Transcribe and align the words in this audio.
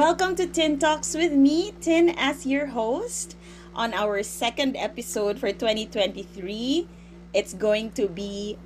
Welcome 0.00 0.34
to 0.36 0.46
Tin 0.46 0.78
Talks 0.78 1.12
with 1.12 1.32
me, 1.32 1.74
Tin, 1.82 2.08
as 2.16 2.46
your 2.46 2.64
host. 2.64 3.36
On 3.74 3.92
our 3.92 4.22
second 4.22 4.74
episode 4.74 5.38
for 5.38 5.52
2023, 5.52 6.88
it's 7.34 7.52
going 7.52 7.92
to 7.92 8.08
be 8.08 8.56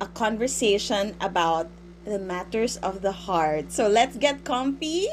a 0.00 0.06
conversation 0.06 1.16
about 1.20 1.68
the 2.06 2.18
matters 2.18 2.78
of 2.78 3.02
the 3.02 3.12
heart. 3.12 3.70
So 3.72 3.88
let's 3.88 4.16
get 4.16 4.44
comfy 4.44 5.06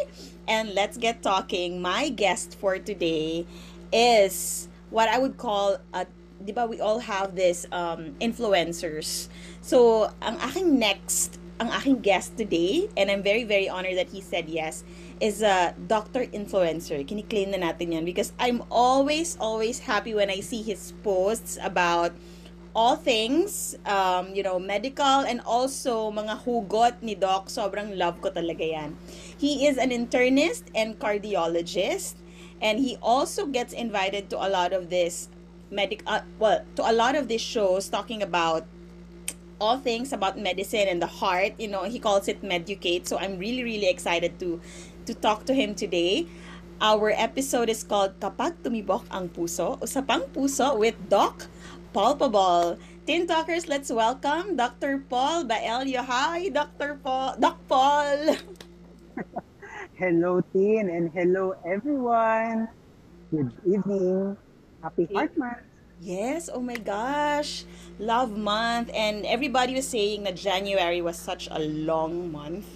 and 0.48 0.74
let's 0.74 0.96
get 0.96 1.22
talking. 1.22 1.82
My 1.82 2.16
guest 2.16 2.56
for 2.56 2.80
today 2.80 3.46
is 3.92 4.70
what 4.90 5.10
I 5.10 5.20
would 5.20 5.36
call 5.36 5.80
a 5.94 6.08
di 6.46 6.54
we 6.64 6.80
all 6.80 7.00
have 7.00 7.36
this 7.36 7.68
um, 7.74 8.16
influencers. 8.22 9.28
So, 9.60 10.14
ang 10.22 10.40
aking 10.40 10.80
next, 10.80 11.40
ang 11.60 11.74
aking 11.74 12.00
guest 12.00 12.38
today, 12.38 12.88
and 12.96 13.12
I'm 13.12 13.24
very, 13.24 13.44
very 13.44 13.68
honored 13.68 13.98
that 13.98 14.10
he 14.10 14.22
said 14.22 14.48
yes, 14.48 14.86
is 15.20 15.42
a 15.42 15.74
doctor 15.88 16.26
influencer. 16.30 17.02
Kiniklaim 17.06 17.54
na 17.54 17.72
natin 17.72 17.94
yan 17.94 18.06
because 18.06 18.34
I'm 18.40 18.64
always, 18.70 19.38
always 19.40 19.80
happy 19.80 20.14
when 20.14 20.30
I 20.30 20.40
see 20.42 20.62
his 20.62 20.94
posts 21.04 21.58
about 21.62 22.14
all 22.78 22.96
things, 22.96 23.74
um, 23.90 24.34
you 24.38 24.44
know, 24.44 24.60
medical 24.60 25.26
and 25.26 25.42
also 25.42 26.12
mga 26.12 26.46
hugot 26.46 27.02
ni 27.02 27.16
Doc. 27.16 27.50
Sobrang 27.50 27.98
love 27.98 28.22
ko 28.22 28.30
talaga 28.30 28.62
yan. 28.62 28.94
He 29.38 29.66
is 29.66 29.78
an 29.82 29.90
internist 29.90 30.70
and 30.78 31.00
cardiologist 31.02 32.22
and 32.62 32.80
he 32.80 32.98
also 33.02 33.46
gets 33.46 33.74
invited 33.74 34.30
to 34.30 34.38
a 34.38 34.50
lot 34.50 34.74
of 34.74 34.90
this 34.90 35.30
medic 35.70 36.02
uh, 36.08 36.22
well 36.40 36.64
to 36.76 36.82
a 36.90 36.94
lot 36.94 37.16
of 37.16 37.28
these 37.28 37.42
shows 37.42 37.90
talking 37.90 38.24
about 38.24 38.66
all 39.60 39.78
things 39.78 40.14
about 40.14 40.40
medicine 40.40 40.88
and 40.88 41.02
the 41.02 41.08
heart 41.08 41.54
you 41.60 41.68
know 41.68 41.84
he 41.84 42.00
calls 42.00 42.28
it 42.28 42.42
meducate 42.44 43.08
so 43.08 43.18
i'm 43.18 43.38
really 43.38 43.64
really 43.64 43.90
excited 43.90 44.40
to 44.40 44.62
to 45.08 45.16
talk 45.16 45.48
to 45.48 45.56
him 45.56 45.74
today. 45.74 46.28
Our 46.84 47.16
episode 47.16 47.72
is 47.72 47.82
called 47.82 48.20
kapag 48.20 48.62
tumibok 48.62 49.08
ang 49.10 49.34
puso 49.34 49.82
usapang 49.82 50.30
puso 50.30 50.78
with 50.78 50.94
doc 51.10 51.50
palpable 51.90 52.78
tin 53.08 53.26
talkers 53.26 53.66
let's 53.66 53.90
welcome 53.90 54.54
dr 54.54 55.08
paul 55.10 55.48
baelio. 55.48 56.06
Hi 56.06 56.52
dr 56.54 57.02
paul. 57.02 57.40
Doc 57.40 57.58
paul. 57.66 58.36
Hello 60.02 60.44
tin 60.54 60.92
and 60.94 61.10
hello 61.16 61.58
everyone. 61.66 62.70
Good 63.34 63.50
evening. 63.66 64.38
Happy 64.84 65.10
Heart 65.10 65.34
Month! 65.34 65.66
Yes, 65.98 66.46
oh 66.54 66.62
my 66.62 66.78
gosh. 66.78 67.66
Love 67.98 68.38
month 68.38 68.94
and 68.94 69.26
everybody 69.26 69.74
was 69.74 69.90
saying 69.90 70.30
that 70.30 70.38
January 70.38 71.02
was 71.02 71.18
such 71.18 71.50
a 71.50 71.58
long 71.58 72.30
month. 72.30 72.70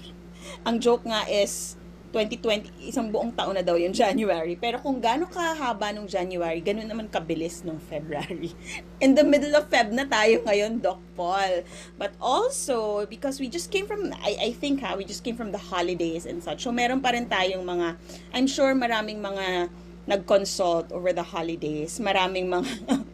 Ang 0.66 0.82
joke 0.82 1.06
nga 1.06 1.30
is 1.30 1.78
2020, 2.12 2.92
isang 2.92 3.08
buong 3.08 3.32
taon 3.32 3.56
na 3.56 3.64
daw 3.64 3.80
yung 3.80 3.96
January. 3.96 4.60
Pero 4.60 4.84
kung 4.84 5.00
gaano 5.00 5.32
kahaba 5.32 5.96
nung 5.96 6.06
January, 6.06 6.60
ganun 6.60 6.86
naman 6.86 7.08
kabilis 7.08 7.64
nung 7.64 7.80
February. 7.80 8.52
In 9.04 9.16
the 9.16 9.24
middle 9.24 9.56
of 9.56 9.72
Feb 9.72 9.96
na 9.96 10.04
tayo 10.04 10.44
ngayon, 10.44 10.84
Doc 10.84 11.00
Paul. 11.16 11.64
But 11.96 12.12
also, 12.20 13.08
because 13.08 13.40
we 13.40 13.48
just 13.48 13.72
came 13.72 13.88
from, 13.88 14.12
I, 14.22 14.38
I 14.38 14.50
think 14.52 14.84
ha, 14.84 15.00
we 15.00 15.08
just 15.08 15.24
came 15.24 15.40
from 15.40 15.56
the 15.56 15.62
holidays 15.62 16.28
and 16.28 16.44
such. 16.44 16.68
So 16.68 16.76
meron 16.76 17.00
pa 17.00 17.16
rin 17.16 17.32
tayong 17.32 17.64
mga, 17.64 17.96
I'm 18.36 18.46
sure 18.46 18.76
maraming 18.76 19.24
mga 19.24 19.72
nag-consult 20.06 20.92
over 20.92 21.16
the 21.16 21.24
holidays. 21.24 21.96
Maraming 21.98 22.52
mga 22.52 22.70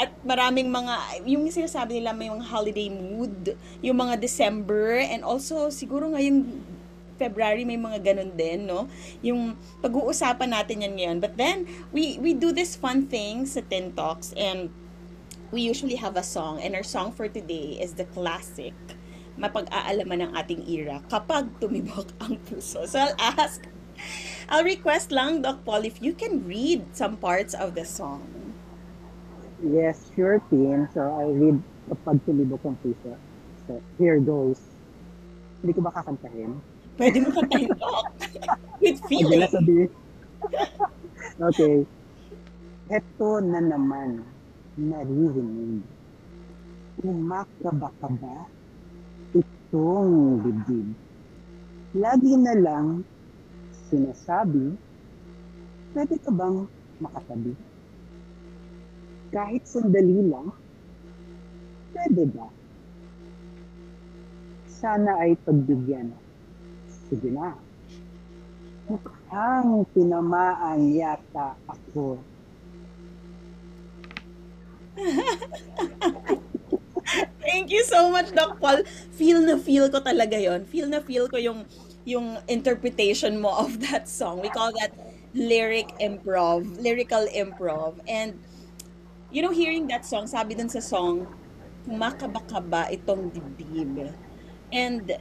at 0.00 0.14
maraming 0.24 0.70
mga 0.70 1.26
yung 1.26 1.44
sinasabi 1.50 2.00
nila 2.00 2.14
may 2.14 2.30
mga 2.30 2.46
holiday 2.46 2.88
mood, 2.88 3.58
yung 3.84 3.98
mga 3.98 4.16
December 4.16 5.02
and 5.02 5.26
also 5.26 5.68
siguro 5.68 6.14
ngayong 6.14 6.46
February 7.20 7.68
may 7.68 7.76
mga 7.76 8.00
ganun 8.00 8.32
din, 8.32 8.64
no? 8.64 8.88
Yung 9.20 9.60
pag-uusapan 9.84 10.56
natin 10.56 10.88
yan 10.88 10.94
ngayon. 10.96 11.18
But 11.20 11.36
then, 11.36 11.68
we 11.92 12.16
we 12.16 12.32
do 12.32 12.48
this 12.56 12.80
fun 12.80 13.04
thing 13.12 13.44
sa 13.44 13.60
Tin 13.60 13.92
Talks 13.92 14.32
and 14.40 14.72
we 15.52 15.60
usually 15.60 16.00
have 16.00 16.16
a 16.16 16.24
song 16.24 16.64
and 16.64 16.72
our 16.72 16.86
song 16.86 17.12
for 17.12 17.28
today 17.28 17.76
is 17.76 17.98
the 18.00 18.08
classic 18.16 18.72
mapag-aalaman 19.36 20.30
ng 20.30 20.32
ating 20.32 20.62
era 20.64 21.04
kapag 21.12 21.52
tumibok 21.60 22.08
ang 22.24 22.40
puso. 22.48 22.88
So 22.88 22.96
I'll 22.96 23.18
ask 23.18 23.60
I'll 24.50 24.64
request 24.64 25.12
lang, 25.12 25.42
Doc 25.42 25.62
Paul, 25.62 25.84
if 25.84 26.02
you 26.02 26.12
can 26.16 26.42
read 26.42 26.82
some 26.96 27.16
parts 27.20 27.54
of 27.54 27.76
the 27.76 27.84
song. 27.84 28.24
Yes, 29.62 30.10
sure, 30.16 30.40
Tim. 30.48 30.88
So, 30.90 31.04
I'll 31.04 31.36
read 31.36 31.60
kapag 31.86 32.18
tumibok 32.24 32.64
ang 32.64 32.74
puso. 32.80 33.14
So, 33.68 33.78
here 34.00 34.18
goes. 34.18 34.58
Hindi 35.60 35.76
ko 35.76 35.84
ba 35.84 35.92
kakantahin? 35.92 36.58
Pwede 37.00 37.24
mo 37.24 37.32
kantahin, 37.32 37.72
Doc. 37.80 38.12
With 38.84 39.00
feeling. 39.08 39.48
Sabi. 39.48 39.88
okay. 41.48 41.88
Ito 42.92 43.40
na 43.40 43.60
naman, 43.64 44.28
naririnig. 44.76 45.88
Umakaba-kaba 47.00 48.52
itong 49.32 50.44
dibdib. 50.44 50.92
Lagi 51.96 52.34
na 52.36 52.54
lang 52.60 52.86
sinasabi, 53.88 54.76
pwede 55.96 56.16
ka 56.20 56.30
bang 56.36 56.68
makatabi? 57.00 57.56
Kahit 59.32 59.64
sandali 59.64 60.20
lang, 60.28 60.52
pwede 61.96 62.28
ba? 62.28 62.52
Sana 64.68 65.24
ay 65.24 65.40
pagbigyan. 65.40 66.19
Sige 67.10 67.34
na. 67.34 67.58
Mukhang 68.86 69.82
tinamaan 69.90 70.94
yata 70.94 71.58
ako. 71.66 72.22
Thank 77.42 77.74
you 77.74 77.82
so 77.82 78.14
much, 78.14 78.30
Doc 78.30 78.62
Paul. 78.62 78.86
Feel 79.18 79.42
na 79.42 79.58
feel 79.58 79.90
ko 79.90 79.98
talaga 79.98 80.38
yon. 80.38 80.62
Feel 80.70 80.86
na 80.86 81.02
feel 81.02 81.26
ko 81.26 81.34
yung 81.34 81.66
yung 82.06 82.38
interpretation 82.46 83.42
mo 83.42 83.50
of 83.58 83.82
that 83.90 84.06
song. 84.06 84.38
We 84.38 84.48
call 84.48 84.70
that 84.78 84.94
lyric 85.34 85.90
improv, 85.98 86.66
lyrical 86.78 87.26
improv. 87.34 87.98
And, 88.06 88.38
you 89.30 89.42
know, 89.42 89.50
hearing 89.50 89.86
that 89.90 90.06
song, 90.06 90.26
sabi 90.26 90.54
dun 90.54 90.70
sa 90.70 90.80
song, 90.80 91.26
kumakaba-kaba 91.86 92.90
itong 92.94 93.30
dibdib. 93.30 94.14
And 94.70 95.18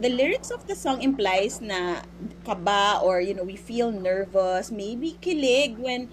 the 0.00 0.08
lyrics 0.08 0.50
of 0.50 0.66
the 0.66 0.74
song 0.74 1.02
implies 1.04 1.60
na 1.60 2.00
kaba 2.44 3.00
or, 3.04 3.20
you 3.20 3.34
know, 3.34 3.44
we 3.44 3.56
feel 3.56 3.92
nervous, 3.92 4.72
maybe 4.72 5.20
kilig 5.20 5.76
when 5.76 6.08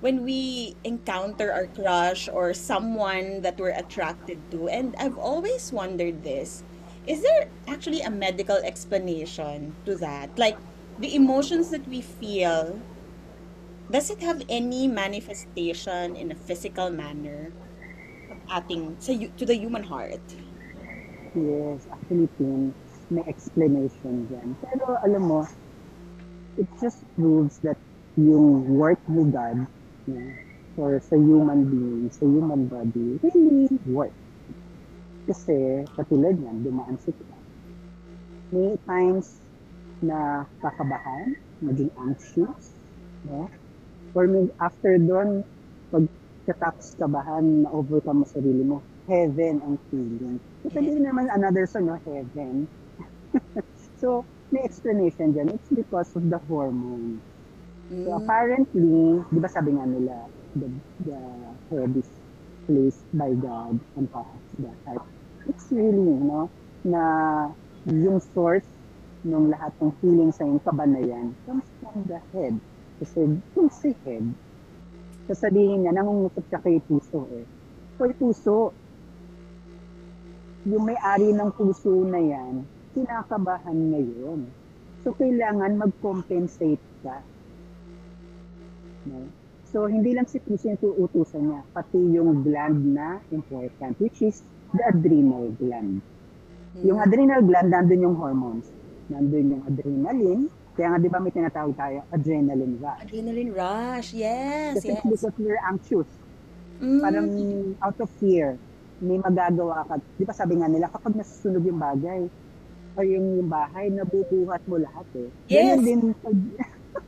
when 0.00 0.24
we 0.24 0.76
encounter 0.84 1.52
our 1.52 1.68
crush 1.68 2.28
or 2.28 2.52
someone 2.52 3.40
that 3.40 3.56
we're 3.60 3.76
attracted 3.76 4.40
to. 4.52 4.68
And 4.68 4.96
I've 4.96 5.16
always 5.16 5.72
wondered 5.72 6.24
this 6.24 6.62
is 7.06 7.22
there 7.22 7.48
actually 7.66 8.02
a 8.02 8.10
medical 8.10 8.56
explanation 8.60 9.74
to 9.84 9.96
that? 9.96 10.36
Like 10.38 10.56
the 11.00 11.16
emotions 11.16 11.70
that 11.70 11.86
we 11.88 12.04
feel, 12.04 12.78
does 13.90 14.10
it 14.10 14.20
have 14.20 14.44
any 14.48 14.86
manifestation 14.86 16.14
in 16.14 16.30
a 16.30 16.36
physical 16.36 16.90
manner 16.90 17.52
ating 18.52 19.00
to 19.00 19.44
the 19.46 19.56
human 19.56 19.82
heart? 19.82 20.20
Yes, 21.34 21.88
actually, 21.90 22.28
may 23.10 23.22
explanation 23.26 24.26
dyan. 24.30 24.54
Pero 24.62 24.96
alam 25.02 25.22
mo, 25.26 25.40
it 26.56 26.68
just 26.80 27.02
proves 27.16 27.58
that 27.62 27.78
yung 28.16 28.76
work 28.78 29.00
ni 29.08 29.24
God 29.30 29.66
yeah, 30.06 30.32
for 30.76 30.98
sa 31.02 31.16
human 31.16 31.66
being, 31.70 32.10
sa 32.10 32.26
human 32.26 32.66
body, 32.70 33.18
really 33.22 33.68
works. 33.86 34.16
Kasi, 35.28 35.86
katulad 35.94 36.36
yan, 36.42 36.62
dumaan 36.66 36.98
si 36.98 37.14
Clark. 37.14 37.46
May 38.50 38.74
times 38.88 39.42
na 40.02 40.46
kakabahan, 40.62 41.34
maging 41.62 41.92
anxious, 41.98 42.74
no? 43.26 43.46
Or 44.16 44.26
may, 44.26 44.48
after 44.58 44.98
doon, 44.98 45.44
pag 45.94 46.06
katapos 46.48 46.96
kabahan, 46.98 47.66
na-overcome 47.66 48.24
mo 48.24 48.26
sarili 48.26 48.64
mo, 48.66 48.82
heaven 49.06 49.62
ang 49.62 49.76
feeling. 49.92 50.40
Ito 50.66 50.78
din 50.82 51.06
naman 51.06 51.30
another 51.30 51.68
song, 51.68 51.90
no? 51.90 51.98
Heaven. 52.02 52.66
so, 54.00 54.24
may 54.50 54.62
explanation 54.66 55.34
dyan. 55.34 55.54
It's 55.54 55.70
because 55.70 56.10
of 56.16 56.26
the 56.26 56.38
hormone. 56.50 57.22
Mm. 57.90 58.04
So, 58.04 58.08
apparently, 58.18 59.22
di 59.30 59.38
ba 59.38 59.48
sabi 59.50 59.74
nga 59.78 59.86
nila, 59.86 60.26
the, 60.58 60.68
the 61.06 61.20
head 61.70 61.94
is 61.94 62.10
placed 62.66 63.06
by 63.14 63.34
God 63.34 63.78
on 63.98 64.04
top 64.10 64.26
of 64.26 64.42
the 64.58 64.72
heart 64.86 65.06
it's 65.50 65.66
really, 65.72 66.14
no, 66.20 66.50
na 66.84 67.02
yung 67.88 68.20
source 68.20 68.66
ng 69.24 69.52
lahat 69.52 69.72
ng 69.80 69.92
feelings 70.00 70.36
sa 70.36 70.44
yung 70.44 70.60
kaba 70.60 70.84
na 70.84 71.00
yan 71.00 71.32
comes 71.44 71.66
from 71.80 72.04
the 72.06 72.20
head. 72.32 72.54
Kasi 73.00 73.20
kung 73.52 73.68
si 73.72 73.96
head, 74.04 74.24
sasabihin 75.28 75.84
niya, 75.84 75.96
nangungusap 75.96 76.44
siya 76.48 76.60
kay 76.60 76.78
puso 76.84 77.26
eh. 77.32 77.44
Kay 77.96 78.12
puso, 78.16 78.72
yung 80.68 80.84
may-ari 80.84 81.32
ng 81.32 81.50
puso 81.56 82.04
na 82.04 82.20
yan, 82.20 82.64
kinakabahan 82.92 83.78
ngayon. 83.94 84.40
So, 85.00 85.16
kailangan 85.16 85.80
mag-compensate 85.80 86.82
ka. 87.00 87.24
No? 89.08 89.24
So, 89.70 89.86
hindi 89.86 90.12
lang 90.12 90.26
si 90.26 90.42
puso 90.42 90.66
yung 90.66 90.82
tuutusan 90.82 91.46
niya, 91.46 91.60
pati 91.70 91.98
yung 92.10 92.42
gland 92.42 92.90
na 92.90 93.22
important, 93.30 93.94
which 94.02 94.18
is 94.20 94.42
the 94.74 94.82
adrenal 94.82 95.46
gland. 95.56 96.02
Yung 96.82 96.98
Mm. 96.98 97.06
adrenal 97.06 97.40
gland, 97.42 97.68
nandun 97.70 98.02
yung 98.02 98.16
hormones. 98.18 98.66
Nandun 99.06 99.58
yung 99.58 99.62
adrenaline. 99.64 100.44
Kaya 100.74 100.94
nga, 100.94 100.98
di 100.98 101.10
ba 101.10 101.18
may 101.18 101.30
tinatawag 101.30 101.74
tayo, 101.74 102.02
adrenaline 102.10 102.78
rush. 102.78 103.02
Adrenaline 103.06 103.52
rush. 103.54 104.08
Yes, 104.14 104.82
Kasi 104.82 104.88
yes. 104.94 105.02
because 105.02 105.36
we're 105.38 105.62
anxious, 105.62 106.10
Mm. 106.82 107.00
parang 107.00 107.26
out 107.78 107.98
of 108.00 108.10
fear, 108.18 108.58
may 108.98 109.16
magagawa 109.16 109.86
ka. 109.86 109.98
Di 110.16 110.24
ba 110.24 110.34
sabi 110.34 110.58
nga 110.58 110.66
nila, 110.66 110.90
kapag 110.90 111.14
nasusunog 111.14 111.62
yung 111.62 111.78
bagay, 111.78 112.26
o 113.00 113.04
yung, 113.08 113.40
yung 113.40 113.48
bahay, 113.48 113.88
nabubuhat 113.88 114.60
mo 114.68 114.76
lahat 114.76 115.08
eh. 115.16 115.28
Yes. 115.48 115.80
Ganyan 115.80 115.80
din 115.80 116.00
pag, 116.20 116.36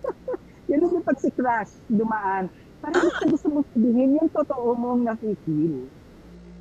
ganyan 0.73 0.89
din 0.89 1.05
pag 1.05 1.19
si 1.21 1.29
Crash 1.37 1.73
dumaan. 1.93 2.49
Parang 2.81 3.05
gusto, 3.05 3.25
gusto 3.29 3.49
mo 3.53 3.61
sabihin 3.77 4.17
yung 4.17 4.31
totoo 4.33 4.73
mong 4.73 5.05
nafe-feel. 5.05 5.85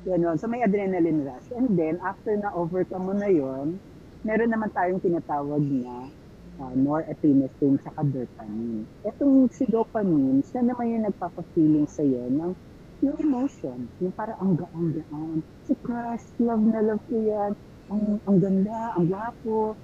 Ganon. 0.04 0.36
So 0.36 0.52
may 0.52 0.60
adrenaline 0.60 1.24
rush. 1.24 1.48
And 1.56 1.72
then, 1.72 1.96
after 2.04 2.36
na 2.36 2.52
overcome 2.52 3.08
mo 3.08 3.14
na 3.16 3.32
yon, 3.32 3.80
meron 4.20 4.52
naman 4.52 4.68
tayong 4.76 5.00
tinatawag 5.00 5.64
na 5.64 6.12
uh, 6.60 6.74
norepinephrine 6.76 7.80
sa 7.80 7.90
dopamine. 8.04 8.84
Itong 9.02 9.48
si 9.48 9.64
dopamine, 9.64 10.44
siya 10.44 10.60
naman 10.60 10.92
yung 10.92 11.04
nagpapa-feeling 11.08 11.88
sa'yo 11.88 12.28
ng 12.28 12.52
yung 13.02 13.18
emotion. 13.18 13.90
Yung 13.98 14.14
parang 14.14 14.38
ang 14.38 14.54
gaan-gaan. 14.54 15.42
Si 15.66 15.74
crush, 15.82 16.22
love 16.38 16.62
na 16.62 16.82
love 16.84 17.02
ko 17.10 17.18
yan. 17.18 17.52
Ang, 17.92 18.16
ang 18.24 18.36
ganda, 18.40 18.96
ang 18.96 19.04
gwapo. 19.04 19.76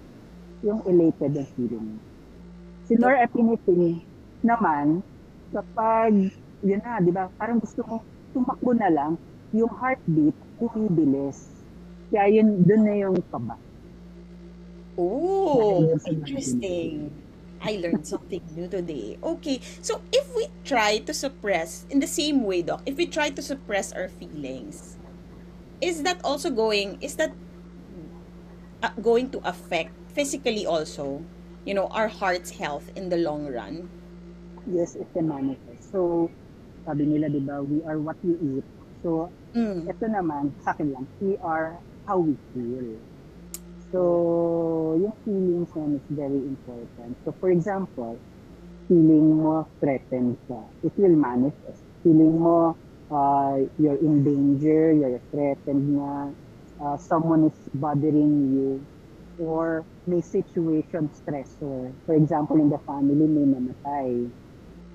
Yung 0.64 0.80
elated 0.88 1.36
ang 1.36 1.48
feeling. 1.54 2.00
Si 2.88 2.96
norepinephrine 2.96 4.02
naman, 4.40 5.04
kapag, 5.52 6.32
yun 6.64 6.80
na, 6.80 6.98
di 7.04 7.12
ba, 7.12 7.28
parang 7.36 7.60
gusto 7.60 7.84
mo 7.84 8.00
tumakbo 8.32 8.72
na 8.72 8.88
lang, 8.88 9.12
yung 9.52 9.68
heartbeat, 9.68 10.34
bumibilis. 10.56 11.52
Kaya 12.08 12.40
yun, 12.40 12.64
dun 12.64 12.82
na 12.88 12.96
yung 12.96 13.16
kaba. 13.28 13.60
Oh, 14.98 15.94
interesting. 16.08 17.12
I 17.62 17.78
learned 17.78 18.06
something 18.06 18.42
new 18.54 18.66
today. 18.66 19.18
Okay, 19.22 19.60
so 19.82 20.02
if 20.10 20.26
we 20.34 20.46
try 20.62 20.98
to 21.02 21.12
suppress, 21.14 21.86
in 21.90 21.98
the 21.98 22.10
same 22.10 22.42
way, 22.42 22.62
Doc, 22.62 22.82
if 22.86 22.96
we 22.96 23.06
try 23.06 23.30
to 23.30 23.42
suppress 23.42 23.92
our 23.92 24.08
feelings, 24.08 24.98
is 25.78 26.02
that 26.02 26.18
also 26.22 26.50
going, 26.50 26.98
is 27.02 27.14
that 27.18 27.34
going 29.02 29.30
to 29.30 29.40
affect 29.44 29.90
physically 30.14 30.66
also, 30.66 31.22
you 31.64 31.74
know, 31.74 31.86
our 31.88 32.08
heart's 32.08 32.58
health 32.58 32.90
in 32.94 33.08
the 33.08 33.16
long 33.18 33.46
run? 33.46 33.88
Yes, 34.66 34.94
it 34.94 35.06
can 35.12 35.28
manifest. 35.28 35.90
So, 35.90 36.30
sabi 36.84 37.06
nila, 37.06 37.28
di 37.28 37.40
ba, 37.40 37.62
we 37.62 37.80
are 37.84 37.98
what 37.98 38.16
we 38.22 38.36
eat. 38.38 38.66
So, 39.02 39.30
Mm. 39.56 39.88
ito 39.88 40.04
naman, 40.06 40.52
sa 40.60 40.76
akin 40.76 40.92
lang, 40.92 41.04
we 41.24 41.34
are 41.40 41.80
how 42.04 42.20
we 42.20 42.36
feel. 42.52 43.00
So, 43.88 44.00
yung 45.00 45.16
feelings 45.24 45.72
yan 45.72 45.96
is 45.96 46.06
very 46.12 46.40
important. 46.44 47.16
So, 47.24 47.32
for 47.40 47.48
example, 47.48 48.20
feeling 48.84 49.40
mo 49.40 49.64
threatened 49.80 50.36
ka, 50.44 50.60
it 50.84 50.92
will 51.00 51.16
manifest. 51.16 51.80
Feeling 52.04 52.36
mo 52.36 52.76
uh, 53.08 53.56
you're 53.80 53.96
in 54.00 54.20
danger, 54.24 54.92
you're 54.92 55.20
threatened 55.32 55.96
na, 55.96 56.28
uh, 56.80 56.96
someone 56.96 57.46
is 57.46 57.58
bothering 57.74 58.54
you, 58.54 58.86
or 59.38 59.86
may 60.06 60.20
situation 60.20 61.10
stressor. 61.14 61.94
For 62.06 62.14
example, 62.14 62.58
in 62.60 62.70
the 62.70 62.78
family, 62.86 63.26
may 63.26 63.46
namatay. 63.46 64.30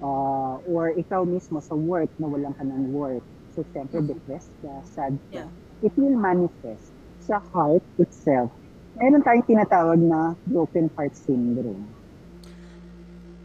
Uh, 0.03 0.59
or 0.67 0.91
ikaw 0.99 1.23
mismo 1.23 1.63
sa 1.63 1.75
work, 1.75 2.11
nawalan 2.19 2.51
ka 2.57 2.63
ng 2.67 2.91
work. 2.91 3.23
So, 3.55 3.63
syempre, 3.71 4.03
Mhm. 4.03 4.09
depressed 4.11 4.51
ka, 4.59 4.83
sad 4.83 5.15
ka. 5.31 5.47
Yeah. 5.47 5.49
It 5.79 5.93
will 5.95 6.17
manifest 6.17 6.91
sa 7.23 7.39
heart 7.53 7.83
itself. 7.99 8.51
Meron 8.99 9.23
tayong 9.23 9.47
tinatawag 9.47 9.99
na 10.01 10.35
broken 10.43 10.91
heart 10.97 11.15
syndrome. 11.15 11.95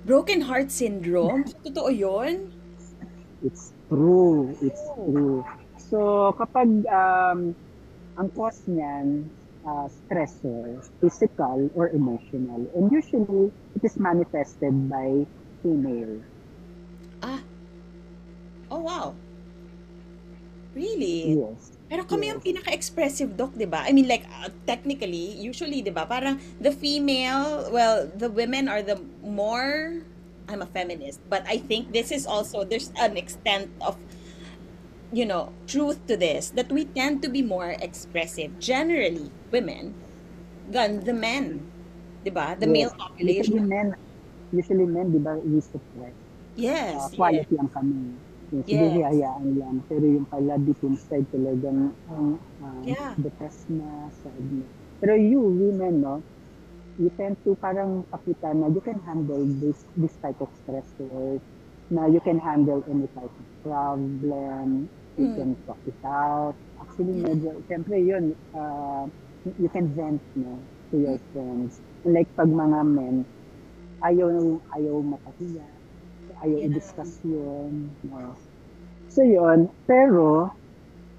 Broken 0.05 0.41
heart 0.49 0.71
syndrome? 0.73 1.45
Totoo 1.65 1.93
yun? 1.93 2.51
It's 3.43 3.73
true. 3.89 4.57
It's 4.63 4.83
true. 4.95 5.45
So, 5.79 6.33
kapag 6.35 6.69
um, 6.91 7.55
ang 8.19 8.29
cause 8.35 8.67
niyan, 8.67 9.31
uh, 9.63 9.87
stressor, 9.87 10.83
physical 10.99 11.71
or 11.79 11.89
emotional, 11.95 12.67
and 12.75 12.91
usually, 12.91 13.55
it 13.79 13.83
is 13.87 13.95
manifested 13.97 14.75
by 14.91 15.23
female. 15.63 16.19
Ah. 17.23 17.43
Oh, 18.69 18.83
wow. 18.85 19.15
Really? 20.77 21.35
Yes. 21.35 21.75
Pero 21.89 22.05
kami 22.05 22.29
Yes. 22.29 22.33
yung 22.37 22.43
pinaka-expressive 22.45 23.31
doc, 23.35 23.57
'di 23.57 23.65
ba? 23.65 23.83
I 23.83 23.97
mean 23.97 24.07
like 24.07 24.29
uh, 24.29 24.53
technically, 24.69 25.35
usually 25.41 25.81
'di 25.81 25.91
ba? 25.91 26.05
Parang 26.05 26.37
the 26.61 26.71
female, 26.71 27.73
well, 27.73 28.05
the 28.05 28.29
women 28.29 28.69
are 28.69 28.85
the 28.85 29.01
more 29.25 30.05
I'm 30.47 30.61
a 30.61 30.69
feminist, 30.69 31.21
but 31.33 31.43
I 31.49 31.59
think 31.59 31.91
this 31.97 32.13
is 32.13 32.29
also 32.29 32.63
there's 32.63 32.93
an 33.01 33.17
extent 33.17 33.73
of 33.81 33.97
you 35.13 35.25
know, 35.27 35.55
truth 35.67 36.05
to 36.07 36.17
this 36.17 36.51
that 36.53 36.71
we 36.73 36.87
tend 36.87 37.23
to 37.23 37.29
be 37.31 37.43
more 37.43 37.77
expressive 37.81 38.59
generally 38.59 39.33
women 39.53 39.97
than 40.67 41.05
the 41.05 41.15
men. 41.15 41.73
'Di 42.25 42.31
ba? 42.35 42.57
The 42.59 42.67
male 42.69 42.93
Usually 42.93 42.99
population. 42.99 43.69
men, 43.69 43.89
usually 44.53 44.87
men, 44.87 45.13
di 45.13 45.19
ba, 45.21 45.37
suppress. 45.63 46.15
Yes. 46.57 46.95
uh, 46.97 47.09
yes. 47.09 47.17
quiet 47.17 47.47
lang 47.55 47.69
kami. 47.73 48.21
Yung 48.51 48.65
sige, 48.65 48.87
Yes. 48.89 49.05
hayaan 49.05 49.47
lang. 49.61 49.77
Pero 49.89 50.05
yung 50.09 50.27
pala 50.29 50.57
deep 50.59 50.81
inside 50.85 51.29
talagang 51.33 51.95
um, 52.09 52.41
uh, 52.61 52.83
Yeah. 52.85 53.15
depressed 53.21 53.69
na, 53.69 54.09
sad 54.11 54.41
na. 54.41 54.67
Pero 55.01 55.15
you, 55.15 55.41
women, 55.41 56.01
no, 56.03 56.15
you 56.99 57.11
tend 57.17 57.39
to 57.47 57.55
parang 57.61 58.05
pakita 58.11 58.51
na 58.57 58.67
you 58.73 58.83
can 58.83 58.99
handle 59.07 59.45
this 59.63 59.87
this 59.95 60.17
type 60.25 60.41
of 60.43 60.51
stressors, 60.65 61.41
na 61.93 62.09
you 62.11 62.21
can 62.25 62.41
handle 62.41 62.83
any 62.91 63.07
type 63.15 63.31
of 63.33 63.47
problem, 63.63 64.91
you 65.19 65.27
Mm. 65.29 65.35
can 65.35 65.51
talk 65.67 65.83
it 65.87 65.99
out. 66.07 66.57
Actually, 66.81 67.15
medyo, 67.19 67.59
siyempre 67.67 67.99
yun, 68.01 68.33
uh, 68.55 69.05
you 69.59 69.69
can 69.69 69.91
vent, 69.95 70.23
no, 70.39 70.71
to 70.91 70.97
your 70.99 71.19
friends. 71.35 71.83
Like 72.07 72.31
pag 72.39 72.49
mga 72.49 72.81
men, 72.87 73.27
ayaw, 74.07 74.63
ayaw 74.79 74.97
matahiya, 75.03 75.67
ayaw 76.47 76.59
Yeah. 76.63 76.67
i-discuss 76.71 77.19
yun. 77.27 77.99
No. 78.07 78.39
So 79.11 79.27
yun, 79.27 79.69
pero 79.91 80.55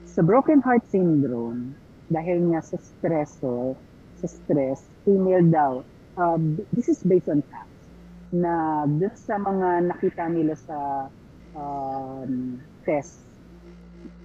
sa 0.07 0.21
broken 0.25 0.61
heart 0.65 0.85
syndrome, 0.89 1.77
dahil 2.09 2.49
nga 2.49 2.61
sa 2.65 2.77
stressor, 2.81 3.77
sa 4.17 4.27
stress, 4.27 4.79
female 5.05 5.45
daw, 5.53 5.71
uh, 6.17 6.37
this 6.73 6.89
is 6.89 6.99
based 7.05 7.29
on 7.29 7.45
facts, 7.45 7.85
na 8.33 8.85
dun 8.89 9.13
sa 9.17 9.37
mga 9.37 9.89
nakita 9.89 10.25
nila 10.33 10.57
sa 10.57 11.09
um, 11.53 12.57
test, 12.85 13.28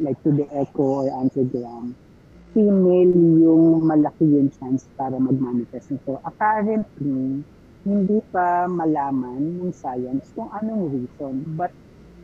like 0.00 0.18
to 0.22 0.30
the 0.32 0.46
echo 0.54 1.04
or 1.04 1.06
angiogram, 1.10 1.94
female 2.54 3.14
yung 3.42 3.82
malaki 3.82 4.26
yung 4.26 4.50
chance 4.54 4.86
para 4.94 5.18
mag-manifest 5.18 5.90
nito. 5.90 6.22
Apparently, 6.22 7.42
hindi 7.84 8.18
pa 8.32 8.64
malaman 8.70 9.60
ng 9.60 9.72
science 9.74 10.32
kung 10.32 10.48
anong 10.54 10.88
reason. 10.88 11.44
But 11.58 11.74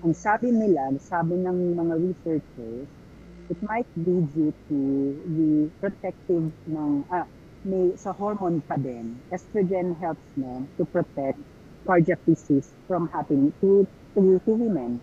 ang 0.00 0.16
sabi 0.16 0.54
nila, 0.54 0.96
sabi 1.02 1.36
ng 1.36 1.76
mga 1.76 1.94
researchers, 2.00 2.88
it 3.50 3.60
might 3.66 3.90
be 3.98 4.24
due 4.32 4.54
to 4.70 4.78
the 5.26 5.68
protective 5.82 6.48
ng, 6.70 7.04
ah, 7.10 7.26
may, 7.66 7.92
sa 7.98 8.14
hormone 8.16 8.64
pa 8.64 8.80
din. 8.80 9.20
Estrogen 9.28 9.92
helps 10.00 10.24
na 10.38 10.64
to 10.80 10.88
protect 10.88 11.36
cardiac 11.84 12.22
disease 12.24 12.72
from 12.88 13.10
happening 13.12 13.52
to, 13.60 13.84
to, 14.16 14.40
to 14.46 14.52
women. 14.56 15.02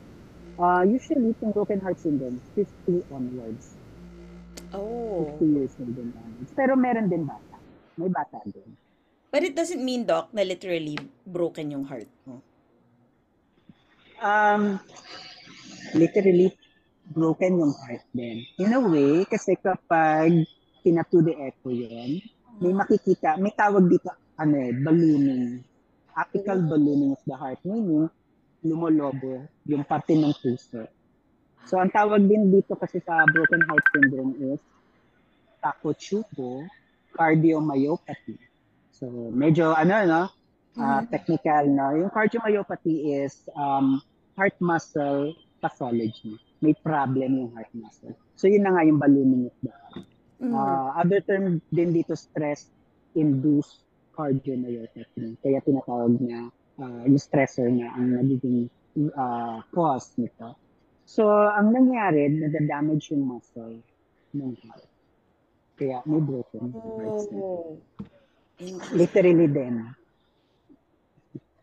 Uh, 0.58 0.82
usually, 0.82 1.38
itong 1.38 1.54
broken 1.54 1.78
heart 1.78 2.02
syndrome, 2.02 2.42
50 2.58 3.06
onwards. 3.14 3.78
Oh. 4.74 5.30
50 5.38 5.46
years 5.46 5.74
old 5.78 5.94
and 5.94 6.12
onwards. 6.18 6.52
Pero 6.58 6.74
meron 6.74 7.06
din 7.08 7.30
bata. 7.30 7.56
May 7.94 8.10
bata 8.10 8.42
din. 8.50 8.74
But 9.30 9.46
it 9.46 9.54
doesn't 9.54 9.84
mean 9.84 10.10
doc 10.10 10.34
na 10.34 10.42
literally 10.42 10.98
broken 11.22 11.78
yung 11.78 11.86
heart 11.86 12.10
mo. 12.26 12.42
Um, 14.18 14.82
literally, 15.94 16.58
broken 17.14 17.62
yung 17.62 17.74
heart 17.78 18.02
din. 18.18 18.42
In 18.58 18.74
a 18.74 18.82
way, 18.82 19.30
kasi 19.30 19.54
kapag 19.62 20.42
pinato 20.82 21.22
the 21.22 21.38
echo 21.38 21.70
yun, 21.70 22.18
may 22.58 22.74
makikita, 22.74 23.38
may 23.38 23.54
tawag 23.54 23.86
dito, 23.86 24.10
ano 24.42 24.56
eh, 24.58 24.74
ballooning. 24.74 25.62
Apical 26.18 26.66
ballooning 26.66 27.14
of 27.14 27.22
the 27.30 27.38
heart, 27.38 27.62
meaning, 27.62 28.10
lumolobo 28.66 29.46
yung 29.66 29.84
parte 29.86 30.18
ng 30.18 30.34
puso. 30.38 30.88
So, 31.68 31.78
ang 31.78 31.92
tawag 31.92 32.24
din 32.26 32.48
dito 32.48 32.80
kasi 32.80 33.04
sa 33.04 33.28
broken 33.28 33.62
heart 33.68 33.86
syndrome 33.92 34.34
is 34.40 34.62
Takotsubo 35.60 36.64
cardiomyopathy. 37.18 38.40
So, 38.94 39.10
medyo 39.34 39.74
ano, 39.74 39.96
no? 40.06 40.24
Uh, 40.78 41.02
technical, 41.10 41.66
no? 41.68 41.98
Yung 41.98 42.12
cardiomyopathy 42.14 43.26
is 43.26 43.50
um, 43.58 44.00
heart 44.38 44.54
muscle 44.62 45.34
pathology. 45.60 46.38
May 46.62 46.78
problem 46.78 47.46
yung 47.46 47.50
heart 47.58 47.74
muscle. 47.74 48.14
So, 48.38 48.46
yun 48.46 48.64
na 48.64 48.78
nga 48.78 48.86
yung 48.86 49.02
ballooning 49.02 49.50
of 49.50 49.58
the 49.66 49.74
heart. 49.74 50.08
Uh, 50.38 50.94
other 51.02 51.20
term 51.26 51.58
din 51.74 51.90
dito, 51.92 52.14
stress-induced 52.14 53.82
cardiomyopathy. 54.14 55.36
Kaya 55.42 55.58
tinatawag 55.66 56.22
na 56.22 56.54
uh, 56.80 57.04
yung 57.06 57.22
stressor 57.22 57.70
na 57.70 57.94
ang 57.94 58.18
nagiging 58.22 58.70
uh, 59.14 59.62
cause 59.74 60.14
nito. 60.18 60.58
So, 61.08 61.30
ang 61.30 61.72
nangyari, 61.72 62.28
nadadamage 62.28 63.16
yung 63.16 63.24
muscle 63.26 63.80
ng 64.36 64.54
heart. 64.66 64.88
Kaya 65.78 66.02
may 66.10 66.20
broken 66.20 66.74
hearts. 66.74 67.30
Oh. 67.32 67.78
Literally 68.92 69.46
din. 69.46 69.94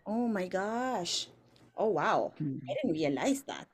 Oh 0.06 0.30
my 0.30 0.46
gosh. 0.46 1.26
Oh 1.74 1.90
wow. 1.90 2.30
Hmm. 2.38 2.62
I 2.70 2.78
didn't 2.78 2.94
realize 2.94 3.42
that. 3.50 3.66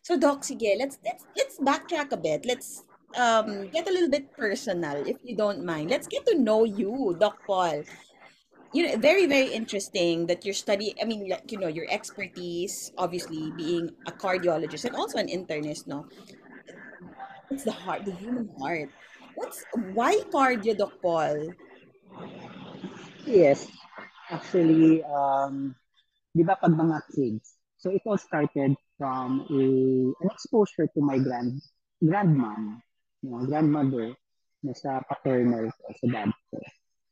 So 0.00 0.16
Doc, 0.16 0.42
sige, 0.42 0.72
let's 0.80 0.96
let's 1.04 1.24
let's 1.36 1.56
backtrack 1.60 2.12
a 2.12 2.16
bit. 2.16 2.48
Let's 2.48 2.88
um 3.12 3.68
get 3.68 3.84
a 3.84 3.92
little 3.92 4.08
bit 4.08 4.32
personal 4.32 5.04
if 5.04 5.20
you 5.20 5.36
don't 5.36 5.60
mind. 5.60 5.90
Let's 5.92 6.08
get 6.08 6.24
to 6.32 6.38
know 6.38 6.64
you, 6.64 7.14
Doc 7.20 7.44
Paul. 7.44 7.84
You 8.72 8.88
know, 8.88 8.96
very 8.96 9.28
very 9.28 9.52
interesting 9.52 10.26
that 10.32 10.44
your 10.48 10.56
study, 10.56 10.96
I 10.96 11.04
mean, 11.04 11.28
like, 11.28 11.52
you 11.52 11.60
know, 11.60 11.68
your 11.68 11.84
expertise 11.92 12.90
obviously 12.96 13.52
being 13.52 13.92
a 14.08 14.12
cardiologist 14.12 14.88
and 14.88 14.96
also 14.96 15.18
an 15.18 15.28
internist, 15.28 15.86
no. 15.86 16.08
It's 17.52 17.64
the 17.64 17.72
heart, 17.72 18.08
the 18.08 18.16
human 18.16 18.48
heart. 18.56 18.88
What's 19.36 19.64
why 19.92 20.24
cardio, 20.32 20.76
Doc 20.76 20.96
Paul? 21.04 21.52
Yes. 23.28 23.68
Actually, 24.32 25.04
um, 25.04 25.76
di 26.32 26.40
ba 26.40 26.56
pag 26.56 26.72
mga 26.72 27.04
kids, 27.12 27.60
so 27.76 27.92
it 27.92 28.00
all 28.08 28.16
started 28.16 28.72
from 28.96 29.44
a, 29.52 29.62
an 30.16 30.28
exposure 30.32 30.88
to 30.96 31.00
my 31.04 31.20
grand 31.20 31.60
grandmom, 32.00 32.80
you 33.20 33.28
know, 33.28 33.44
grandmother, 33.44 34.16
na 34.64 34.72
sa 34.72 35.04
paternal 35.04 35.68
ko, 35.68 35.84
sa 35.92 36.06
dad 36.08 36.32
ko. 36.48 36.56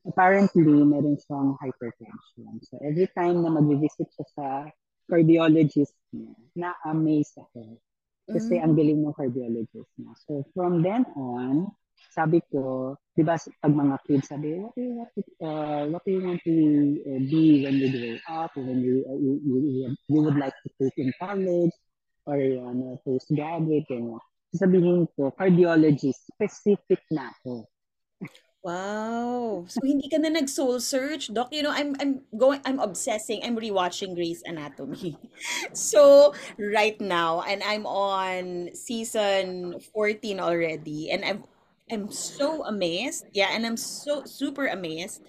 Apparently, 0.06 0.64
meron 0.64 1.20
siyang 1.20 1.60
hypertension. 1.60 2.56
So 2.64 2.80
every 2.80 3.08
time 3.12 3.44
na 3.44 3.52
mag-visit 3.52 4.08
siya 4.16 4.26
sa 4.32 4.46
cardiologist 5.10 5.96
niya, 6.14 6.32
na-amaze 6.56 7.36
ako. 7.36 7.76
Kasi 8.30 8.56
Mm, 8.56 8.62
ang 8.62 8.74
galing 8.78 9.00
ng 9.02 9.16
cardiologist 9.18 9.92
niya. 9.98 10.12
So 10.24 10.46
from 10.54 10.80
then 10.80 11.04
on, 11.18 11.68
sabi 12.16 12.40
ko, 12.48 12.96
di 13.12 13.20
ba 13.20 13.36
pag 13.36 13.74
mga 13.76 13.96
kids, 14.08 14.32
sabi, 14.32 14.56
what 14.56 14.72
do 14.72 14.82
you 14.82 14.94
want 14.96 15.10
to, 15.12 15.22
uh, 15.44 15.82
what 15.92 16.02
do 16.06 16.10
you 16.16 16.22
want 16.24 16.40
to 16.48 16.54
uh, 17.04 17.20
be 17.28 17.66
when 17.66 17.76
you 17.76 17.88
grow 17.92 18.16
up, 18.40 18.56
when 18.56 18.80
you, 18.80 19.04
uh, 19.04 19.18
you, 19.20 19.32
you, 19.44 19.56
you, 19.68 19.84
you 20.08 20.20
would 20.24 20.38
like 20.40 20.56
to 20.64 20.68
take 20.80 20.96
in 20.96 21.12
college, 21.20 21.74
or 22.24 22.40
ano, 22.40 22.96
postgraduate, 23.04 23.90
ano. 23.92 24.22
Sabihin 24.50 25.06
ko, 25.14 25.30
cardiologist, 25.34 26.26
specific 26.26 27.02
na 27.10 27.30
ako. 27.30 27.66
Wow. 28.60 29.64
So 29.72 29.80
hindi 29.80 30.04
ka 30.12 30.20
na 30.20 30.28
nag-soul 30.28 30.84
search, 30.84 31.32
Doc. 31.32 31.48
You 31.48 31.64
know, 31.64 31.72
I'm 31.72 31.96
I'm 31.96 32.20
going 32.36 32.60
I'm 32.68 32.76
obsessing. 32.76 33.40
I'm 33.40 33.56
rewatching 33.56 34.12
Grey's 34.12 34.44
Anatomy. 34.44 35.16
So 35.72 36.34
right 36.60 37.00
now, 37.00 37.40
and 37.40 37.64
I'm 37.64 37.88
on 37.88 38.68
season 38.76 39.80
14 39.96 40.40
already, 40.44 41.08
and 41.08 41.24
I'm 41.24 41.48
I'm 41.88 42.12
so 42.12 42.60
amazed. 42.68 43.24
Yeah, 43.32 43.48
and 43.48 43.64
I'm 43.64 43.80
so 43.80 44.28
super 44.28 44.68
amazed. 44.68 45.24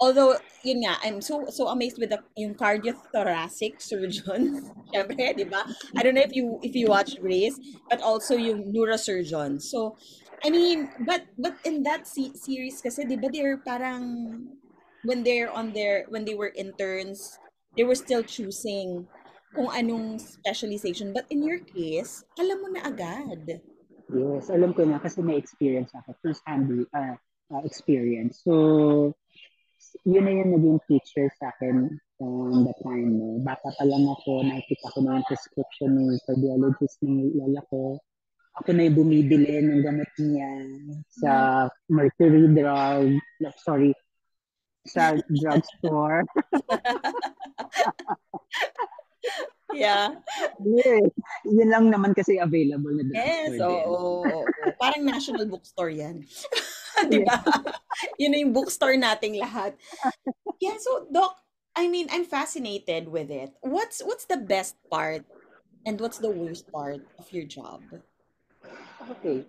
Although, 0.00 0.34
yun 0.66 0.82
nga, 0.82 0.98
I'm 1.06 1.22
so 1.22 1.46
so 1.54 1.70
amazed 1.70 2.02
with 2.02 2.10
the 2.10 2.18
yung 2.34 2.58
cardiothoracic 2.58 3.78
surgeons. 3.90 4.66
Syempre, 4.90 5.30
di 5.38 5.46
ba? 5.46 5.62
I 5.94 6.02
don't 6.02 6.18
know 6.18 6.26
if 6.26 6.34
you 6.34 6.58
if 6.66 6.74
you 6.74 6.90
watch 6.90 7.14
Grace, 7.22 7.54
but 7.86 8.02
also 8.02 8.34
yung 8.34 8.74
neurosurgeon. 8.74 9.62
So, 9.62 9.94
I 10.44 10.52
mean, 10.52 10.92
but 11.08 11.24
but 11.40 11.56
in 11.64 11.82
that 11.88 12.04
se- 12.04 12.36
series 12.36 12.84
kasi, 12.84 13.08
di 13.08 13.16
ba, 13.16 13.32
they're 13.32 13.64
parang 13.64 14.04
when 15.08 15.24
they're 15.24 15.48
on 15.48 15.72
their 15.72 16.04
when 16.12 16.28
they 16.28 16.36
were 16.36 16.52
interns, 16.52 17.40
they 17.76 17.84
were 17.84 17.96
still 17.96 18.20
choosing 18.20 19.08
kung 19.56 19.72
anong 19.72 20.20
specialization. 20.20 21.16
But 21.16 21.24
in 21.32 21.40
your 21.40 21.64
case, 21.64 22.28
alam 22.36 22.60
mo 22.60 22.68
na 22.76 22.84
agad. 22.84 23.64
Yes, 24.12 24.52
alam 24.52 24.76
ko 24.76 24.84
na 24.84 25.00
kasi 25.00 25.24
may 25.24 25.40
experience 25.40 25.96
ako, 25.96 26.12
first-hand 26.20 26.68
uh, 26.92 27.16
uh, 27.48 27.62
experience. 27.64 28.44
So, 28.44 29.16
yun 30.04 30.28
na 30.28 30.32
yung 30.44 30.50
naging 30.60 30.80
teacher 30.84 31.32
sa 31.40 31.56
akin 31.56 31.88
um, 32.20 32.68
that 32.68 32.76
time. 32.84 33.16
No? 33.16 33.40
Bata 33.40 33.72
pa 33.72 33.84
lang 33.88 34.04
ako, 34.04 34.44
nakikita 34.44 34.92
ko 34.92 34.98
na 35.00 35.22
yung 35.22 35.28
prescription 35.30 35.90
ng 35.96 36.20
cardiologist 36.28 37.00
ng 37.00 37.32
lola 37.32 37.62
ko. 37.72 37.96
Ako 38.62 38.70
na 38.70 38.86
yung 38.86 38.98
bumibili 39.02 39.58
ng 39.58 39.82
gamot 39.82 40.10
niya 40.22 40.50
sa 41.10 41.32
Mercury 41.90 42.46
Drug, 42.54 43.18
sorry, 43.62 43.90
sa 44.86 45.18
drugstore. 45.30 46.22
Yeah. 49.74 50.22
yes, 50.62 51.10
yun 51.42 51.66
lang 51.66 51.90
naman 51.90 52.14
kasi 52.14 52.38
available 52.38 52.94
na 52.94 53.10
Yes, 53.10 53.58
drugstore 53.58 53.66
oo, 53.66 53.74
din. 53.74 53.86
oo, 53.90 54.38
oo. 54.46 54.70
Parang 54.78 55.02
national 55.02 55.50
bookstore 55.50 55.90
yan. 55.90 56.22
Di 57.10 57.26
ba? 57.26 57.42
Yun 58.22 58.30
na 58.30 58.38
yung 58.38 58.54
bookstore 58.54 58.94
nating 58.94 59.34
lahat. 59.42 59.74
Yeah, 60.62 60.78
so 60.78 61.10
Doc, 61.10 61.42
I 61.74 61.90
mean, 61.90 62.06
I'm 62.14 62.22
fascinated 62.22 63.10
with 63.10 63.34
it. 63.34 63.50
What's 63.66 63.98
what's 63.98 64.30
the 64.30 64.38
best 64.38 64.78
part 64.86 65.26
and 65.82 65.98
what's 65.98 66.22
the 66.22 66.30
worst 66.30 66.70
part 66.70 67.02
of 67.18 67.26
your 67.34 67.44
job? 67.44 67.82
Okay. 69.10 69.44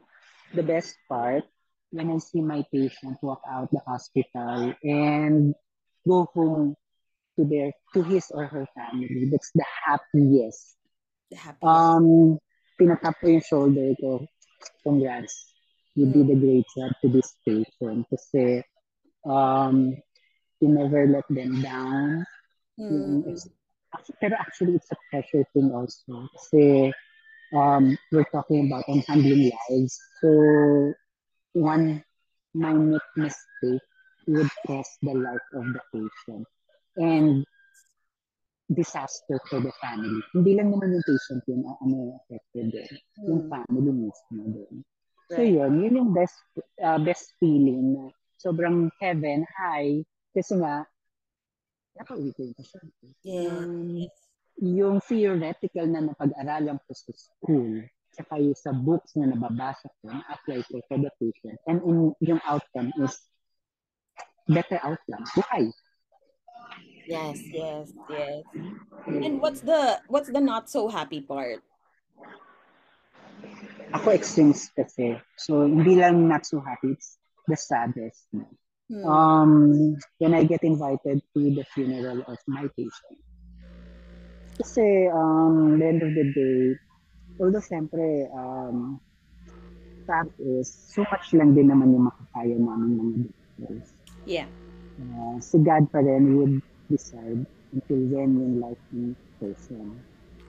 The 0.54 0.64
best 0.64 0.96
part, 1.08 1.44
when 1.92 2.12
I 2.12 2.18
see 2.20 2.42
my 2.42 2.64
patient 2.72 3.18
walk 3.22 3.42
out 3.48 3.72
the 3.72 3.80
hospital 3.88 4.74
and 4.84 5.56
go 6.08 6.28
home 6.34 6.76
to 7.36 7.46
their 7.46 7.72
to 7.94 8.04
his 8.04 8.32
or 8.32 8.46
her 8.46 8.68
family, 8.76 9.28
that's 9.32 9.52
the 9.56 9.66
happiest. 9.86 10.76
The 11.32 11.38
happiest. 11.38 11.64
Um, 11.64 12.38
pinatap 12.80 13.16
ko 13.24 13.28
yung 13.32 13.46
shoulder 13.46 13.96
ko. 14.00 14.28
Congrats. 14.84 15.34
You 15.96 16.12
did 16.12 16.28
a 16.28 16.36
great 16.36 16.68
job 16.76 16.92
to 17.02 17.08
this 17.08 17.32
patient 17.48 18.04
kasi 18.12 18.60
um, 19.24 19.96
you 20.60 20.68
never 20.68 21.08
let 21.08 21.24
them 21.32 21.64
down. 21.64 22.28
Mm, 22.76 23.24
pero 24.20 24.36
actually, 24.36 24.76
it's 24.76 24.92
a 24.92 25.00
pressure 25.08 25.48
thing 25.56 25.72
also. 25.72 26.28
Kasi 26.36 26.92
um, 27.56 27.98
we're 28.12 28.28
talking 28.32 28.68
about 28.68 28.84
on 28.88 29.00
handling 29.08 29.52
lives. 29.70 30.00
So, 30.22 30.94
one 31.54 32.04
minute 32.54 33.02
mistake 33.16 33.82
would 34.28 34.50
cost 34.68 34.92
the 35.02 35.14
life 35.14 35.48
of 35.54 35.66
the 35.74 35.82
patient. 35.94 36.48
And 36.98 37.46
disaster 38.74 39.40
for 39.50 39.62
the 39.62 39.72
family. 39.78 40.22
Hindi 40.34 40.58
lang 40.58 40.74
naman 40.74 40.98
yung 40.98 41.06
patient 41.06 41.42
yun 41.46 41.62
ang 41.70 41.78
ano 41.86 42.18
affected 42.18 42.74
din. 42.74 42.94
Yung 43.30 43.46
mm, 43.46 43.50
family 43.54 43.92
mismo 43.94 44.42
din. 44.42 44.76
So 45.30 45.42
right. 45.42 45.54
yun, 45.54 45.72
yun 45.86 46.00
yung 46.02 46.12
best 46.14 46.38
uh, 46.82 46.98
best 46.98 47.34
feeling 47.38 47.94
na 47.94 48.04
sobrang 48.42 48.90
heaven, 49.02 49.46
high, 49.54 50.02
kasi 50.34 50.58
nga, 50.58 50.86
nakauwi 51.98 52.30
ko 52.34 52.40
yung 52.46 52.58
pasyente. 52.58 53.06
Yeah. 53.26 53.54
Um, 53.54 54.06
yung 54.60 55.04
theoretical 55.04 55.88
na 55.88 56.08
napag-aralan 56.08 56.80
ko 56.88 56.92
sa 56.96 57.12
school, 57.12 57.84
saka 58.16 58.40
yung 58.40 58.56
sa 58.56 58.72
books 58.72 59.20
na 59.20 59.28
nababasa 59.28 59.92
ko, 60.00 60.08
na-apply 60.08 60.64
ko 60.72 60.80
for 60.88 60.98
the 61.00 61.12
patient. 61.20 61.60
And 61.68 61.84
in, 61.84 61.98
yung 62.24 62.42
outcome 62.48 62.96
is 63.04 63.20
better 64.48 64.80
outcome. 64.80 65.28
Why? 65.36 65.68
Yes, 67.06 67.38
yes, 67.52 67.92
yes. 68.10 68.42
And 69.06 69.38
what's 69.38 69.62
the 69.62 70.02
what's 70.08 70.32
the 70.32 70.42
not 70.42 70.72
so 70.72 70.88
happy 70.88 71.22
part? 71.22 71.62
Ako 73.94 74.10
extremes 74.10 74.74
kasi. 74.74 75.22
So, 75.38 75.70
hindi 75.70 76.02
lang 76.02 76.26
not 76.26 76.50
so 76.50 76.58
happy, 76.58 76.98
it's 76.98 77.22
the 77.46 77.54
saddest. 77.54 78.26
Hmm. 78.90 79.06
Um, 79.06 79.62
when 80.18 80.34
I 80.34 80.46
get 80.50 80.66
invited 80.66 81.22
to 81.34 81.40
the 81.54 81.66
funeral 81.74 82.26
of 82.26 82.38
my 82.50 82.66
patient. 82.74 83.22
Kasi, 84.56 85.12
um, 85.12 85.80
the 85.80 85.86
end 85.86 86.02
of 86.04 86.12
the 86.16 86.26
day, 86.32 86.80
although 87.40 87.64
siyempre, 87.64 88.32
um, 88.32 89.00
fact 90.08 90.32
is, 90.40 90.72
so 90.96 91.04
much 91.12 91.34
lang 91.34 91.58
din 91.58 91.68
naman 91.68 91.92
yung 91.92 92.08
makakaya 92.08 92.56
namin 92.56 92.92
mga 92.96 93.14
doctors. 93.60 93.88
Yeah. 94.24 94.48
Uh, 94.96 95.36
si 95.44 95.60
God 95.60 95.92
pa 95.92 96.00
rin 96.00 96.40
would 96.40 96.56
decide 96.88 97.44
until 97.76 98.02
when 98.08 98.32
yung 98.40 98.56
life 98.64 98.84
ng 98.96 99.12
person. 99.42 100.00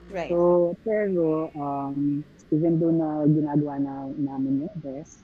Right. 0.07 0.31
So, 0.31 0.71
pero, 0.87 1.51
um, 1.51 2.23
even 2.55 2.79
though 2.79 2.95
na 2.95 3.27
ginagawa 3.27 3.75
na 3.83 4.07
namin 4.15 4.63
yung 4.63 4.77
best, 4.79 5.19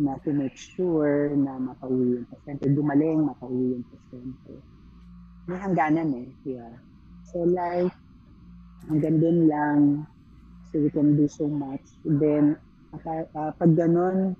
na 0.00 0.16
to 0.24 0.32
make 0.32 0.56
sure 0.56 1.32
na 1.36 1.60
makauwi 1.60 2.20
yung 2.20 2.28
pasyente, 2.28 2.68
gumaling, 2.72 3.28
makauwi 3.28 3.80
yung 3.80 3.84
hangganan 5.60 6.08
eh. 6.16 6.28
Yeah. 6.44 6.72
So 7.32 7.44
like, 7.44 7.92
hanggang 8.88 9.20
dun 9.20 9.38
lang. 9.50 9.80
So 10.70 10.78
we 10.78 10.88
can 10.88 11.18
do 11.18 11.26
so 11.26 11.50
much. 11.50 11.82
then, 12.06 12.54
uh, 12.94 13.50
pag 13.58 13.72
ganun, 13.74 14.38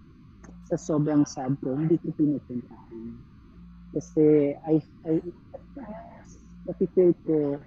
sa 0.70 0.78
sobrang 0.78 1.26
sad 1.26 1.59
ko, 1.59 1.75
hindi 1.75 1.99
ko 1.99 2.14
pinupuntahan. 2.14 3.18
Kasi 3.90 4.54
I, 4.62 4.78
I, 5.02 5.18
napipil 6.70 7.11
ko 7.26 7.59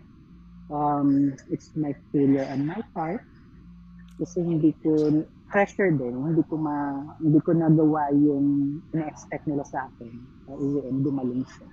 um, 0.71 1.35
it's 1.49 1.75
my 1.75 1.91
failure 2.11 2.47
on 2.51 2.65
my 2.65 2.79
part 2.93 3.21
kasi 4.21 4.39
hindi 4.45 4.71
ko 4.85 5.25
pressure 5.49 5.89
din 5.91 6.13
hindi 6.13 6.43
ko 6.45 6.55
ma 6.57 7.01
hindi 7.19 7.41
ko 7.41 7.51
nagawa 7.53 8.13
yung 8.13 8.79
ina-expect 8.93 9.49
nila 9.49 9.65
sa 9.65 9.89
akin 9.89 10.13
uh, 10.49 10.87
and 10.87 11.01
gumaling 11.01 11.43
siya 11.45 11.69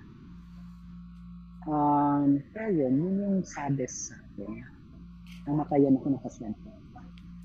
um 1.69 2.41
pero 2.51 2.69
yun 2.73 2.93
yun 2.97 3.15
yung 3.21 3.37
saddest 3.45 4.11
sa 4.11 4.15
akin 4.17 4.65
na 5.45 5.53
makayan 5.57 5.97
ako 5.97 6.15
nakaswento 6.17 6.69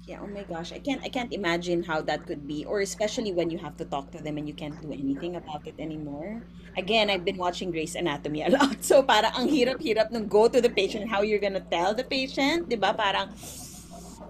Yeah, 0.07 0.23
oh 0.23 0.31
my 0.31 0.47
gosh. 0.47 0.71
I 0.71 0.79
can't 0.79 1.03
I 1.03 1.11
can't 1.11 1.35
imagine 1.35 1.83
how 1.83 1.99
that 2.07 2.31
could 2.31 2.47
be 2.47 2.63
or 2.63 2.79
especially 2.79 3.35
when 3.35 3.51
you 3.51 3.59
have 3.59 3.75
to 3.83 3.87
talk 3.91 4.15
to 4.15 4.23
them 4.23 4.39
and 4.39 4.47
you 4.47 4.55
can't 4.55 4.79
do 4.79 4.95
anything 4.95 5.35
about 5.35 5.67
it 5.67 5.75
anymore. 5.83 6.47
Again, 6.79 7.11
I've 7.11 7.27
been 7.27 7.35
watching 7.35 7.75
Grey's 7.75 7.99
Anatomy 7.99 8.47
a 8.47 8.51
lot. 8.55 8.87
So 8.87 9.03
parang 9.03 9.35
ang 9.35 9.51
hirap-hirap 9.51 10.15
nung 10.15 10.31
go 10.31 10.47
to 10.47 10.63
the 10.63 10.71
patient 10.71 11.11
how 11.11 11.27
you're 11.27 11.43
gonna 11.43 11.59
tell 11.59 11.91
the 11.91 12.07
patient, 12.07 12.71
'di 12.71 12.79
ba? 12.79 12.95
Parang 12.95 13.35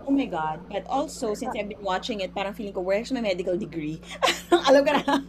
Oh 0.09 0.15
my 0.17 0.25
God. 0.25 0.65
But 0.73 0.89
also, 0.89 1.37
since 1.37 1.53
I've 1.53 1.69
been 1.69 1.85
watching 1.85 2.25
it, 2.25 2.33
parang 2.33 2.57
feeling 2.57 2.73
ko, 2.73 2.81
where's 2.81 3.13
my 3.13 3.21
medical 3.21 3.59
degree? 3.59 4.01
Alam 4.73 4.81
ka 4.87 4.93
na. 5.03 5.21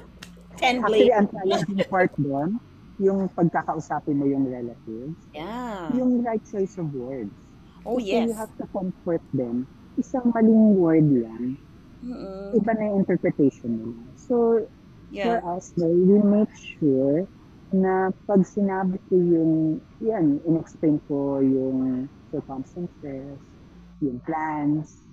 Ten 0.60 0.82
Actually, 0.82 1.08
blade. 1.08 1.16
ang 1.16 1.26
challenging 1.32 1.80
part 1.88 2.12
doon, 2.18 2.58
yung 2.98 3.30
pagkakausapin 3.32 4.18
mo 4.18 4.26
yung 4.26 4.50
relatives, 4.50 5.16
Yeah. 5.32 5.86
yung 5.94 6.20
right 6.26 6.42
choice 6.44 6.76
of 6.76 6.90
words. 6.92 7.30
Oh, 7.84 7.98
Kasi 8.00 8.16
yes. 8.16 8.28
you 8.28 8.34
have 8.34 8.52
to 8.56 8.64
comfort 8.72 9.22
them. 9.32 9.68
Isang 10.00 10.32
maling 10.34 10.74
word 10.80 11.06
lang, 11.06 11.58
Mm-mm. 12.02 12.56
iba 12.56 12.72
na 12.74 12.82
yung 12.90 12.98
interpretation 13.04 13.70
nila. 13.78 14.02
So, 14.16 14.66
for 15.22 15.38
Yeah. 15.38 15.40
us, 15.54 15.70
no, 15.76 15.86
we 15.86 16.18
make 16.18 16.50
sure 16.80 17.28
na 17.70 18.10
pag 18.26 18.42
sinabi 18.46 18.98
ko 19.08 19.14
yung, 19.18 19.52
yan, 20.02 20.40
in-explain 20.46 20.98
ko 21.06 21.38
yung 21.42 22.08
circumstances, 22.32 23.38
yung 24.02 24.18
plans, 24.26 25.04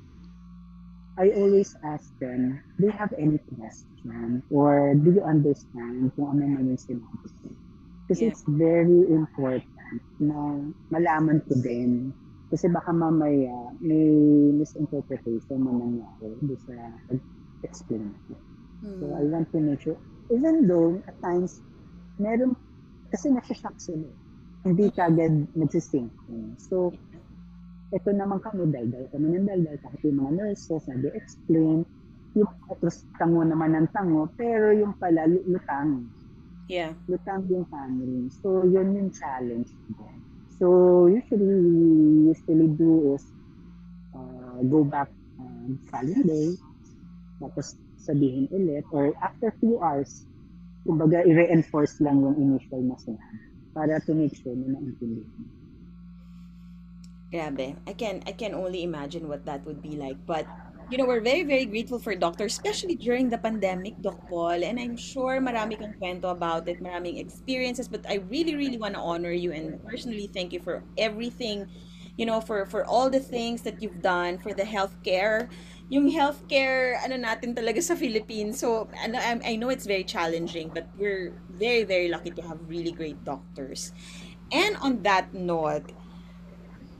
I 1.19 1.29
always 1.37 1.75
ask 1.83 2.07
them, 2.23 2.63
do 2.79 2.87
you 2.87 2.95
have 2.95 3.13
any 3.19 3.37
question? 3.53 4.41
Or 4.49 4.95
do 4.95 5.11
you 5.11 5.23
understand 5.23 6.15
kung 6.15 6.39
ano 6.39 6.47
man 6.47 6.71
yung 6.71 6.81
sinabi 6.81 7.27
ko? 7.43 7.51
Kasi 8.09 8.25
Yeah. 8.25 8.31
it's 8.31 8.43
very 8.47 9.05
important 9.11 10.01
na 10.17 10.65
malaman 10.89 11.43
ko 11.45 11.53
din. 11.61 12.15
Kasi 12.51 12.67
baka 12.67 12.91
mamaya 12.91 13.71
may 13.79 14.11
misinterpretation 14.51 15.63
na 15.63 15.71
nangyari 15.71 16.35
doon 16.43 16.59
sa 16.59 16.75
explain 17.63 18.11
ko. 18.27 18.35
So 18.83 19.03
I 19.15 19.23
Mm. 19.23 19.31
want 19.31 19.47
to 19.55 19.57
make 19.63 19.79
sure, 19.79 19.95
even 20.27 20.67
though 20.67 20.99
at 21.07 21.15
times, 21.23 21.63
meron, 22.19 22.57
kasi 23.07 23.31
nasa-shock 23.31 23.79
sila. 23.79 24.09
Hindi 24.67 24.91
kagad 24.91 25.47
nagsisync. 25.55 26.11
So, 26.59 26.91
ito 27.91 28.09
naman 28.13 28.43
kami, 28.43 28.67
daldal 28.69 29.07
kami 29.09 29.37
ng 29.37 29.47
daldal, 29.47 29.77
kahit 29.81 30.01
yung 30.05 30.19
mga 30.21 30.31
nurses, 30.37 30.85
nag-explain, 30.85 31.81
yung 32.33 32.51
otros 32.69 33.03
tango 33.19 33.41
naman 33.43 33.73
ng 33.75 33.87
tango, 33.91 34.29
pero 34.35 34.71
yung 34.71 34.95
pala, 34.95 35.27
lu- 35.27 35.43
lutang. 35.47 36.07
Yeah. 36.71 36.95
Lutang 37.09 37.43
yung 37.51 37.67
family. 37.67 38.31
So, 38.31 38.63
yun 38.63 38.95
yung 38.95 39.09
challenge 39.11 39.71
ko. 39.97 40.07
So, 40.61 41.09
usually, 41.09 41.41
we 41.41 42.29
usually 42.29 42.69
do 42.77 43.17
is 43.17 43.25
uh, 44.13 44.61
go 44.69 44.85
back 44.85 45.09
um, 45.41 45.81
following 45.89 46.21
day, 46.21 46.53
tapos 47.41 47.73
sabihin 47.97 48.45
ulit, 48.53 48.85
or 48.93 49.09
after 49.25 49.49
few 49.57 49.81
hours, 49.81 50.29
kumbaga, 50.85 51.25
i-reinforce 51.25 51.97
lang 52.05 52.21
yung 52.21 52.37
initial 52.37 52.77
na 52.85 52.93
sinabi 53.01 53.41
para 53.73 53.97
to 54.05 54.13
make 54.13 54.37
sure 54.37 54.53
na 54.53 54.77
naintindihan. 54.77 55.49
Grabe. 57.31 57.79
I 57.87 57.93
can 57.95 58.21
I 58.27 58.35
can 58.35 58.51
only 58.53 58.83
imagine 58.83 59.31
what 59.31 59.47
that 59.47 59.63
would 59.63 59.81
be 59.81 59.95
like. 59.95 60.19
But 60.27 60.45
you 60.91 60.97
know, 60.99 61.07
we're 61.07 61.23
very 61.23 61.43
very 61.43 61.65
grateful 61.65 61.97
for 61.97 62.13
doctors, 62.13 62.51
especially 62.51 62.95
during 62.99 63.29
the 63.31 63.37
pandemic, 63.39 63.95
Doc 64.03 64.27
Paul. 64.27 64.59
And 64.59 64.75
I'm 64.77 64.99
sure 64.99 65.39
marami 65.39 65.79
kang 65.79 65.95
kwento 65.95 66.27
about 66.27 66.67
it, 66.67 66.83
maraming 66.83 67.17
experiences. 67.17 67.87
But 67.87 68.03
I 68.03 68.19
really 68.27 68.59
really 68.59 68.77
want 68.77 68.95
to 68.95 69.01
honor 69.01 69.31
you 69.31 69.55
and 69.55 69.79
personally 69.87 70.27
thank 70.27 70.51
you 70.51 70.59
for 70.59 70.83
everything. 70.99 71.71
You 72.19 72.27
know, 72.27 72.43
for 72.43 72.67
for 72.67 72.83
all 72.83 73.09
the 73.09 73.23
things 73.23 73.63
that 73.63 73.79
you've 73.81 74.03
done 74.03 74.37
for 74.37 74.51
the 74.51 74.67
healthcare. 74.67 75.47
Yung 75.91 76.07
healthcare, 76.07 76.99
ano 77.03 77.19
natin 77.19 77.51
talaga 77.51 77.83
sa 77.83 77.99
Philippines. 77.99 78.59
So, 78.63 78.87
ano, 78.95 79.19
I, 79.19 79.43
I 79.43 79.53
know 79.59 79.67
it's 79.67 79.83
very 79.83 80.07
challenging, 80.07 80.71
but 80.71 80.87
we're 80.95 81.35
very, 81.51 81.83
very 81.83 82.07
lucky 82.07 82.31
to 82.31 82.43
have 82.47 82.63
really 82.63 82.95
great 82.95 83.19
doctors. 83.27 83.91
And 84.55 84.79
on 84.79 85.03
that 85.03 85.35
note, 85.35 85.91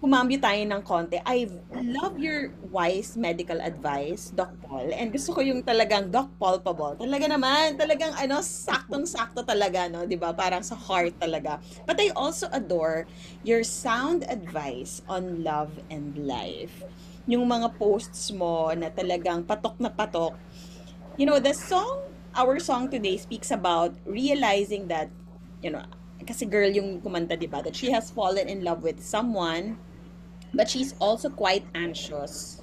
kumambyo 0.01 0.41
tayo 0.41 0.57
ng 0.65 0.81
konti. 0.81 1.21
I 1.21 1.45
love 1.77 2.17
your 2.17 2.49
wise 2.73 3.13
medical 3.13 3.61
advice, 3.61 4.33
Doc 4.33 4.49
Paul. 4.65 4.89
And 4.97 5.13
gusto 5.13 5.29
ko 5.29 5.45
yung 5.45 5.61
talagang 5.61 6.09
Doc 6.09 6.33
Paul 6.41 6.57
Pabol. 6.57 6.97
Talaga 6.97 7.29
naman, 7.29 7.77
talagang 7.77 8.17
ano, 8.17 8.41
saktong-sakto 8.41 9.45
talaga, 9.45 9.85
no? 9.93 10.09
'Di 10.09 10.17
ba 10.17 10.33
Parang 10.33 10.65
sa 10.65 10.73
heart 10.73 11.21
talaga. 11.21 11.61
But 11.85 12.01
I 12.01 12.09
also 12.17 12.49
adore 12.49 13.05
your 13.45 13.61
sound 13.61 14.25
advice 14.25 15.05
on 15.05 15.45
love 15.45 15.69
and 15.93 16.17
life. 16.17 16.81
Yung 17.29 17.45
mga 17.45 17.77
posts 17.77 18.33
mo 18.33 18.73
na 18.73 18.89
talagang 18.89 19.45
patok 19.45 19.77
na 19.77 19.93
patok. 19.93 20.33
You 21.13 21.29
know, 21.29 21.37
the 21.37 21.53
song, 21.53 22.09
our 22.33 22.57
song 22.57 22.89
today 22.89 23.21
speaks 23.21 23.53
about 23.53 23.93
realizing 24.09 24.89
that, 24.89 25.13
you 25.61 25.69
know, 25.69 25.85
kasi 26.25 26.49
girl 26.49 26.73
yung 26.73 27.05
kumanta, 27.05 27.37
di 27.37 27.45
ba? 27.45 27.61
That 27.61 27.77
she 27.77 27.93
has 27.93 28.09
fallen 28.09 28.49
in 28.49 28.65
love 28.65 28.81
with 28.81 28.97
someone 28.97 29.77
but 30.53 30.69
she's 30.69 30.95
also 30.99 31.29
quite 31.29 31.63
anxious 31.75 32.61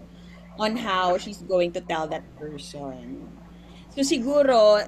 on 0.58 0.76
how 0.76 1.16
she's 1.16 1.42
going 1.42 1.72
to 1.72 1.80
tell 1.80 2.06
that 2.08 2.24
person. 2.36 3.30
So 3.94 4.02
siguro, 4.02 4.84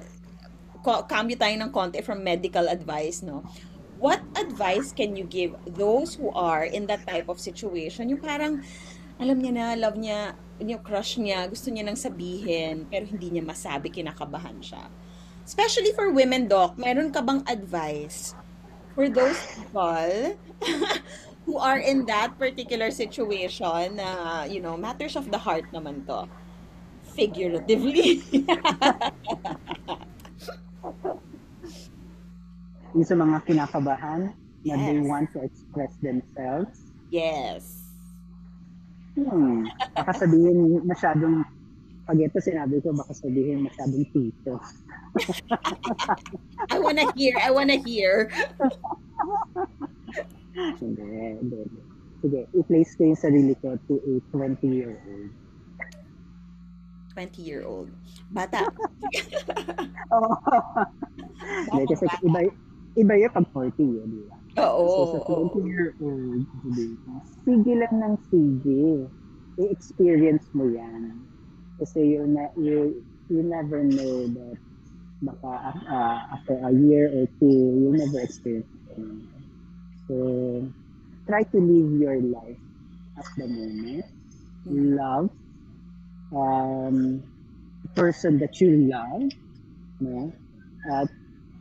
cambio 0.83 1.37
tayo 1.39 1.55
ng 1.61 1.71
konti 1.71 2.03
from 2.03 2.23
medical 2.23 2.67
advice, 2.67 3.23
no? 3.23 3.43
What 4.01 4.21
advice 4.33 4.91
can 4.91 5.13
you 5.13 5.29
give 5.29 5.53
those 5.77 6.17
who 6.17 6.33
are 6.33 6.65
in 6.65 6.89
that 6.89 7.05
type 7.05 7.29
of 7.29 7.37
situation? 7.37 8.09
Yung 8.09 8.21
parang, 8.21 8.65
alam 9.21 9.37
niya 9.37 9.53
na, 9.53 9.65
love 9.77 9.93
niya, 9.93 10.33
yung 10.57 10.81
crush 10.81 11.21
niya, 11.21 11.45
gusto 11.45 11.69
niya 11.69 11.85
nang 11.85 11.97
sabihin, 11.97 12.89
pero 12.89 13.05
hindi 13.05 13.29
niya 13.29 13.45
masabi, 13.45 13.93
kinakabahan 13.93 14.57
siya. 14.57 14.89
Especially 15.45 15.93
for 15.93 16.09
women, 16.09 16.49
Doc, 16.49 16.81
meron 16.81 17.13
ka 17.13 17.21
bang 17.21 17.45
advice 17.45 18.33
for 18.97 19.05
those 19.09 19.37
people 19.53 20.37
who 21.45 21.57
are 21.57 21.79
in 21.79 22.05
that 22.05 22.37
particular 22.37 22.91
situation 22.91 23.97
na, 23.97 24.43
you 24.45 24.61
know, 24.61 24.77
matters 24.77 25.15
of 25.15 25.31
the 25.31 25.37
heart 25.37 25.65
naman 25.73 26.05
to. 26.07 26.27
Figuratively. 27.15 28.21
Yung 32.95 33.07
sa 33.07 33.15
mga 33.15 33.37
kinakabahan 33.47 34.35
na 34.63 34.75
they 34.77 34.99
Yes. 34.99 35.07
want 35.07 35.31
to 35.33 35.39
express 35.43 35.95
themselves, 36.03 36.91
yes. 37.09 37.79
hmm, 39.15 39.67
baka 39.95 40.11
sabihin 40.15 40.83
masyadong, 40.85 41.43
pag 42.07 42.19
ito 42.19 42.37
sinabi 42.39 42.79
ko, 42.83 42.91
baka 42.95 43.13
sabihin 43.15 43.63
masyadong 43.67 44.05
tito. 44.11 44.59
I 46.71 46.79
wanna 46.79 47.07
hear, 47.15 47.35
I 47.41 47.51
wanna 47.51 47.77
hear. 47.79 48.31
Hindi, 50.55 51.03
hindi. 51.39 51.61
Sige, 52.21 52.39
i-place 52.53 52.91
ko 52.99 53.01
yung 53.09 53.19
sarili 53.19 53.53
ko 53.63 53.73
to 53.89 53.97
a 53.97 54.13
20-year-old. 54.29 55.31
20-year-old. 57.17 57.89
Bata. 58.29 58.67
Oo. 60.15 60.35
Hindi, 61.71 61.83
kasi 61.89 62.05
bata. 62.05 62.21
iba, 62.21 62.39
iba 62.99 63.13
yun 63.17 63.31
pag 63.33 63.47
40 63.55 63.79
yun, 63.81 64.07
di 64.11 64.23
ba? 64.29 64.37
Oo. 64.69 64.85
So, 64.85 65.01
sa 65.17 65.19
oo. 65.25 65.49
20-year-old, 65.55 66.45
di 66.77 66.87
ba? 67.07 67.15
sige 67.47 67.71
lang 67.73 67.95
ng 67.97 68.15
sige. 68.29 69.09
I-experience 69.57 70.45
mo 70.53 70.69
yan. 70.69 71.25
Kasi 71.81 72.05
you, 72.05 72.29
na, 72.29 72.53
you, 72.53 73.01
you 73.33 73.41
never 73.41 73.81
know 73.81 74.29
that 74.29 74.59
baka 75.21 75.77
uh, 75.85 76.17
after 76.33 76.57
a 76.65 76.73
year 76.73 77.05
or 77.13 77.25
two, 77.37 77.77
you'll 77.77 77.93
never 77.97 78.21
experience 78.25 78.65
it 78.97 79.30
So, 80.11 80.67
try 81.23 81.47
to 81.47 81.57
live 81.57 81.89
your 81.95 82.19
life 82.19 82.59
at 83.15 83.27
the 83.39 83.47
moment. 83.47 84.03
Love 84.67 85.31
um, 86.35 87.23
person 87.95 88.39
that 88.43 88.59
you 88.59 88.91
love. 88.91 89.31
No? 90.03 90.33
Uh, 90.83 91.07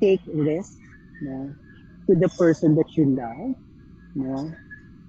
take 0.03 0.21
risk. 0.27 0.75
No? 1.23 1.55
to 2.11 2.19
the 2.19 2.29
person 2.35 2.75
that 2.75 2.91
you 2.99 3.15
love, 3.15 3.55
no? 4.19 4.51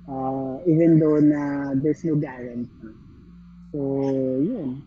Uh, 0.06 0.62
even 0.70 1.02
though 1.02 1.18
na 1.18 1.74
there's 1.82 2.06
no 2.06 2.14
guarantee. 2.14 2.94
So, 3.74 3.80
yun. 4.38 4.86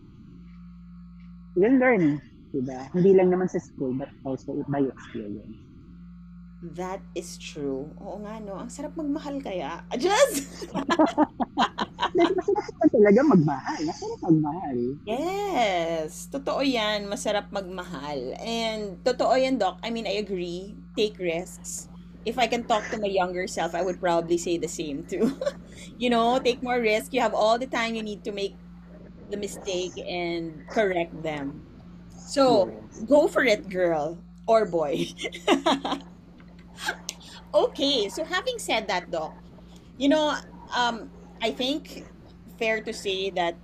You'll 1.59 1.75
learn, 1.75 2.23
diba? 2.55 2.87
Hindi 2.95 3.11
lang 3.19 3.35
naman 3.35 3.51
sa 3.51 3.59
school, 3.59 3.91
but 3.99 4.07
also 4.23 4.63
by 4.71 4.87
experience. 4.87 5.59
That 6.63 7.03
is 7.13 7.35
true. 7.35 7.91
Oo 7.99 8.23
nga, 8.23 8.39
no? 8.39 8.55
Ang 8.55 8.71
sarap 8.71 8.95
magmahal 8.95 9.43
kaya. 9.43 9.83
Just! 9.99 10.71
Like, 12.15 12.31
masarap 12.31 12.89
talaga 12.95 13.19
magmahal. 13.27 13.81
Masarap 13.91 14.19
magmahal. 14.23 14.79
yes! 15.03 16.31
Totoo 16.31 16.63
yan. 16.63 17.11
Masarap 17.11 17.51
magmahal. 17.51 18.39
And 18.39 19.03
totoo 19.03 19.35
yan, 19.35 19.59
Doc. 19.59 19.83
I 19.83 19.91
mean, 19.91 20.07
I 20.07 20.23
agree. 20.23 20.79
Take 20.95 21.19
risks. 21.19 21.91
If 22.23 22.39
I 22.39 22.47
can 22.47 22.63
talk 22.63 22.87
to 22.89 22.97
my 22.97 23.11
younger 23.11 23.45
self, 23.51 23.75
I 23.75 23.83
would 23.83 23.99
probably 23.99 24.39
say 24.39 24.55
the 24.55 24.71
same 24.71 25.03
too. 25.03 25.35
you 26.01 26.09
know, 26.09 26.39
take 26.39 26.63
more 26.63 26.79
risk. 26.79 27.11
You 27.11 27.19
have 27.19 27.35
all 27.35 27.59
the 27.59 27.67
time 27.67 27.93
you 27.93 28.01
need 28.01 28.23
to 28.23 28.31
make 28.31 28.55
the 29.29 29.37
mistake 29.37 29.93
and 29.99 30.63
correct 30.71 31.13
them. 31.19 31.67
So, 32.09 32.71
go 33.05 33.27
for 33.27 33.43
it, 33.43 33.67
girl 33.69 34.17
or 34.47 34.65
boy. 34.65 35.11
okay, 37.55 38.09
so 38.09 38.23
having 38.23 38.59
said 38.59 38.87
that, 38.87 39.09
Doc, 39.09 39.33
you 39.97 40.09
know, 40.09 40.35
um, 40.75 41.09
I 41.41 41.51
think 41.51 42.05
fair 42.59 42.81
to 42.81 42.93
say 42.93 43.29
that 43.31 43.55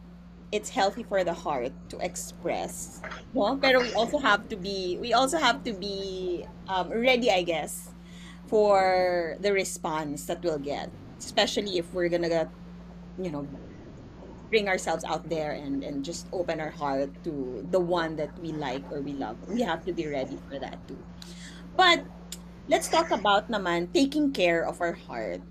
it's 0.51 0.69
healthy 0.69 1.04
for 1.04 1.23
the 1.23 1.34
heart 1.34 1.71
to 1.89 1.97
express. 1.99 3.01
No? 3.34 3.58
Pero 3.58 3.82
we 3.82 3.93
also 3.93 4.17
have 4.17 4.49
to 4.49 4.56
be 4.56 4.97
we 4.99 5.13
also 5.13 5.38
have 5.38 5.63
to 5.63 5.73
be 5.73 6.45
um, 6.67 6.89
ready, 6.91 7.32
I 7.32 7.43
guess, 7.43 7.91
for 8.47 9.38
the 9.39 9.54
response 9.54 10.25
that 10.25 10.43
we'll 10.43 10.60
get, 10.60 10.91
especially 11.19 11.77
if 11.77 11.93
we're 11.93 12.10
gonna 12.10 12.49
you 13.19 13.32
know, 13.32 13.47
bring 14.49 14.67
ourselves 14.67 15.04
out 15.04 15.30
there 15.30 15.51
and 15.51 15.84
and 15.84 16.04
just 16.04 16.27
open 16.32 16.60
our 16.60 16.71
heart 16.71 17.12
to 17.23 17.65
the 17.71 17.80
one 17.80 18.15
that 18.17 18.32
we 18.39 18.51
like 18.51 18.84
or 18.91 19.01
we 19.01 19.13
love. 19.13 19.38
We 19.47 19.62
have 19.62 19.86
to 19.86 19.93
be 19.93 20.08
ready 20.08 20.38
for 20.49 20.60
that 20.60 20.80
too. 20.88 20.99
But 21.75 22.04
let's 22.71 22.88
talk 22.88 23.12
about 23.12 23.51
naman 23.51 23.91
taking 23.91 24.31
care 24.31 24.63
of 24.63 24.79
our 24.79 24.95
heart. 24.95 25.43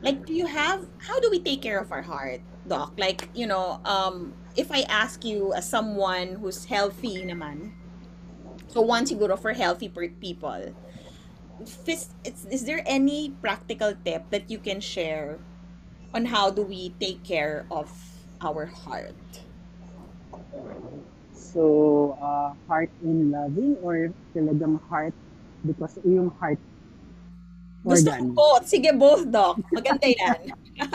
Like, 0.00 0.24
do 0.24 0.32
you 0.32 0.48
have, 0.48 0.88
how 1.04 1.20
do 1.20 1.28
we 1.30 1.38
take 1.38 1.60
care 1.60 1.78
of 1.78 1.92
our 1.92 2.00
heart, 2.00 2.40
Doc? 2.66 2.96
Like, 2.96 3.28
you 3.36 3.46
know, 3.46 3.78
um, 3.84 4.32
if 4.56 4.72
I 4.72 4.88
ask 4.88 5.22
you 5.22 5.52
as 5.52 5.68
someone 5.68 6.40
who's 6.40 6.64
healthy 6.64 7.22
naman, 7.28 7.76
so 8.72 8.80
one 8.80 9.04
siguro 9.04 9.38
for 9.38 9.52
healthy 9.52 9.92
people, 9.92 10.72
it's, 11.86 12.08
is 12.24 12.64
there 12.64 12.82
any 12.86 13.36
practical 13.44 13.92
tip 14.02 14.30
that 14.30 14.50
you 14.50 14.58
can 14.58 14.80
share 14.80 15.38
on 16.14 16.24
how 16.24 16.50
do 16.50 16.62
we 16.62 16.96
take 16.98 17.22
care 17.22 17.66
of 17.70 17.92
our 18.40 18.64
heart? 18.64 19.44
So, 21.36 22.16
uh, 22.16 22.56
heart 22.66 22.88
in 23.04 23.30
loving 23.30 23.76
or 23.84 24.08
talagang 24.34 24.80
heart 24.88 25.12
because 25.64 25.96
yung 26.04 26.28
heart 26.36 26.60
Gusto 27.82 28.10
ko 28.10 28.14
organ. 28.14 28.34
both. 28.38 28.64
Sige, 28.70 28.94
both, 28.94 29.26
Doc. 29.26 29.58
Maganda 29.74 30.06
yan. 30.06 30.38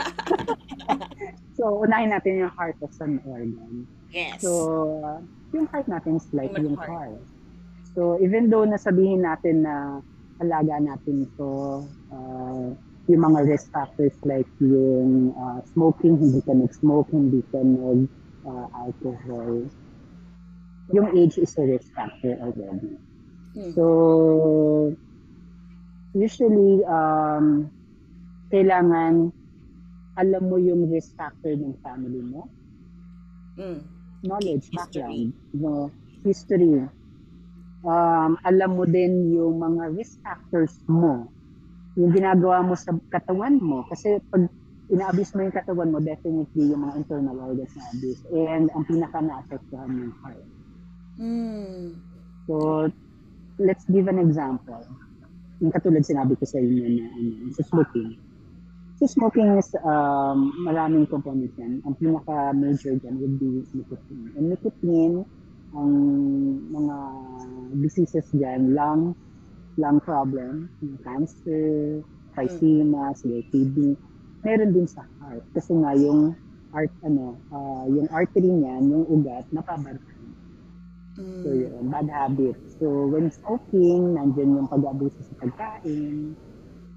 So, 1.58 1.82
unahin 1.82 2.14
natin 2.14 2.38
yung 2.38 2.54
heart 2.54 2.78
as 2.86 2.94
an 3.02 3.18
organ. 3.26 3.82
Yes. 4.14 4.46
So, 4.46 5.02
uh, 5.02 5.18
yung 5.50 5.66
heart 5.66 5.90
natin 5.90 6.22
is 6.22 6.30
like 6.30 6.54
Human 6.54 6.70
yung 6.70 6.78
heart. 6.78 7.18
heart. 7.18 7.22
So, 7.98 8.14
even 8.22 8.46
though 8.46 8.62
nasabihin 8.62 9.26
natin 9.26 9.66
na 9.66 9.98
alaga 10.38 10.78
natin 10.78 11.26
ito, 11.26 11.82
uh, 12.14 12.78
yung 13.10 13.22
mga 13.26 13.42
risk 13.50 13.74
factors 13.74 14.14
like 14.22 14.46
yung 14.62 15.34
uh, 15.34 15.58
smoking, 15.74 16.14
hindi 16.14 16.38
ka 16.46 16.54
nag-smoke, 16.54 17.10
hindi 17.10 17.42
ka 17.50 17.58
nag-alcohol. 17.58 19.66
yung 20.88 21.12
age 21.12 21.36
is 21.42 21.52
a 21.58 21.64
risk 21.66 21.90
factor 21.92 22.38
already. 22.38 22.94
Hmm. 23.58 23.74
So, 23.74 23.84
usually, 26.14 26.86
um, 26.86 27.66
kailangan 28.54 29.34
alam 30.18 30.42
mo 30.50 30.58
yung 30.58 30.90
risk 30.90 31.14
factor 31.14 31.54
ng 31.54 31.74
family 31.82 32.22
mo. 32.22 32.46
Mm. 33.58 33.82
Knowledge, 34.26 34.66
History. 34.66 34.78
background, 34.78 35.30
no, 35.54 35.90
history. 36.26 36.86
Um, 37.86 38.34
alam 38.42 38.74
mo 38.74 38.82
din 38.82 39.30
yung 39.30 39.62
mga 39.62 39.94
risk 39.94 40.18
factors 40.26 40.74
mo. 40.90 41.30
Yung 41.94 42.10
ginagawa 42.10 42.66
mo 42.66 42.74
sa 42.74 42.94
katawan 43.14 43.62
mo. 43.62 43.86
Kasi 43.86 44.18
pag 44.30 44.50
ina-abuse 44.90 45.38
mo 45.38 45.46
yung 45.46 45.54
katawan 45.54 45.90
mo, 45.94 45.98
definitely 46.02 46.66
yung 46.66 46.82
mga 46.82 46.98
internal 46.98 47.38
organs 47.38 47.74
na 47.78 47.86
abuse. 47.94 48.22
And 48.34 48.66
ang 48.74 48.84
pinaka 48.90 49.18
na-affectahan 49.22 49.90
yung 49.94 50.14
heart. 50.18 50.46
Mm. 51.18 51.86
So, 52.50 52.86
let's 53.58 53.84
give 53.90 54.06
an 54.06 54.18
example. 54.18 54.82
Yung 55.58 55.74
katulad 55.74 56.06
sinabi 56.06 56.38
ko 56.38 56.44
sa 56.46 56.62
inyo 56.62 56.86
na 56.86 57.06
ano, 57.10 57.50
sa 57.54 57.62
smoking. 57.66 58.18
So, 58.98 59.06
smoking 59.06 59.54
is 59.58 59.70
um, 59.86 60.50
maraming 60.66 61.06
components 61.06 61.54
yan. 61.54 61.82
Ang 61.86 61.94
pinaka-major 62.02 62.98
dyan 62.98 63.14
would 63.22 63.38
be 63.38 63.62
nicotine. 63.70 64.34
And 64.34 64.50
nicotine, 64.50 65.22
ang 65.70 65.92
mga 66.66 66.96
diseases 67.78 68.26
dyan, 68.34 68.74
lung, 68.74 69.14
lung 69.78 69.98
problem, 70.02 70.66
cancer, 71.06 72.02
emphysema, 72.34 73.14
COPD, 73.18 73.98
meron 74.46 74.70
din 74.74 74.86
sa 74.86 75.02
heart. 75.18 75.42
Kasi 75.54 75.74
nga 75.78 75.94
yung 75.98 76.34
art, 76.70 76.90
ano, 77.02 77.38
ah, 77.50 77.86
yung 77.90 78.06
artery 78.14 78.50
niyan, 78.50 78.82
yung 78.90 79.04
ugat, 79.10 79.46
napabarkan. 79.50 80.17
Mm. 81.18 81.42
So, 81.42 81.48
yun, 81.50 81.82
bad 81.90 82.08
habit. 82.08 82.56
So, 82.78 83.10
when 83.10 83.26
smoking, 83.34 84.14
nandyan 84.14 84.54
yung 84.54 84.70
pag-abuso 84.70 85.18
sa 85.18 85.34
pagkain. 85.42 86.38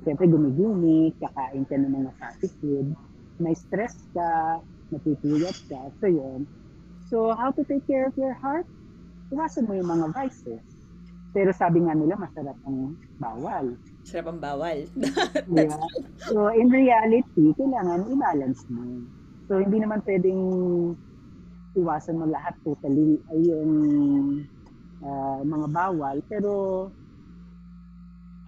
Siyempre, 0.06 0.30
gumigimik, 0.30 1.18
kakain 1.18 1.66
ka 1.66 1.74
ng 1.78 1.90
mga 1.90 2.12
fatty 2.22 2.50
food. 2.62 2.94
May 3.42 3.58
stress 3.58 3.98
ka, 4.14 4.62
natutuyot 4.94 5.58
ka. 5.66 5.90
So, 5.98 6.06
yun. 6.06 6.46
So, 7.10 7.34
how 7.34 7.50
to 7.58 7.66
take 7.66 7.82
care 7.90 8.06
of 8.06 8.14
your 8.14 8.38
heart? 8.38 8.70
Iwasan 9.34 9.66
mo 9.66 9.74
yung 9.74 9.90
mga 9.90 10.14
vices. 10.14 10.62
Pero 11.34 11.50
sabi 11.56 11.82
nga 11.82 11.98
nila, 11.98 12.14
masarap 12.20 12.60
ang 12.68 12.94
bawal. 13.18 13.74
Sarap 14.06 14.38
ang 14.38 14.40
bawal. 14.44 14.86
Yeah. 15.52 15.82
So, 16.30 16.54
in 16.54 16.70
reality, 16.70 17.56
kailangan 17.58 18.06
i-balance 18.08 18.62
mo. 18.70 19.02
So, 19.50 19.60
hindi 19.60 19.82
naman 19.82 20.06
pwedeng 20.06 20.42
iwasan 21.76 22.20
mo 22.20 22.26
lahat 22.28 22.56
totally 22.68 23.20
ay 23.32 23.40
yung 23.48 23.72
ah, 25.06 25.42
mga 25.44 25.68
bawal. 25.72 26.18
Pero, 26.28 26.52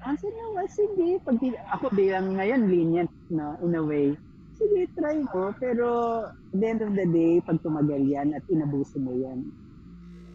kasi 0.03 0.27
naman, 0.27 0.67
sige. 0.67 1.09
Pag, 1.23 1.39
ako 1.71 1.85
bilang 1.95 2.35
ngayon, 2.35 2.67
lenient 2.67 3.13
na 3.31 3.55
in 3.63 3.79
a 3.79 3.83
way. 3.83 4.11
Sige, 4.59 4.85
try 4.99 5.23
mo. 5.23 5.55
Pero, 5.57 5.87
at 6.27 6.57
the 6.59 6.67
end 6.67 6.81
of 6.83 6.91
the 6.93 7.07
day, 7.07 7.39
pag 7.39 7.63
tumagal 7.63 8.03
yan 8.03 8.35
at 8.35 8.43
inabuso 8.51 8.99
mo 8.99 9.15
yan, 9.15 9.47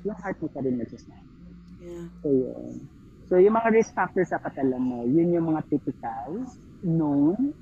yung 0.02 0.16
heart 0.24 0.40
mo 0.40 0.48
pa 0.48 0.64
rin 0.64 0.80
nagsasabi. 0.80 1.28
yeah. 1.84 2.06
So, 2.24 2.28
yun. 2.32 2.88
So, 3.28 3.36
yung 3.36 3.60
mga 3.60 3.76
risk 3.76 3.92
factors 3.92 4.32
sa 4.32 4.40
katalan 4.40 4.80
mo, 4.80 5.04
yun 5.04 5.36
yung 5.36 5.52
mga 5.52 5.68
typical, 5.68 6.48
known, 6.80 7.52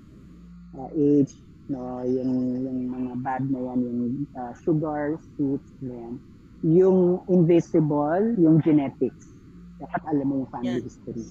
uh, 0.79 0.91
age, 0.95 1.35
no, 1.69 2.03
yung, 2.07 2.33
yung 2.63 2.79
mga 2.91 3.13
bad 3.23 3.43
na 3.51 3.59
yan, 3.73 3.79
yung 3.83 4.01
uh, 4.35 4.53
sugar, 4.63 5.19
sweets, 5.35 5.71
yan. 5.83 6.19
Yung 6.65 7.21
invisible, 7.29 8.35
yung 8.41 8.63
genetics. 8.63 9.35
Dapat 9.77 10.03
alam 10.09 10.27
mo 10.27 10.35
yung 10.45 10.51
family 10.51 10.81
Yeah. 10.81 10.87
history. 10.87 11.27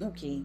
Okay. 0.00 0.36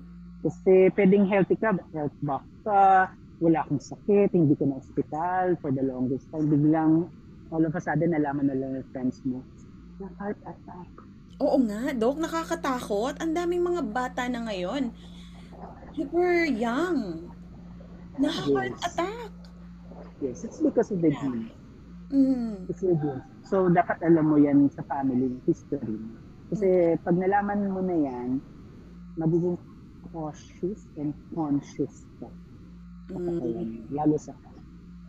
Kasi 0.43 0.91
pwedeng 0.93 1.25
healthy 1.25 1.55
ka, 1.57 1.73
health 1.93 2.17
box 2.21 2.43
ka, 2.65 3.09
wala 3.39 3.59
kang 3.67 3.81
sakit, 3.81 4.31
hindi 4.31 4.55
ka 4.55 4.65
na 4.65 4.79
ospital 4.79 5.55
for 5.59 5.69
the 5.71 5.83
longest 5.83 6.27
time. 6.31 6.47
Biglang, 6.47 7.11
all 7.51 7.63
of 7.63 7.75
a 7.75 7.81
sudden, 7.81 8.15
nalaman 8.15 8.47
na 8.47 8.55
lang 8.55 8.79
ng 8.79 8.85
friends 8.91 9.21
mo, 9.27 9.43
na 9.99 10.07
heart 10.19 10.39
attack. 10.43 10.89
Oo 11.43 11.59
nga, 11.67 11.91
Dok, 11.91 12.17
nakakatakot. 12.23 13.19
Ang 13.19 13.35
daming 13.35 13.63
mga 13.63 13.83
bata 13.91 14.23
na 14.31 14.47
ngayon. 14.47 14.91
Super 15.95 16.47
young. 16.47 17.31
Na-heart 18.17 18.71
Yes. 18.71 18.83
attack. 18.87 19.29
Yes, 20.23 20.37
it's 20.43 20.59
because 20.63 20.89
of 20.91 21.03
the 21.03 21.11
gene. 21.11 21.51
Mm. 22.09 22.69
It's 22.69 22.79
your 22.81 22.95
genes. 22.95 23.25
So, 23.45 23.67
dapat 23.67 23.99
alam 24.01 24.31
mo 24.31 24.37
yan 24.39 24.71
sa 24.71 24.81
family 24.87 25.37
history. 25.43 25.99
Kasi 26.49 26.95
pag 27.03 27.15
nalaman 27.17 27.69
mo 27.73 27.81
na 27.83 27.97
yan, 27.97 28.29
magiging 29.19 29.57
cautious 30.09 30.87
and 30.95 31.11
conscious 31.33 32.05
ka 32.21 32.29
Mm. 33.05 33.85
lalo 33.93 34.17
sa 34.17 34.33
heart. 34.33 34.57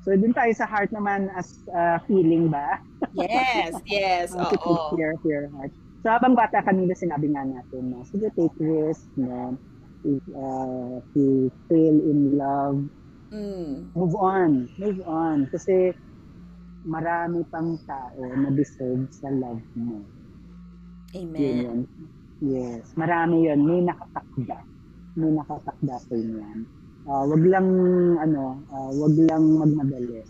So, 0.05 0.13
dun 0.13 0.37
tayo 0.37 0.53
sa 0.53 0.69
heart 0.69 0.93
naman 0.93 1.33
as 1.33 1.65
uh, 1.73 1.97
feeling 2.05 2.53
ba? 2.53 2.77
Yes, 3.17 3.73
yes. 3.89 4.37
How 4.37 4.53
to 4.53 4.57
take 4.61 4.69
Oo. 4.69 4.93
care 4.95 5.17
of 5.17 5.23
your 5.25 5.49
heart. 5.57 5.73
So, 6.05 6.13
habang 6.13 6.37
bata 6.37 6.61
kanina 6.61 6.93
sinabi 6.93 7.33
nga 7.33 7.43
natin 7.43 7.97
na, 7.97 8.05
sige, 8.05 8.29
take 8.37 8.53
risk, 8.61 9.09
no? 9.17 9.57
Uh, 10.05 11.01
you 11.15 11.49
fail 11.69 11.97
in 12.03 12.37
love, 12.37 12.85
Mm. 13.33 13.91
move 13.95 14.15
on. 14.15 14.71
Move 14.79 15.03
on. 15.03 15.51
Kasi 15.51 15.91
marami 16.87 17.43
pang 17.51 17.75
tao 17.83 18.23
na 18.39 18.55
deserve 18.55 19.11
sa 19.11 19.27
love 19.35 19.67
mo. 19.75 20.07
Yun 21.35 21.35
Amen. 21.35 21.57
yun. 21.59 21.79
Yes. 22.39 22.95
Marami 22.95 23.51
yun. 23.51 23.67
May 23.67 23.83
nakatakda. 23.83 24.63
May 25.19 25.35
nakatakda 25.35 25.95
sa 25.99 26.15
inyan. 26.15 26.71
Uh, 27.07 27.25
wag 27.27 27.43
lang, 27.47 27.69
ano, 28.19 28.63
uh, 28.71 28.91
wag 28.95 29.15
lang 29.19 29.43
magmadali. 29.59 30.23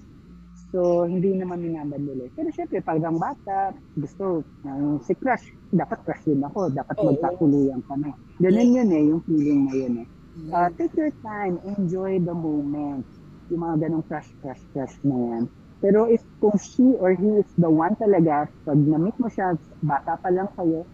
So, 0.74 1.07
hindi 1.07 1.31
naman 1.38 1.62
minamadali. 1.62 2.26
Pero 2.35 2.50
syempre, 2.50 2.83
parang 2.83 3.22
bata, 3.22 3.70
gusto, 3.94 4.42
uh, 4.66 4.98
si 5.07 5.14
crush, 5.14 5.46
dapat 5.70 6.02
crush 6.02 6.26
din 6.26 6.42
ako. 6.42 6.74
Dapat 6.74 6.96
Oo. 6.98 7.14
magkakuluyan 7.14 7.81
kami. 7.87 8.11
Ganun 8.42 8.74
yun 8.74 8.88
eh, 8.90 9.02
yung 9.07 9.22
feeling 9.22 9.61
na 9.70 9.74
yun 9.74 9.94
eh. 10.02 10.09
Uh, 10.52 10.68
take 10.76 10.92
your 10.98 11.14
time, 11.24 11.57
enjoy 11.64 12.20
the 12.20 12.35
moment. 12.35 13.07
Yung 13.48 13.62
mga 13.62 13.88
ganong 13.88 14.05
crush, 14.05 14.29
crush, 14.42 14.61
crush 14.74 14.92
na 15.07 15.16
yan. 15.16 15.42
Pero 15.81 16.11
if 16.11 16.20
kung 16.42 16.57
she 16.59 16.96
or 16.98 17.14
he 17.14 17.40
is 17.40 17.48
the 17.57 17.70
one 17.70 17.94
talaga, 17.96 18.50
pag 18.66 18.76
na-meet 18.81 19.16
mo 19.22 19.29
siya, 19.31 19.55
bata 19.81 20.18
pa 20.18 20.29
lang 20.35 20.50
kayo, 20.57 20.85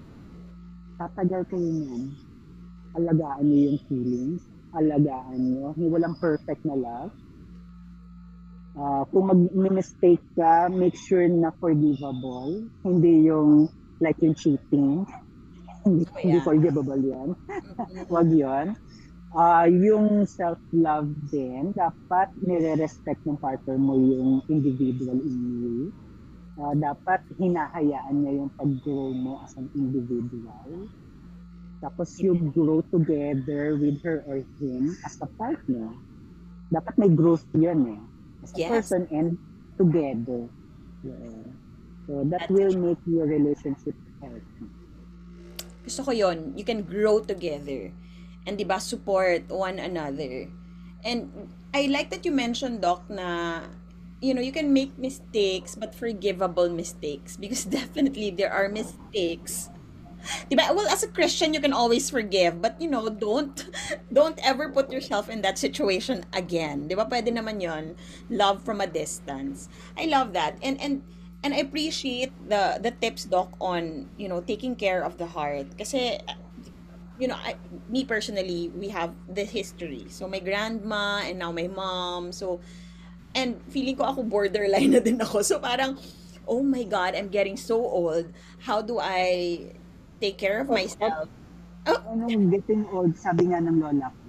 tatagal 1.01 1.43
kayo 1.49 1.65
niyan. 1.65 2.03
Alagaan 2.93 3.45
niyo 3.49 3.59
yung 3.73 3.81
feelings, 3.89 4.43
alagaan 4.77 5.39
niyo. 5.39 5.73
Hindi 5.75 5.87
walang 5.91 6.17
perfect 6.21 6.63
na 6.69 6.77
love. 6.77 7.11
Uh, 8.73 9.05
kung 9.13 9.29
mag-mistake 9.29 10.25
ka, 10.33 10.69
make 10.73 10.97
sure 10.97 11.25
na 11.29 11.53
forgivable. 11.61 12.65
Hindi 12.85 13.29
yung 13.29 13.69
like 14.01 14.17
yung 14.25 14.35
cheating. 14.35 15.05
hindi, 15.87 16.05
Oh, 16.09 16.19
hindi 16.23 16.39
yeah. 16.39 16.47
forgivable 16.47 17.03
yan. 17.03 17.29
Mm. 17.49 18.07
Wag 18.15 18.29
yun. 18.33 18.67
Ah, 19.33 19.65
yung 19.69 20.29
self-love 20.29 21.13
din, 21.33 21.73
dapat 21.73 22.29
nire-respect 22.37 23.25
ng 23.25 23.41
partner 23.41 23.77
mo 23.81 23.97
yung 23.97 24.45
individual 24.49 25.19
in 25.25 25.39
you. 25.61 25.77
Ah, 26.61 26.77
dapat 26.77 27.25
hinahayaan 27.41 28.15
niya 28.25 28.33
yung 28.45 28.53
pag-grow 28.57 29.13
mo 29.17 29.41
as 29.45 29.57
an 29.57 29.69
individual. 29.77 30.89
Tapos 31.83 32.15
you 32.21 32.33
grow 32.55 32.81
together 32.93 33.77
with 33.77 34.01
her 34.05 34.23
or 34.29 34.41
him 34.61 34.97
as 35.05 35.17
a 35.21 35.29
partner. 35.37 35.93
Dapat 36.73 36.95
may 36.99 37.11
growth 37.13 37.47
yun 37.57 37.81
eh. 37.99 38.03
As 38.43 38.51
a 38.55 38.59
Yes. 38.59 38.71
person 38.91 39.07
and 39.11 39.39
together. 39.79 40.51
Yeah. 41.03 41.47
So 42.07 42.27
that 42.29 42.47
That's 42.47 42.51
will 42.51 42.75
make 42.75 43.01
your 43.07 43.27
relationship 43.27 43.95
healthy. 44.21 44.67
Gusto 45.87 46.07
ko 46.07 46.13
yon 46.15 46.55
You 46.55 46.63
can 46.67 46.83
grow 46.87 47.23
together. 47.23 47.91
And 48.47 48.59
di 48.59 48.67
ba 48.67 48.79
support 48.83 49.47
one 49.51 49.79
another. 49.79 50.51
And 51.07 51.51
I 51.75 51.87
like 51.91 52.11
that 52.11 52.27
you 52.27 52.35
mentioned, 52.35 52.83
Doc, 52.83 53.07
na 53.11 53.63
you 54.23 54.35
know, 54.35 54.43
you 54.43 54.55
can 54.55 54.71
make 54.71 54.95
mistakes, 54.99 55.75
but 55.75 55.95
forgivable 55.95 56.71
mistakes. 56.71 57.35
Because 57.35 57.67
definitely 57.71 58.31
there 58.31 58.53
are 58.53 58.71
mistakes. 58.71 59.72
Diba? 60.51 60.75
Well, 60.75 60.89
as 60.89 61.03
a 61.03 61.09
Christian, 61.09 61.55
you 61.55 61.61
can 61.61 61.73
always 61.73 62.11
forgive. 62.11 62.63
But, 62.63 62.81
you 62.81 62.89
know, 62.89 63.09
don't 63.09 63.55
don't 64.13 64.39
ever 64.43 64.71
put 64.71 64.91
yourself 64.93 65.29
in 65.29 65.43
that 65.43 65.59
situation 65.59 66.25
again. 66.33 66.89
Di 66.89 66.95
ba? 66.95 67.07
Pwede 67.07 67.35
naman 67.35 67.61
yon 67.61 67.97
Love 68.31 68.63
from 68.63 68.81
a 68.81 68.87
distance. 68.87 69.69
I 69.99 70.07
love 70.07 70.33
that. 70.35 70.59
And, 70.63 70.81
and, 70.81 71.03
and 71.43 71.55
I 71.55 71.59
appreciate 71.59 72.31
the 72.47 72.79
the 72.79 72.95
tips, 72.95 73.27
Doc, 73.27 73.51
on, 73.61 74.09
you 74.17 74.29
know, 74.31 74.41
taking 74.41 74.77
care 74.79 75.03
of 75.03 75.19
the 75.19 75.27
heart. 75.27 75.75
Kasi, 75.75 76.23
you 77.19 77.27
know, 77.27 77.39
I, 77.39 77.59
me 77.91 78.05
personally, 78.07 78.71
we 78.75 78.89
have 78.95 79.15
the 79.27 79.45
history. 79.45 80.07
So, 80.09 80.31
my 80.31 80.39
grandma 80.39 81.23
and 81.27 81.39
now 81.39 81.51
my 81.51 81.67
mom. 81.67 82.31
So, 82.31 82.63
and 83.35 83.59
feeling 83.75 83.97
ko 83.97 84.05
ako 84.07 84.23
borderline 84.23 84.95
na 84.95 85.01
din 85.03 85.19
ako. 85.19 85.43
So, 85.43 85.59
parang, 85.59 85.99
oh 86.47 86.63
my 86.63 86.85
God, 86.85 87.15
I'm 87.15 87.29
getting 87.29 87.57
so 87.57 87.79
old. 87.79 88.31
How 88.63 88.83
do 88.83 88.99
I 89.03 89.75
take 90.23 90.39
care 90.39 90.63
of 90.63 90.71
myself? 90.71 91.27
Anong 91.83 92.55
getting 92.55 92.87
old, 92.95 93.19
sabi 93.19 93.51
nga 93.51 93.59
ng 93.59 93.83
lola 93.83 94.07
ko, 94.07 94.23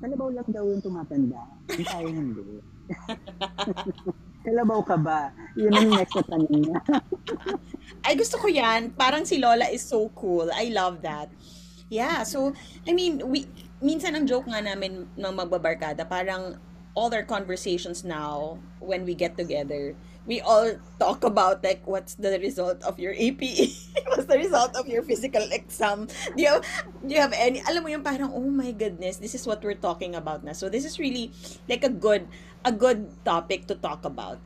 kalabaw 0.00 0.28
lang 0.30 0.48
daw 0.54 0.64
yung 0.70 0.78
tumatanda. 0.78 1.42
Hindi 1.66 1.84
tayo 1.84 2.06
hindi. 2.14 2.42
kalabaw 4.46 4.80
ka 4.86 4.96
ba? 4.96 5.34
Yun 5.58 5.74
ang 5.74 5.90
next 5.98 6.14
na 6.14 6.24
tanong 6.24 6.54
niya. 6.54 6.78
Ay, 8.06 8.14
gusto 8.16 8.38
ko 8.38 8.46
yan. 8.48 8.94
Parang 8.96 9.28
si 9.28 9.36
Lola 9.36 9.68
is 9.68 9.84
so 9.84 10.08
cool. 10.16 10.48
I 10.54 10.72
love 10.72 11.04
that. 11.04 11.28
Yeah, 11.92 12.22
so, 12.22 12.54
I 12.86 12.94
mean, 12.94 13.20
we, 13.28 13.50
minsan 13.82 14.14
ang 14.16 14.24
joke 14.24 14.48
nga 14.48 14.62
namin 14.62 15.10
ng 15.18 15.32
magbabarkada, 15.34 16.06
parang 16.06 16.56
all 16.94 17.12
our 17.14 17.22
conversations 17.22 18.04
now, 18.04 18.58
when 18.80 19.04
we 19.04 19.14
get 19.14 19.36
together, 19.36 19.94
we 20.26 20.40
all 20.40 20.70
talk 20.98 21.24
about 21.24 21.64
like 21.64 21.82
what's 21.86 22.14
the 22.14 22.38
result 22.38 22.82
of 22.84 22.98
your 23.02 23.12
APE 23.16 23.72
what's 24.12 24.30
the 24.30 24.36
result 24.36 24.76
of 24.76 24.86
your 24.86 25.02
physical 25.02 25.42
exam? 25.50 26.06
Do 26.36 26.42
you 26.42 26.48
have, 26.48 26.64
do 27.02 27.10
you 27.14 27.20
have 27.20 27.32
any 27.32 27.62
alam 27.64 27.82
mo 27.82 27.88
yung 27.88 28.04
parang 28.04 28.30
oh 28.30 28.46
my 28.46 28.70
goodness 28.70 29.16
this 29.16 29.34
is 29.34 29.46
what 29.46 29.64
we're 29.64 29.78
talking 29.78 30.14
about 30.14 30.44
na. 30.44 30.52
So 30.52 30.68
this 30.68 30.84
is 30.84 30.98
really 31.02 31.32
like 31.68 31.84
a 31.84 31.90
good 31.92 32.28
a 32.64 32.72
good 32.72 33.10
topic 33.24 33.66
to 33.68 33.74
talk 33.74 34.04
about. 34.04 34.38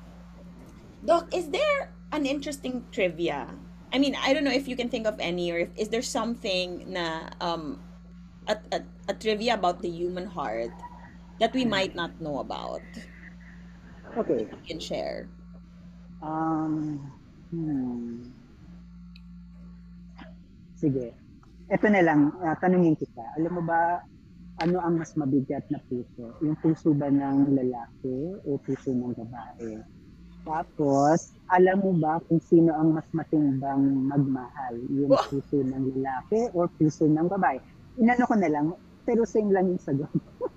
Doc 1.05 1.29
is 1.35 1.51
there 1.51 1.93
an 2.17 2.25
interesting 2.25 2.87
trivia? 2.95 3.51
I 3.93 3.99
mean 3.99 4.17
I 4.17 4.33
don't 4.33 4.45
know 4.49 4.55
if 4.55 4.71
you 4.71 4.81
can 4.81 4.89
think 4.89 5.07
of 5.07 5.19
any 5.19 5.51
or 5.51 5.69
if 5.69 5.71
is 5.77 5.91
there 5.91 6.07
something 6.07 6.87
na 6.87 7.35
um 7.43 7.83
a, 8.47 8.57
a, 8.73 8.81
a 9.09 9.15
trivia 9.15 9.55
about 9.55 9.81
the 9.83 9.89
human 9.89 10.29
heart 10.33 10.73
that 11.41 11.53
we 11.53 11.65
might 11.65 11.95
not 11.95 12.11
know 12.21 12.39
about 12.39 12.83
Okay. 14.15 14.47
you 14.47 14.63
can 14.67 14.79
share 14.79 15.27
Um, 16.25 16.97
hmm. 17.53 18.33
Sige. 20.81 21.13
Ito 21.69 21.87
na 21.93 22.01
lang, 22.01 22.33
ah, 22.41 22.57
tanungin 22.61 22.97
kita. 22.97 23.25
Alam 23.37 23.61
mo 23.61 23.63
ba, 23.69 24.01
ano 24.65 24.81
ang 24.81 25.01
mas 25.01 25.13
mabigat 25.21 25.69
na 25.69 25.81
puso? 25.85 26.33
Yung 26.41 26.57
puso 26.65 26.97
ba 26.97 27.13
ng 27.13 27.53
lalaki 27.53 28.41
o 28.49 28.57
puso 28.57 28.93
ng 28.93 29.13
babae? 29.13 29.81
Tapos, 30.45 31.33
alam 31.49 31.81
mo 31.81 31.97
ba 31.97 32.21
kung 32.29 32.41
sino 32.41 32.73
ang 32.77 32.93
mas 32.97 33.09
matimbang 33.17 34.09
magmahal? 34.09 34.77
Yung 34.93 35.13
puso 35.29 35.65
ng 35.65 35.99
lalaki 35.99 36.53
o 36.53 36.69
puso 36.69 37.09
ng 37.09 37.29
babae? 37.29 37.61
Inano 37.97 38.25
ko 38.29 38.37
na 38.37 38.49
lang, 38.53 38.67
pero 39.09 39.25
same 39.25 39.53
lang 39.53 39.73
yung 39.73 39.81
sagot. 39.81 40.13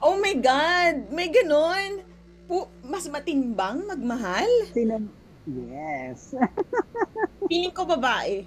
Oh 0.00 0.16
my 0.18 0.34
God! 0.40 1.12
May 1.12 1.28
ganon! 1.28 2.02
Po, 2.48 2.68
mas 2.82 3.06
matimbang 3.06 3.86
magmahal? 3.86 4.48
Sino? 4.72 4.98
Yes. 5.46 6.34
Feeling 7.48 7.74
ko 7.74 7.86
babae. 7.86 8.46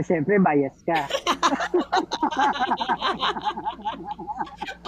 Siyempre, 0.00 0.40
bias 0.40 0.80
ka. 0.88 1.04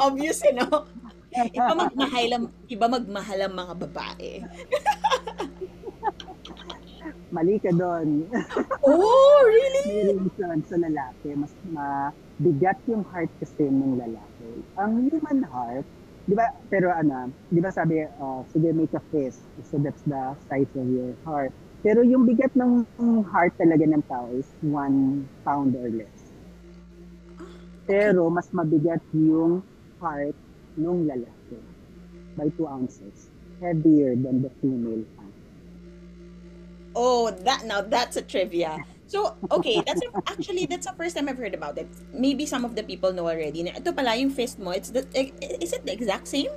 Obvious, 0.09 0.41
eh, 0.49 0.57
no? 0.57 0.89
Iba 1.35 1.73
magmahal 1.77 2.29
ang, 2.33 2.47
iba 2.71 2.87
magmahal 2.89 3.39
ang 3.45 3.55
mga 3.55 3.75
babae. 3.85 4.33
Mali 7.29 7.61
ka 7.61 7.75
doon. 7.75 8.31
Oh, 8.81 9.39
really? 9.45 9.85
may 10.09 10.17
reason 10.17 10.63
sa 10.65 10.77
lalaki, 10.81 11.37
mas 11.37 11.53
mabigat 12.41 12.79
yung 12.91 13.07
heart 13.07 13.31
kasi 13.39 13.71
ng 13.71 13.99
lalaki. 13.99 14.51
Ang 14.79 15.11
human 15.11 15.47
heart, 15.47 15.87
di 16.27 16.35
ba, 16.35 16.51
pero 16.67 16.91
ano, 16.91 17.31
di 17.51 17.61
ba 17.63 17.71
sabi, 17.71 18.03
uh, 18.03 18.43
sige, 18.51 18.75
make 18.75 18.95
a 18.95 19.03
fist. 19.15 19.43
So 19.71 19.79
that's 19.79 20.03
the 20.03 20.35
size 20.51 20.71
of 20.75 20.87
your 20.91 21.15
heart. 21.23 21.55
Pero 21.85 22.01
yung 22.01 22.25
bigat 22.25 22.57
ng 22.57 22.89
heart 23.29 23.55
talaga 23.61 23.85
ng 23.85 24.03
tao 24.09 24.27
is 24.33 24.49
one 24.65 25.29
pound 25.45 25.77
or 25.77 25.93
less. 25.93 26.33
Pero 27.85 28.33
mas 28.33 28.49
mabigat 28.57 29.05
yung 29.13 29.61
heart 30.01 30.35
ng 30.81 31.05
lalaki 31.05 31.61
by 32.41 32.49
two 32.57 32.67
ounces. 32.67 33.29
Heavier 33.61 34.17
than 34.17 34.43
the 34.43 34.51
female 34.59 35.05
heart. 35.15 35.37
Oh, 36.97 37.31
that 37.45 37.69
now 37.69 37.85
that's 37.85 38.17
a 38.17 38.25
trivia. 38.25 38.81
So, 39.15 39.31
okay, 39.47 39.79
that's 39.87 40.03
a, 40.03 40.11
actually 40.27 40.67
that's 40.67 40.91
the 40.91 40.97
first 40.99 41.15
time 41.15 41.31
I've 41.31 41.39
heard 41.39 41.55
about 41.55 41.79
it. 41.79 41.87
Maybe 42.11 42.51
some 42.51 42.67
of 42.67 42.75
the 42.75 42.83
people 42.83 43.15
know 43.15 43.31
already. 43.31 43.63
Na 43.63 43.79
Ito 43.79 43.95
pala 43.95 44.19
yung 44.19 44.35
fist 44.35 44.59
mo. 44.59 44.75
It's 44.75 44.91
the 44.91 45.07
is 45.63 45.71
it 45.71 45.87
the 45.87 45.95
exact 45.95 46.27
same? 46.27 46.51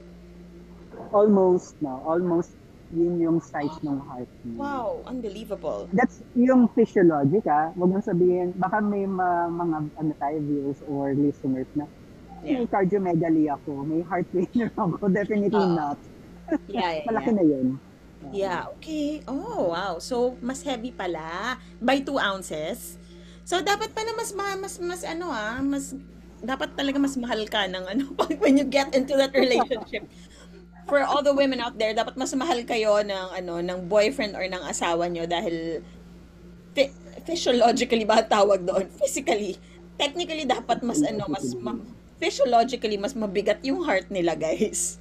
Almost, 1.14 1.78
no? 1.86 2.02
Almost 2.02 2.58
yun 2.90 3.22
yung 3.22 3.38
size 3.46 3.78
ng 3.86 4.02
heart 4.10 4.32
mo. 4.42 4.58
Wow, 4.58 4.88
unbelievable. 5.06 5.86
That's 5.94 6.26
yung 6.34 6.66
physiologic 6.74 7.46
ah. 7.46 7.70
Huwag 7.78 7.94
mong 7.94 8.10
sabihin, 8.10 8.58
baka 8.58 8.82
may 8.82 9.06
ma- 9.06 9.54
mga 9.54 9.94
ano 9.94 10.12
tayo, 10.18 10.38
viewers 10.42 10.82
or 10.90 11.14
listeners 11.14 11.70
na 11.78 11.86
Yeah. 12.46 12.62
may 12.64 12.70
cardiomegaly 12.70 13.50
ako, 13.50 13.82
may 13.82 14.02
heart 14.06 14.26
failure 14.34 14.70
ako. 14.82 15.10
Definitely 15.10 15.58
Oo. 15.58 15.78
not. 15.78 15.98
Yeah, 16.70 17.02
yeah, 17.02 17.06
Malaki 17.10 17.34
yeah. 17.34 17.38
na 17.38 17.46
yun. 17.46 17.68
Yeah, 18.34 18.68
okay. 18.78 19.22
Oh, 19.28 19.72
wow. 19.72 20.00
So, 20.02 20.36
mas 20.42 20.62
heavy 20.66 20.92
pala 20.92 21.58
by 21.80 22.02
2 22.04 22.18
ounces. 22.20 22.98
So 23.48 23.64
dapat 23.64 23.96
pala 23.96 24.12
mas 24.20 24.36
ma- 24.36 24.60
mas 24.60 24.76
mas 24.84 25.02
ano 25.08 25.32
ah, 25.32 25.64
mas 25.64 25.96
dapat 26.44 26.76
talaga 26.76 27.00
mas 27.00 27.16
mahal 27.16 27.48
ka 27.48 27.64
ng 27.64 27.86
ano 27.88 28.04
pag 28.20 28.36
when 28.44 28.60
you 28.60 28.68
get 28.68 28.92
into 28.92 29.16
that 29.16 29.32
relationship. 29.32 30.04
For 30.88 31.04
all 31.04 31.24
the 31.24 31.32
women 31.36 31.60
out 31.64 31.76
there, 31.80 31.96
dapat 31.96 32.20
mas 32.20 32.32
mahal 32.36 32.60
kayo 32.68 33.00
ng 33.04 33.28
ano 33.40 33.64
ng 33.64 33.80
boyfriend 33.88 34.36
or 34.36 34.44
ng 34.44 34.64
asawa 34.68 35.08
nyo 35.08 35.24
dahil 35.24 35.80
phy- 36.76 36.92
physiologically 37.24 38.04
ba 38.04 38.20
tawag 38.24 38.68
doon? 38.68 38.88
Physically. 39.00 39.56
Technically 39.96 40.44
dapat 40.44 40.84
mas 40.84 41.00
ano 41.04 41.28
mas 41.32 41.56
ma- 41.56 41.80
physiologically 42.22 43.00
mas 43.00 43.16
mabigat 43.16 43.64
yung 43.64 43.84
heart 43.88 44.12
nila, 44.12 44.36
guys. 44.36 45.00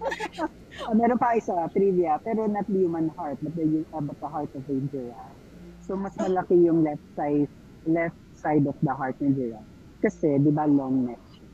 Oh, 0.82 0.94
meron 0.94 1.18
pa 1.22 1.38
isa, 1.38 1.54
trivia, 1.70 2.18
pero 2.18 2.50
not 2.50 2.66
the 2.66 2.82
human 2.82 3.06
heart, 3.14 3.38
but 3.38 3.54
the, 3.54 3.86
uh, 3.94 4.02
but 4.02 4.18
the 4.18 4.26
heart 4.26 4.50
of 4.58 4.66
a 4.66 4.74
giraffe. 4.90 5.38
So, 5.86 5.94
mas 5.94 6.16
malaki 6.18 6.66
yung 6.66 6.82
left 6.82 7.04
side, 7.14 7.46
left 7.86 8.18
side 8.34 8.66
of 8.66 8.74
the 8.82 8.90
heart 8.90 9.14
ng 9.22 9.38
giraffe. 9.38 9.70
Kasi, 10.02 10.42
di 10.42 10.50
ba, 10.50 10.66
long 10.66 11.06
neck 11.06 11.22
siya. 11.30 11.48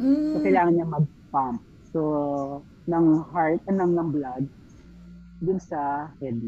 Mm. 0.00 0.30
So, 0.32 0.36
kailangan 0.40 0.72
niya 0.74 0.86
mag-pump. 0.88 1.60
So, 1.92 2.00
ng 2.88 3.06
heart, 3.28 3.60
uh, 3.68 3.74
ng, 3.76 3.92
ng 3.92 4.08
blood, 4.16 4.44
dun 5.44 5.60
sa 5.60 6.10
head 6.18 6.40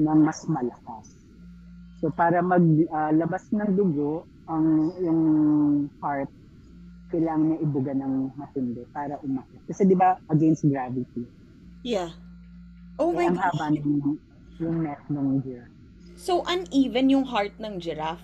ng 0.00 0.18
mas 0.20 0.44
malakas. 0.46 1.16
So, 2.00 2.12
para 2.12 2.44
maglabas 2.44 3.44
uh, 3.50 3.56
ng 3.56 3.70
dugo, 3.76 4.28
ang 4.50 4.90
yung 5.00 5.22
heart 6.00 6.30
kailangan 7.10 7.54
niya 7.54 7.58
ibuga 7.66 7.92
ng 7.92 8.14
matindi 8.38 8.82
para 8.94 9.18
umakyat. 9.26 9.62
Kasi 9.66 9.82
di 9.84 9.98
ba, 9.98 10.16
against 10.30 10.62
gravity. 10.66 11.26
Yeah. 11.82 12.14
Oh 12.96 13.10
Kaya 13.10 13.18
my 13.18 13.26
ang 13.34 13.38
God. 13.38 13.44
haba 13.50 13.66
ng 13.74 14.18
yung 14.60 14.76
neck 14.84 15.02
ng 15.08 15.40
giraffe. 15.42 15.74
So, 16.20 16.44
uneven 16.44 17.08
yung 17.08 17.24
heart 17.24 17.56
ng 17.56 17.80
giraffe. 17.80 18.22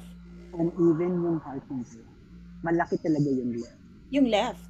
And 0.53 0.69
even 0.77 1.17
yung 1.25 1.41
heart 1.41 1.65
ng 1.73 1.81
giraffe. 1.81 2.21
Malaki 2.61 2.97
talaga 3.01 3.29
yung 3.33 3.57
left. 3.57 3.81
Yung 4.13 4.27
left. 4.29 4.65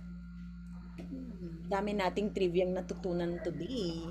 Dami 1.66 1.90
nating 1.98 2.31
trivia 2.31 2.64
natutunan 2.70 3.42
today. 3.42 4.07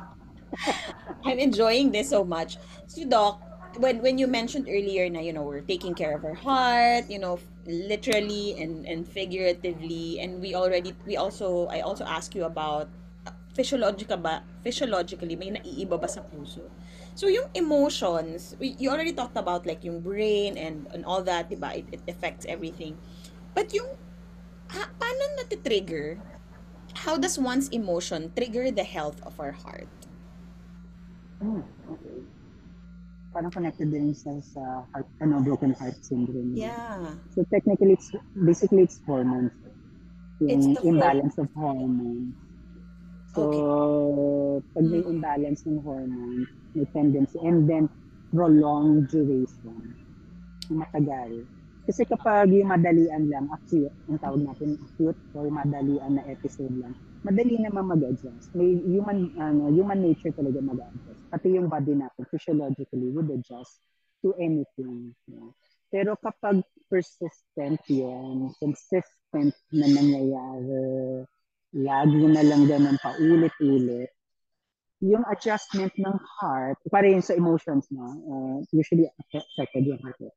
I'm 1.28 1.38
enjoying 1.38 1.92
this 1.92 2.10
so 2.10 2.24
much. 2.24 2.56
So, 2.88 3.04
Doc, 3.04 3.44
when 3.78 4.02
when 4.02 4.18
you 4.18 4.26
mentioned 4.26 4.66
earlier 4.66 5.06
na 5.06 5.20
you 5.20 5.32
know 5.32 5.42
we're 5.42 5.62
taking 5.62 5.94
care 5.94 6.16
of 6.16 6.24
our 6.24 6.34
heart 6.34 7.06
you 7.06 7.18
know 7.18 7.38
literally 7.66 8.58
and 8.58 8.82
and 8.86 9.06
figuratively 9.06 10.18
and 10.18 10.42
we 10.42 10.54
already 10.54 10.90
we 11.06 11.14
also 11.14 11.70
I 11.70 11.80
also 11.86 12.02
ask 12.02 12.34
you 12.34 12.44
about 12.44 12.90
uh, 13.26 13.34
physiological 13.54 14.18
ba 14.18 14.42
physiologically 14.66 15.36
may 15.38 15.54
naiiba 15.54 16.00
ba 16.00 16.08
sa 16.10 16.26
puso? 16.26 16.66
So 17.14 17.30
yung 17.30 17.46
emotions 17.54 18.56
we, 18.58 18.74
you 18.80 18.90
already 18.90 19.12
talked 19.12 19.38
about 19.38 19.66
like 19.66 19.84
yung 19.86 20.02
brain 20.02 20.58
and 20.58 20.90
and 20.90 21.06
all 21.06 21.22
that 21.22 21.46
diba 21.46 21.78
it, 21.78 21.86
it 21.94 22.02
affects 22.10 22.48
everything. 22.50 22.98
But 23.54 23.70
yung 23.70 23.94
ha, 24.74 24.90
paano 24.98 25.22
nati-trigger? 25.38 26.18
How 27.06 27.14
does 27.14 27.38
one's 27.38 27.70
emotion 27.70 28.34
trigger 28.34 28.74
the 28.74 28.82
health 28.82 29.22
of 29.22 29.38
our 29.38 29.54
heart? 29.54 29.90
Hmm, 31.38 31.62
okay. 31.86 32.29
Parang 33.30 33.50
connected 33.54 33.94
din 33.94 34.10
sa, 34.10 34.34
sa 34.42 34.62
heart, 34.90 35.06
ano, 35.22 35.38
broken 35.38 35.70
heart 35.78 35.94
syndrome. 36.02 36.54
yeah 36.58 37.14
So 37.34 37.46
technically, 37.46 37.94
it's 37.94 38.10
basically 38.34 38.82
it's 38.82 38.98
hormones. 39.06 39.54
It's 40.42 40.66
Yung 40.66 40.74
the 40.74 40.82
imbalance 40.88 41.38
of 41.38 41.46
hormones. 41.54 42.34
So, 43.30 43.46
pag 44.74 44.84
may 44.90 45.06
Mm. 45.06 45.14
imbalance 45.14 45.62
ng 45.62 45.78
hormones, 45.86 46.50
may 46.74 46.86
tendency, 46.90 47.38
and 47.46 47.70
then 47.70 47.86
prolonged 48.34 49.06
duration, 49.14 49.94
matagal. 50.66 51.46
Kasi 51.90 52.06
kapag 52.06 52.54
yung 52.54 52.70
madalian 52.70 53.26
lang, 53.26 53.50
acute, 53.50 53.90
ang 54.06 54.22
tawag 54.22 54.46
natin 54.46 54.78
acute 54.78 55.18
or 55.34 55.50
madalian 55.50 56.14
na 56.14 56.24
episode 56.30 56.70
lang, 56.78 56.94
madali 57.26 57.58
naman 57.58 57.90
mag-adjust. 57.90 58.54
May 58.54 58.78
human 58.78 59.34
ano, 59.34 59.74
human 59.74 59.98
nature 59.98 60.30
talaga 60.30 60.62
mag-adjust. 60.62 61.18
Pati 61.34 61.50
yung 61.50 61.66
body 61.66 61.98
natin 61.98 62.22
physiologically 62.30 63.10
would 63.10 63.26
adjust 63.34 63.82
to 64.22 64.30
anything. 64.38 65.10
no? 65.34 65.58
Pero 65.90 66.14
kapag 66.14 66.62
persistent 66.86 67.82
yun, 67.90 68.54
consistent 68.62 69.50
na 69.74 69.86
nangyayari, 69.90 71.26
lagi 71.74 72.22
na 72.22 72.42
lang 72.46 72.70
ganun 72.70 73.02
paulit-ulit, 73.02 74.14
yung 75.02 75.26
adjustment 75.26 75.90
ng 75.98 76.16
heart, 76.38 76.78
para 76.86 77.10
yun 77.10 77.24
sa 77.24 77.34
emotions, 77.34 77.90
no? 77.90 78.06
Uh, 78.30 78.56
usually 78.70 79.10
affected 79.34 79.90
yung 79.90 79.98
heart. 80.06 80.30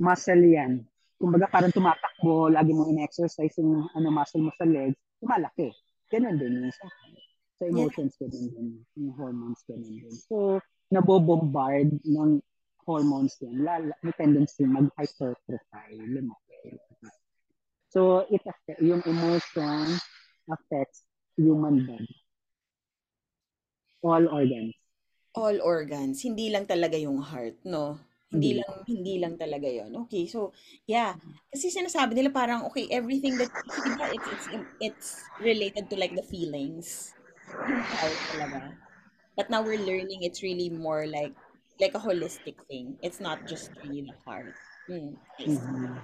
Muscle 0.00 0.48
yan. 0.48 0.80
Kumbaga 1.20 1.52
parang 1.52 1.68
tumatakbo, 1.68 2.48
lagi 2.48 2.72
mong 2.72 2.96
in-exercise 2.96 3.52
yung 3.60 3.84
ano, 3.92 4.08
muscle 4.08 4.40
mo 4.40 4.48
sa 4.56 4.64
legs, 4.64 4.96
tumalaki. 5.20 5.68
Ganun 6.08 6.40
din 6.40 6.64
yung 6.64 6.72
sa. 6.72 6.88
Sa 7.60 7.68
emotions, 7.68 8.16
ganun 8.16 8.46
din. 8.56 8.68
Yung 8.96 9.12
hormones, 9.20 9.60
ganun 9.68 10.00
din. 10.00 10.14
So, 10.24 10.64
nabobombard 10.88 12.00
ng 12.08 12.40
hormones 12.88 13.36
yan. 13.44 13.60
Lala, 13.60 13.92
may 14.00 14.16
tendency 14.16 14.64
mag-hypertrophy, 14.64 16.00
lumaki. 16.08 16.80
So, 17.92 18.24
it 18.32 18.40
affect, 18.48 18.80
yung 18.80 19.04
emotion 19.04 20.00
affects 20.48 21.04
human 21.36 21.84
body. 21.84 22.16
All 24.00 24.24
organs. 24.32 24.72
all 25.34 25.62
organs, 25.62 26.26
hindi 26.26 26.50
lang 26.50 26.66
talaga 26.66 26.98
yung 26.98 27.22
heart, 27.22 27.54
no? 27.62 28.02
Hindi 28.30 28.54
Hindi. 28.54 28.62
lang 28.62 28.72
hindi 28.86 29.14
lang 29.18 29.34
talaga 29.34 29.66
'yon. 29.66 29.90
Okay, 30.06 30.30
so 30.30 30.54
yeah, 30.86 31.18
kasi 31.50 31.66
sinasabi 31.66 32.14
nila 32.14 32.30
parang 32.30 32.62
okay, 32.70 32.86
everything 32.94 33.34
that 33.42 33.50
kasi 33.66 33.82
diba, 33.82 34.06
it's 34.14 34.28
it's 34.30 34.46
it's 34.78 35.08
related 35.42 35.90
to 35.90 35.98
like 35.98 36.14
the 36.14 36.22
feelings. 36.22 37.10
Talaga. 38.30 38.78
But 39.34 39.50
now 39.50 39.62
we're 39.66 39.82
learning 39.82 40.22
it's 40.22 40.42
really 40.46 40.70
more 40.70 41.06
like 41.10 41.34
like 41.82 41.94
a 41.98 42.02
holistic 42.02 42.54
thing. 42.70 42.98
It's 43.02 43.18
not 43.18 43.46
just 43.50 43.74
really 43.82 44.06
the 44.06 44.16
heart. 44.22 44.54
Hmm. 44.86 45.18
I 45.38 45.44
see. 45.50 45.58
Mhm. 45.58 45.98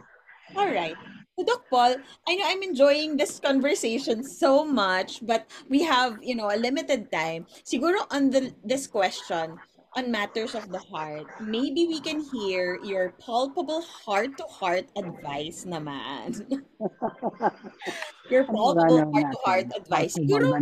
All 0.57 0.71
right. 0.73 0.97
So, 1.37 1.45
Doc 1.45 1.69
Paul, 1.69 2.01
I 2.27 2.33
know 2.37 2.47
I'm 2.49 2.65
enjoying 2.65 3.17
this 3.21 3.39
conversation 3.41 4.25
so 4.25 4.65
much, 4.65 5.21
but 5.21 5.45
we 5.69 5.85
have, 5.85 6.17
you 6.25 6.35
know, 6.35 6.49
a 6.49 6.57
limited 6.57 7.13
time. 7.13 7.45
Siguro 7.63 8.09
on 8.09 8.31
the 8.33 8.55
this 8.65 8.89
question 8.89 9.61
on 9.97 10.13
matters 10.13 10.55
of 10.55 10.71
the 10.71 10.79
heart, 10.79 11.25
maybe 11.41 11.89
we 11.89 12.01
can 12.01 12.21
hear 12.21 12.79
your 12.85 13.17
palpable 13.17 13.81
heart-to-heart 13.81 14.93
advice 14.95 15.65
naman. 15.65 16.37
your 18.31 18.45
palpable 18.45 19.11
heart-to-heart 19.13 19.73
natin? 19.73 19.81
advice. 19.81 20.13
Siguro, 20.15 20.53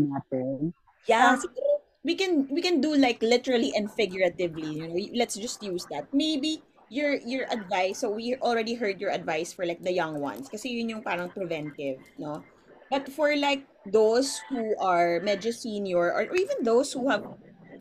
yeah, 1.10 1.34
Ah. 1.34 1.36
siguro 1.36 1.82
we 2.06 2.14
can 2.14 2.46
we 2.52 2.60
can 2.62 2.80
do 2.80 2.94
like 2.94 3.18
literally 3.20 3.74
and 3.74 3.90
figuratively, 3.90 4.70
you 4.80 4.86
know. 4.86 4.94
Let's 5.18 5.34
just 5.34 5.60
use 5.62 5.84
that. 5.90 6.06
Maybe 6.14 6.62
your 6.88 7.18
your 7.26 7.50
advice, 7.50 8.00
so 8.06 8.14
we 8.14 8.36
already 8.38 8.78
heard 8.78 9.00
your 9.02 9.10
advice 9.10 9.50
for 9.52 9.66
like 9.66 9.82
the 9.82 9.92
young 9.92 10.20
ones 10.22 10.46
kasi 10.46 10.70
yun 10.78 10.94
yung 10.94 11.02
parang 11.02 11.32
preventive, 11.34 11.98
no? 12.20 12.46
But 12.92 13.10
for 13.10 13.34
like 13.34 13.66
those 13.88 14.38
who 14.52 14.76
are 14.78 15.18
medyo 15.24 15.50
senior 15.50 16.12
or, 16.12 16.28
or 16.30 16.36
even 16.36 16.62
those 16.62 16.92
who 16.92 17.08
have 17.10 17.24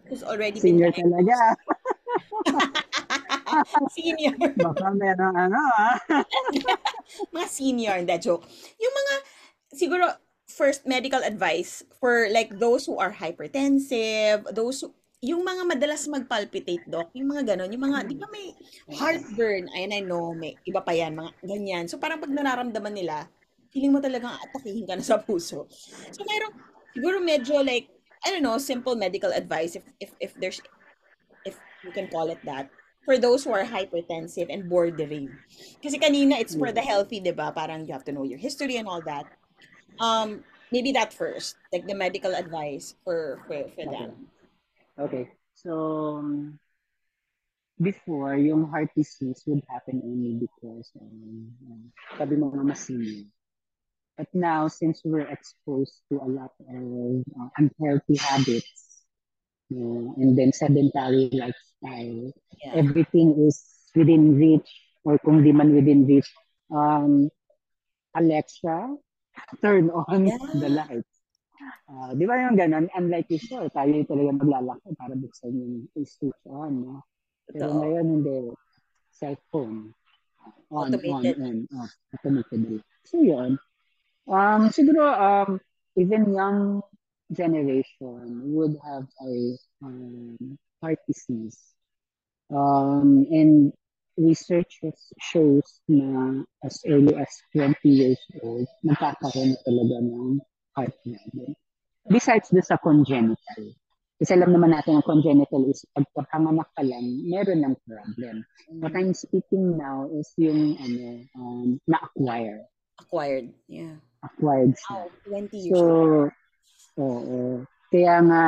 who's 0.08 0.24
already 0.24 0.60
been 0.60 0.80
Senior 0.80 0.92
diagnosed 0.92 1.14
talaga. 1.14 1.38
senior, 3.96 4.34
Baka 4.58 4.88
meron 4.98 5.36
ano 5.38 5.60
ah. 5.78 5.98
mga 7.36 7.48
senior, 7.48 7.96
hindi 8.02 8.18
joke. 8.20 8.46
Yung 8.82 8.94
mga 8.94 9.14
siguro 9.74 10.06
first 10.50 10.86
medical 10.86 11.22
advice 11.26 11.82
for 11.98 12.30
like 12.30 12.54
those 12.62 12.86
who 12.86 13.02
are 13.02 13.14
hypertensive, 13.14 14.46
those 14.54 14.86
who, 14.86 14.94
yung 15.24 15.42
mga 15.42 15.64
madalas 15.66 16.06
magpalpitate, 16.12 16.84
doc, 16.86 17.10
yung 17.16 17.32
mga 17.32 17.56
ganon, 17.56 17.72
yung 17.72 17.88
mga, 17.88 18.12
di 18.12 18.16
ba 18.20 18.28
may 18.28 18.52
heartburn, 18.92 19.72
ayun, 19.72 19.96
I 19.96 20.04
know, 20.04 20.36
may 20.36 20.60
iba 20.68 20.84
pa 20.84 20.92
yan, 20.92 21.16
mga 21.16 21.32
ganyan. 21.48 21.84
So, 21.88 21.96
parang 21.96 22.20
pag 22.20 22.28
nararamdaman 22.28 22.92
nila, 22.92 23.32
feeling 23.72 23.96
mo 23.96 24.04
talagang 24.04 24.36
atakihin 24.36 24.84
ka 24.84 25.00
na 25.00 25.02
sa 25.02 25.24
puso. 25.24 25.72
So, 26.12 26.28
mayroong, 26.28 26.56
siguro 26.92 27.24
medyo 27.24 27.64
like, 27.64 27.88
I 28.26 28.32
don't 28.32 28.44
know, 28.44 28.58
simple 28.58 28.96
medical 28.96 29.32
advice, 29.32 29.76
if, 29.76 29.84
if, 30.00 30.12
if 30.20 30.32
there's, 30.40 30.62
if 31.46 31.60
you 31.84 31.92
can 31.92 32.08
call 32.08 32.30
it 32.30 32.40
that, 32.46 32.70
for 33.04 33.18
those 33.18 33.44
who 33.44 33.52
are 33.52 33.68
hypertensive 33.68 34.48
and 34.48 34.70
bordering. 34.70 35.28
Kasi 35.84 36.00
kanina, 36.00 36.40
it's 36.40 36.56
for 36.56 36.72
the 36.72 36.82
healthy, 36.82 37.20
di 37.20 37.32
ba? 37.36 37.52
Parang 37.52 37.86
you 37.86 37.92
have 37.92 38.08
to 38.08 38.16
know 38.16 38.24
your 38.24 38.40
history 38.40 38.78
and 38.78 38.88
all 38.88 39.04
that. 39.04 39.28
Um, 40.00 40.44
maybe 40.72 40.92
that 40.94 41.12
first, 41.12 41.56
like 41.72 41.86
the 41.86 41.96
medical 41.96 42.34
advice 42.34 42.96
for, 43.04 43.44
for, 43.48 43.68
for 43.76 43.86
them. 43.92 44.32
Okay. 44.98 45.30
So, 45.54 46.24
um, 46.24 46.60
before, 47.82 48.36
yung 48.36 48.72
heart 48.72 48.90
disease 48.96 49.44
would 49.48 49.62
happen 49.68 50.00
only 50.04 50.40
because, 50.40 50.90
um, 50.96 51.52
um, 51.68 51.82
sabi 52.18 52.36
mo 52.40 52.56
nga 52.56 52.64
mas 52.64 52.80
senior. 52.80 53.28
But 54.18 54.30
now, 54.34 54.68
since 54.70 55.02
we're 55.04 55.26
exposed 55.26 56.06
to 56.12 56.22
a 56.22 56.30
lot 56.30 56.54
of 56.62 56.70
uh, 56.70 57.50
unhealthy 57.58 58.18
habits, 58.22 59.02
uh, 59.74 60.14
and 60.22 60.38
then 60.38 60.54
sedentary 60.54 61.30
lifestyle, 61.34 62.30
Yeah. 62.64 62.78
everything 62.78 63.34
is 63.44 63.60
within 63.98 64.38
reach 64.38 64.70
or 65.04 65.18
kung 65.20 65.42
di 65.44 65.52
man 65.52 65.74
within 65.74 66.06
reach, 66.06 66.30
um, 66.70 67.28
Alexa, 68.14 68.96
turn 69.66 69.90
on 69.90 70.30
Yeah. 70.30 70.38
the 70.62 70.70
lights. 70.70 71.14
Ah, 71.90 72.14
di 72.14 72.24
ba 72.30 72.38
yung 72.38 72.56
ganun? 72.56 72.88
Unlike 72.94 73.28
before, 73.34 73.66
tayo 73.74 73.98
talaga 74.06 74.32
maglalaki 74.36 74.90
para 74.94 75.18
buksan 75.18 75.54
yung 75.58 75.74
switch 76.06 76.44
on. 76.46 76.86
No? 76.86 76.96
Pero 77.50 77.72
Totoo. 77.72 77.80
ngayon, 77.82 78.06
hindi. 78.08 78.38
Cellphone. 79.14 79.94
On, 80.74 80.90
Automated. 80.92 81.40
on, 81.40 81.66
on, 81.72 81.82
off. 81.82 81.92
Automated. 82.20 82.82
So, 83.08 83.22
yun. 83.22 83.56
Um, 84.28 84.72
siguro, 84.72 85.04
um, 85.04 85.60
even 85.96 86.34
young 86.34 86.82
generation 87.32 88.54
would 88.54 88.78
have 88.84 89.08
a 89.22 89.34
um, 89.84 90.58
heart 90.82 91.00
disease. 91.08 91.60
Um, 92.54 93.26
and 93.32 93.74
research 94.18 94.80
shows 95.20 95.66
na 95.90 96.44
as 96.62 96.84
early 96.86 97.16
as 97.18 97.30
20 97.56 97.76
years 97.90 98.22
old, 98.44 98.68
nagkakaroon 98.86 99.58
na 99.58 99.60
talaga 99.66 99.96
ng 100.06 100.38
heart 100.78 100.94
problem. 101.02 101.50
Besides 102.06 102.52
do 102.52 102.62
sa 102.62 102.78
congenital. 102.78 103.74
Kasi 104.22 104.40
alam 104.40 104.54
naman 104.54 104.72
natin 104.72 105.02
ang 105.02 105.08
congenital 105.08 105.66
is 105.68 105.84
pagkapanganak 105.92 106.70
ka 106.78 106.84
lang, 106.86 107.26
meron 107.28 107.66
ng 107.66 107.76
problem. 107.84 108.46
What 108.80 108.94
I'm 108.94 109.12
speaking 109.18 109.76
now 109.76 110.08
is 110.14 110.30
yung 110.38 110.78
ano, 110.78 111.04
um, 111.36 111.68
na-acquire. 111.90 112.70
Acquired. 113.02 113.52
Yeah. 113.66 113.98
Acquired 114.24 114.74
siya. 114.80 114.96
Wow, 114.96 115.10
20 115.28 115.58
years 115.60 115.72
So, 115.76 115.80
oo. 116.98 117.68
Kaya 117.92 118.16
nga, 118.24 118.44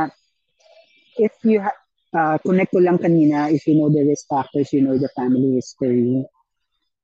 if 1.19 1.35
you 1.43 1.59
ha- 1.59 1.81
uh, 2.15 2.37
connect 2.41 2.71
ko 2.71 2.79
lang 2.79 2.97
kanina, 2.97 3.51
if 3.51 3.67
you 3.67 3.75
know 3.75 3.91
the 3.91 4.07
risk 4.07 4.25
factors, 4.31 4.71
you 4.71 4.81
know 4.81 4.95
the 4.95 5.11
family 5.13 5.59
history, 5.59 6.23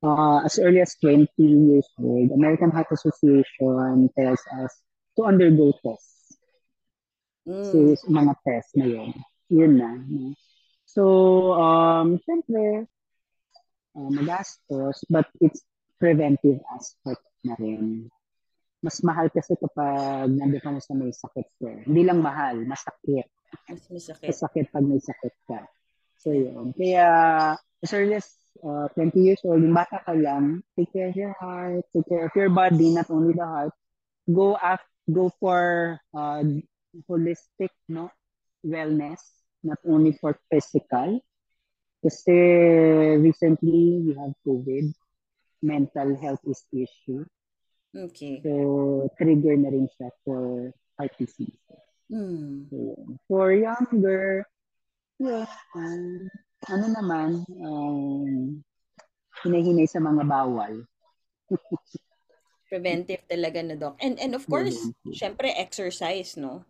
uh, 0.04 0.40
as 0.48 0.58
early 0.58 0.82
as 0.82 0.96
20 1.04 1.28
years 1.38 1.88
old, 2.00 2.32
American 2.32 2.72
Heart 2.72 2.90
Association 2.92 4.10
tells 4.18 4.42
us 4.64 4.72
to 5.18 5.28
undergo 5.28 5.76
tests. 5.84 6.40
Mm. 7.48 7.66
So, 7.68 7.78
mga 8.10 8.34
tests 8.48 8.74
na 8.78 8.86
yun. 8.86 9.12
Yun 9.52 9.74
na. 9.78 9.92
no? 10.00 10.34
So, 10.86 11.04
um, 11.56 12.20
syempre, 12.24 12.88
uh, 13.96 14.10
magastos, 14.12 15.04
but 15.10 15.28
it's 15.40 15.64
preventive 16.00 16.60
aspect 16.76 17.24
na 17.44 17.56
rin. 17.60 18.12
Mas 18.82 18.98
mahal 19.06 19.30
kasi 19.30 19.54
kapag 19.62 20.30
nandun 20.34 20.62
ka 20.62 20.74
na 20.74 20.82
sa 20.82 20.98
may 20.98 21.14
sakit 21.14 21.48
ko. 21.62 21.70
Hindi 21.86 22.02
lang 22.02 22.20
mahal, 22.20 22.66
masakit. 22.66 23.30
Mas 23.70 23.86
masakit. 23.88 24.30
Masakit 24.34 24.66
pag 24.74 24.86
may 24.86 25.02
sakit 25.02 25.36
ka. 25.46 25.60
So, 26.18 26.34
yun. 26.34 26.74
Kaya, 26.74 27.08
as 27.82 27.92
early 27.94 28.18
as 28.18 28.30
uh, 28.66 28.90
20 28.94 29.18
years 29.22 29.42
old, 29.46 29.62
yung 29.62 29.74
bata 29.74 30.02
ka 30.02 30.14
lang, 30.14 30.66
take 30.78 30.90
care 30.94 31.10
of 31.10 31.18
your 31.18 31.34
heart, 31.38 31.86
take 31.94 32.06
care 32.10 32.26
of 32.26 32.34
your 32.34 32.50
body, 32.50 32.94
not 32.94 33.10
only 33.10 33.34
the 33.34 33.46
heart. 33.46 33.74
Go 34.30 34.58
af- 34.58 34.86
go 35.10 35.34
for 35.42 35.98
uh, 36.14 36.44
holistic 37.10 37.74
no 37.90 38.10
wellness, 38.66 39.22
not 39.66 39.82
only 39.86 40.14
for 40.14 40.38
physical. 40.50 41.22
Kasi 42.02 42.38
recently, 43.22 44.02
we 44.06 44.12
have 44.18 44.34
COVID. 44.46 44.90
Mental 45.62 46.18
health 46.18 46.42
is 46.50 46.66
issue. 46.74 47.22
Okay. 47.92 48.40
So, 48.40 49.12
trigger 49.20 49.60
na 49.60 49.70
rin 49.70 49.88
siya 50.00 50.10
for 50.24 50.72
heart 50.96 51.12
disease. 51.20 51.60
Mm. 52.08 52.72
So. 52.72 52.78
For 53.28 53.52
younger, 53.52 54.48
yeah, 55.20 55.48
um, 55.76 56.28
ano 56.72 56.86
naman, 56.92 57.30
um, 57.60 58.64
hinahinay 59.44 59.88
sa 59.88 60.00
mga 60.00 60.24
bawal. 60.24 60.88
Preventive 62.72 63.24
talaga 63.28 63.60
na, 63.60 63.76
Doc. 63.76 64.00
And, 64.00 64.16
and 64.20 64.32
of 64.36 64.48
course, 64.48 64.80
Preventive. 64.80 65.16
syempre, 65.16 65.48
exercise, 65.52 66.40
no? 66.40 66.64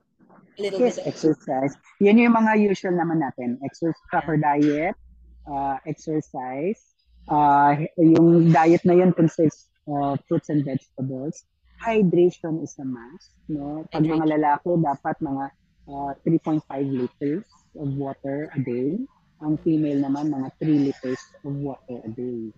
A 0.57 0.59
little 0.61 0.82
Yes, 0.82 0.97
bit 0.97 1.05
of 1.05 1.07
exercise. 1.13 1.74
Yan 2.01 2.17
yung 2.17 2.34
mga 2.34 2.57
usual 2.57 2.97
naman 2.97 3.22
natin. 3.22 3.61
Exercise, 3.61 4.01
proper 4.09 4.41
diet, 4.41 4.97
uh, 5.45 5.78
exercise. 5.86 6.82
Uh, 7.30 7.86
yung 8.01 8.49
diet 8.49 8.82
na 8.84 8.97
yun 8.97 9.13
consists 9.13 9.70
of 9.88 10.20
fruits 10.28 10.50
and 10.50 10.66
vegetables. 10.66 11.46
Hydration 11.82 12.62
is 12.62 12.78
a 12.78 12.86
must. 12.86 13.34
No? 13.50 13.86
Pag 13.90 14.06
mga 14.06 14.38
lalaki, 14.38 14.78
dapat 14.78 15.18
mga 15.18 15.46
uh, 15.90 16.12
3.5 16.24 16.62
liters 16.86 17.48
of 17.74 17.88
water 17.98 18.50
a 18.54 18.60
day. 18.62 19.02
Ang 19.42 19.58
female 19.66 20.06
naman, 20.06 20.30
mga 20.30 20.50
3 20.62 20.86
liters 20.86 21.22
of 21.42 21.54
water 21.58 21.98
a 22.06 22.10
day. 22.14 22.54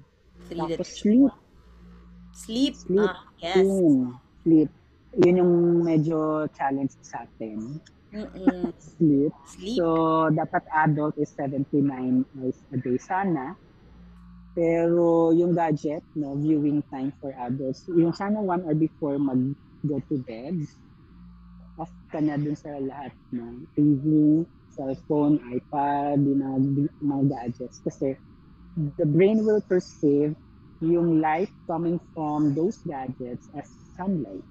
three 0.47 0.59
Tapos 0.59 0.69
liters. 0.69 0.91
sleep. 0.99 1.33
Sleep. 2.33 2.73
Sleep. 2.75 3.07
Ah, 3.07 3.23
yes. 3.39 3.63
Yun, 3.63 4.17
sleep. 4.43 4.69
Yun 5.21 5.39
yung 5.39 5.53
medyo 5.85 6.49
challenge 6.57 6.97
sa 7.05 7.23
atin. 7.23 7.77
Sleep. 8.97 9.33
Sleep. 9.45 9.77
So, 9.77 10.29
dapat 10.33 10.65
adult 10.69 11.17
is 11.17 11.33
79 11.33 12.25
hours 12.37 12.57
a 12.73 12.77
day 12.77 12.97
sana. 12.97 13.57
Pero 14.53 15.33
yung 15.33 15.57
gadget, 15.57 16.05
no, 16.13 16.37
viewing 16.37 16.85
time 16.93 17.09
for 17.17 17.33
adults, 17.41 17.89
yung 17.89 18.13
sana 18.13 18.37
one 18.37 18.61
hour 18.61 18.77
before 18.77 19.17
mag 19.17 19.57
go 19.83 19.97
to 20.07 20.21
bed, 20.29 20.61
off 21.81 21.89
ka 22.13 22.21
na 22.21 22.37
dun 22.37 22.53
sa 22.53 22.77
lahat 22.77 23.11
ng 23.33 23.65
TV, 23.73 24.05
cellphone, 24.73 25.41
iPad, 25.49 26.21
yung 26.21 26.39
mga, 26.39 26.57
mga 27.01 27.23
gadgets. 27.33 27.81
Kasi 27.81 28.13
the 28.97 29.05
brain 29.09 29.41
will 29.41 29.61
perceive 29.65 30.37
yung 30.81 31.17
light 31.17 31.49
coming 31.65 31.97
from 32.13 32.53
those 32.53 32.77
gadgets 32.85 33.49
as 33.57 33.69
sunlight. 33.97 34.45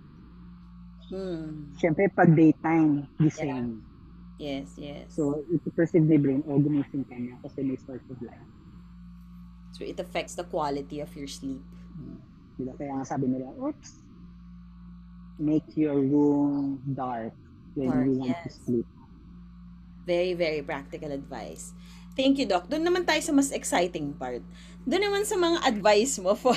Hmm. 1.12 1.70
Siyempre, 1.76 2.08
pag 2.10 2.32
daytime, 2.32 3.06
gising. 3.20 3.84
Yes, 4.40 4.74
yes. 4.74 5.12
So, 5.14 5.44
ito 5.46 5.70
perceive 5.76 6.02
ni 6.08 6.18
brain, 6.18 6.42
oh, 6.50 6.58
gumising 6.58 7.06
ka 7.06 7.14
na 7.14 7.38
kasi 7.46 7.62
may 7.62 7.78
source 7.78 8.02
of 8.10 8.18
light. 8.24 8.48
So 9.72 9.84
it 9.84 9.98
affects 9.98 10.36
the 10.36 10.44
quality 10.44 11.00
of 11.00 11.08
your 11.16 11.26
sleep. 11.26 11.64
Diba? 12.60 12.76
Kaya 12.76 12.92
nga 13.00 13.06
sabi 13.08 13.26
nila, 13.32 13.48
oops, 13.56 14.04
make 15.40 15.64
your 15.74 15.96
room 15.96 16.78
dark 16.92 17.32
when 17.74 17.88
Dark, 17.88 18.06
you 18.06 18.12
want 18.20 18.36
to 18.36 18.50
yes. 18.52 18.60
sleep. 18.64 18.88
Very, 20.04 20.34
very 20.34 20.60
practical 20.60 21.10
advice. 21.10 21.72
Thank 22.12 22.36
you, 22.36 22.44
Doc. 22.44 22.68
Doon 22.68 22.84
naman 22.84 23.08
tayo 23.08 23.24
sa 23.24 23.32
mas 23.32 23.48
exciting 23.48 24.12
part. 24.12 24.44
Doon 24.84 25.02
naman 25.08 25.24
sa 25.24 25.40
mga 25.40 25.64
advice 25.64 26.20
mo 26.20 26.36
for 26.36 26.52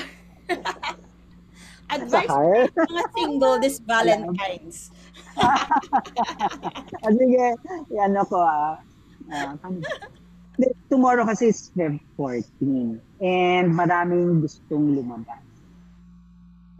advice 1.95 2.27
for 2.27 2.67
mga 2.67 3.05
single 3.15 3.55
this 3.63 3.79
Valentine's. 3.79 4.91
Ah, 5.35 7.11
sige, 7.11 7.59
yan 7.91 8.15
ako 8.15 8.39
ah. 8.39 8.79
Di- 10.55 10.71
Tomorrow 10.87 11.27
kasi 11.27 11.51
is 11.51 11.67
Feb 11.75 11.99
14 12.15 13.03
and 13.21 13.71
maraming 13.71 14.43
gustong 14.43 14.95
lumabas. 14.95 15.43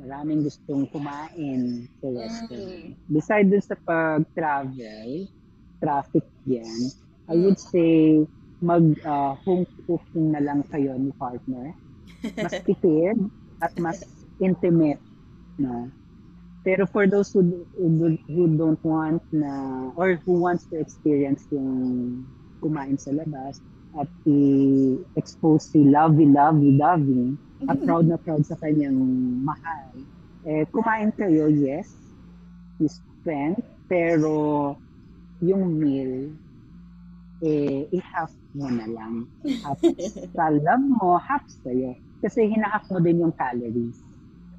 Maraming 0.01 0.43
gustong 0.43 0.85
kumain 0.91 1.87
sa 2.03 2.07
restaurant. 2.11 2.93
Besides 3.07 3.47
dun 3.47 3.63
sa 3.63 3.75
pag-travel, 3.87 5.31
traffic 5.79 6.25
yan, 6.45 6.91
I 7.25 7.33
would 7.39 7.57
say 7.57 8.21
mag 8.61 8.85
ah, 9.07 9.35
home 9.43 9.65
cooking 9.87 10.35
na 10.35 10.43
lang 10.43 10.63
kayo 10.67 10.93
ni 10.99 11.11
partner. 11.15 11.73
Mas 12.37 12.53
tipid 12.67 13.17
at 13.63 13.73
mas 13.79 14.03
intimate. 14.43 15.01
No? 15.57 15.89
Pero 16.65 16.89
for 16.89 17.05
those 17.05 17.29
who, 17.29 17.65
who, 17.77 18.17
who 18.25 18.43
don't 18.57 18.81
want 18.81 19.21
na, 19.29 19.93
or 19.93 20.17
who 20.25 20.41
wants 20.41 20.65
to 20.73 20.81
experience 20.81 21.45
yung 21.53 22.25
kumain 22.57 22.97
sa 22.97 23.13
labas 23.13 23.61
at 23.95 24.09
i-expose 24.27 25.71
si 25.71 25.87
lovey, 25.87 26.27
lovey, 26.27 26.75
loving 26.75 27.39
at 27.65 27.79
proud 27.87 28.05
na 28.05 28.19
proud 28.19 28.43
sa 28.43 28.59
kanyang 28.59 28.99
mahal, 29.41 29.95
eh, 30.45 30.67
kumain 30.69 31.09
kayo, 31.15 31.49
yes, 31.49 31.89
you 32.77 32.91
spend, 32.91 33.57
pero 33.89 34.75
yung 35.41 35.79
meal, 35.81 36.29
eh, 37.41 37.89
i-half 37.89 38.31
mo 38.53 38.69
na 38.69 38.85
lang. 38.85 39.25
Half 39.65 39.81
sa 40.37 40.53
love 40.53 40.85
mo, 40.85 41.17
half 41.17 41.43
sa'yo. 41.65 41.97
Kasi 42.21 42.47
hinahalf 42.47 42.85
mo 42.93 43.01
din 43.01 43.25
yung 43.25 43.33
calories. 43.33 44.04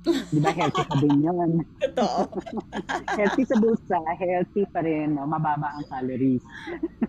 Di 0.07 0.39
ba, 0.39 0.55
healthy 0.55 0.83
pa 0.87 0.97
din 1.03 1.19
yun. 1.27 1.51
Totoo. 1.83 2.31
healthy 3.19 3.43
sa 3.43 3.57
bulsa, 3.59 3.99
healthy 4.15 4.63
pa 4.71 4.81
rin, 4.87 5.19
no? 5.19 5.27
mababa 5.27 5.75
ang 5.75 5.87
calories. 5.91 6.43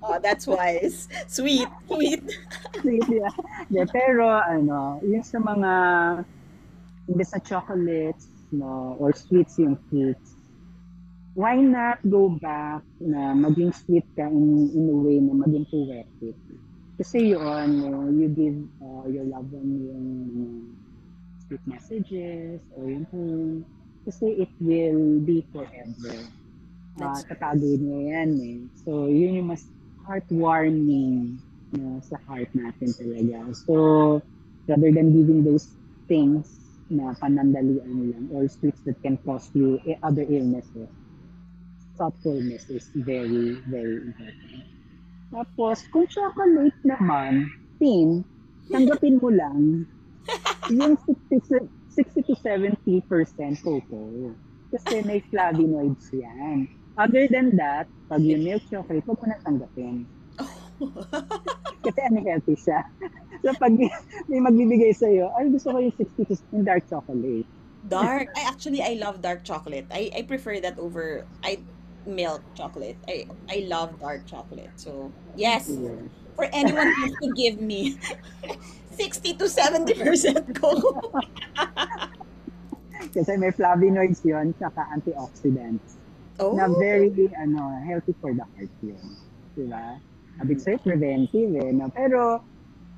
Oh, 0.08 0.22
that's 0.22 0.48
wise. 0.48 1.10
Sweet. 1.28 1.68
Sweet. 1.90 2.24
yeah. 2.86 3.34
yeah, 3.68 3.88
pero 3.90 4.30
ano, 4.30 5.02
yung 5.04 5.26
sa 5.26 5.42
mga 5.42 5.72
imbes 7.12 7.34
na 7.34 7.40
chocolates, 7.44 8.30
no, 8.54 8.96
or 9.02 9.12
sweets 9.12 9.60
yung 9.60 9.76
treats, 9.90 10.38
why 11.34 11.60
not 11.60 12.00
go 12.08 12.30
back 12.30 12.86
na 13.04 13.36
maging 13.36 13.74
sweet 13.74 14.06
ka 14.16 14.30
in, 14.32 14.72
in 14.72 14.86
a 14.88 14.96
way 14.96 15.18
na 15.20 15.34
maging 15.34 15.66
poetic? 15.68 16.38
Kasi 16.96 17.36
yun, 17.36 17.70
uh, 17.84 18.08
you 18.10 18.32
give 18.32 18.58
uh, 18.80 19.06
your 19.12 19.28
loved 19.28 19.52
one 19.52 19.70
yung 19.86 20.08
sweet 21.48 21.64
messages 21.64 22.60
or 22.76 22.92
yung 22.92 23.08
phone. 23.08 23.66
Kasi 24.04 24.44
it 24.44 24.52
will 24.60 25.20
be 25.24 25.44
forever. 25.52 26.16
Uh, 26.98 27.20
tatago 27.28 27.78
niya 27.78 28.00
yan 28.14 28.30
eh. 28.40 28.60
So, 28.84 29.08
yun 29.08 29.40
yung 29.40 29.50
mas 29.52 29.68
heartwarming 30.08 31.40
no, 31.76 32.00
sa 32.04 32.20
heart 32.28 32.52
natin 32.56 32.92
talaga. 32.96 33.52
So, 33.68 33.74
rather 34.68 34.92
than 34.92 35.12
giving 35.16 35.44
those 35.44 35.72
things 36.08 36.48
na 36.88 37.12
panandalian 37.20 38.16
lang 38.16 38.26
or 38.32 38.48
sweets 38.48 38.80
that 38.88 38.96
can 39.04 39.20
cause 39.28 39.52
you 39.52 39.80
other 40.04 40.24
illnesses, 40.24 40.88
thoughtfulness 42.00 42.72
is 42.72 42.88
very, 42.96 43.60
very 43.68 44.08
important. 44.08 44.64
Tapos, 45.28 45.84
kung 45.92 46.08
chocolate 46.08 46.80
naman, 46.88 47.52
tin, 47.78 48.24
tanggapin 48.72 49.20
mo 49.20 49.28
lang 49.28 49.84
yung 50.70 50.98
60, 51.30 51.68
60 51.96 52.24
to 52.28 52.34
70% 52.44 53.64
cocoa. 53.64 54.36
Kasi 54.68 55.02
may 55.08 55.24
flavonoids 55.32 56.12
yan. 56.12 56.68
Other 56.98 57.30
than 57.30 57.56
that, 57.56 57.88
pag 58.10 58.22
yung 58.26 58.44
milk 58.44 58.64
chocolate, 58.68 59.06
huwag 59.06 59.20
mo 59.22 59.26
na 59.30 59.40
tanggapin. 59.46 60.04
Kasi 61.86 62.00
unhealthy 62.12 62.56
siya. 62.58 62.84
so 63.46 63.54
pag 63.58 63.74
may 64.28 64.42
magbibigay 64.42 64.92
sa'yo, 64.92 65.32
ay 65.38 65.50
gusto 65.54 65.72
ko 65.72 65.78
yung 65.80 65.96
60 65.96 66.30
to 66.30 66.36
yung 66.52 66.66
dark 66.68 66.84
chocolate. 66.90 67.48
dark. 67.88 68.28
I 68.36 68.44
actually 68.44 68.84
I 68.84 69.00
love 69.00 69.22
dark 69.22 69.48
chocolate. 69.48 69.88
I 69.94 70.12
I 70.12 70.22
prefer 70.28 70.60
that 70.60 70.76
over 70.78 71.24
I 71.46 71.64
milk 72.04 72.44
chocolate. 72.58 72.98
I 73.08 73.28
I 73.48 73.64
love 73.70 73.96
dark 74.02 74.28
chocolate. 74.28 74.74
So, 74.76 75.14
yes, 75.38 75.72
Yeah. 75.72 76.12
For 76.38 76.46
anyone 76.54 76.94
who 76.94 77.10
to 77.18 77.28
give 77.34 77.58
me 77.58 77.98
60 78.94 79.34
to 79.42 79.46
70% 79.50 80.54
cocoa. 80.54 81.02
Kasi 83.18 83.34
may 83.42 83.50
flavonoids 83.50 84.22
yun, 84.22 84.54
tsaka 84.62 84.86
antioxidants. 84.94 85.98
Oh. 86.38 86.54
Na 86.54 86.70
very, 86.78 87.10
ano, 87.34 87.74
healthy 87.82 88.14
for 88.22 88.30
the 88.30 88.46
heart 88.54 88.70
yun. 88.86 89.02
Diba? 89.58 89.98
Sabi 90.38 90.54
ko 90.54 90.60
sa'yo, 90.62 90.78
preventive 90.86 91.52
eh. 91.58 91.74
No? 91.74 91.90
Pero, 91.90 92.46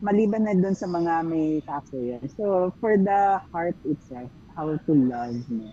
maliban 0.03 0.43
na 0.43 0.55
dun 0.55 0.75
sa 0.75 0.91
mga 0.91 1.23
may 1.23 1.63
factor 1.63 2.03
yan. 2.03 2.27
So, 2.35 2.75
for 2.83 2.99
the 2.99 3.39
heart 3.55 3.79
itself, 3.87 4.27
how 4.59 4.75
to 4.75 4.91
love, 4.91 5.39
no? 5.47 5.71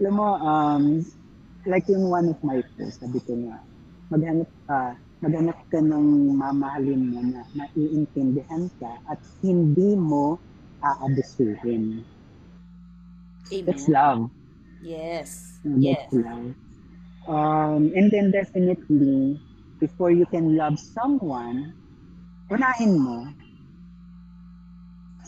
Alam 0.00 0.14
mo, 0.16 0.28
um, 0.40 0.84
like 1.68 1.84
yung 1.92 2.08
one 2.08 2.32
of 2.32 2.40
my 2.40 2.64
posts, 2.76 3.04
sabi 3.04 3.20
ko 3.20 3.36
nga, 3.36 3.60
maghanap 4.08 4.48
ka, 4.64 4.96
maghanap 5.18 5.58
ka 5.70 5.82
ng 5.82 6.36
mamahalin 6.38 7.02
mo 7.10 7.20
na 7.22 7.42
maiintindihan 7.54 8.70
ka 8.78 9.02
at 9.10 9.18
hindi 9.42 9.98
mo 9.98 10.38
aabusuhin. 10.82 12.06
That's 13.66 13.88
Amen. 13.88 13.96
love. 13.96 14.22
Yes. 14.84 15.58
Yes. 15.64 16.06
That's 16.06 16.22
love. 16.22 16.54
Um, 17.28 17.92
and 17.92 18.08
then 18.08 18.30
definitely, 18.30 19.40
before 19.80 20.10
you 20.10 20.24
can 20.30 20.56
love 20.56 20.78
someone, 20.78 21.74
unahin 22.48 22.96
mo 22.96 23.26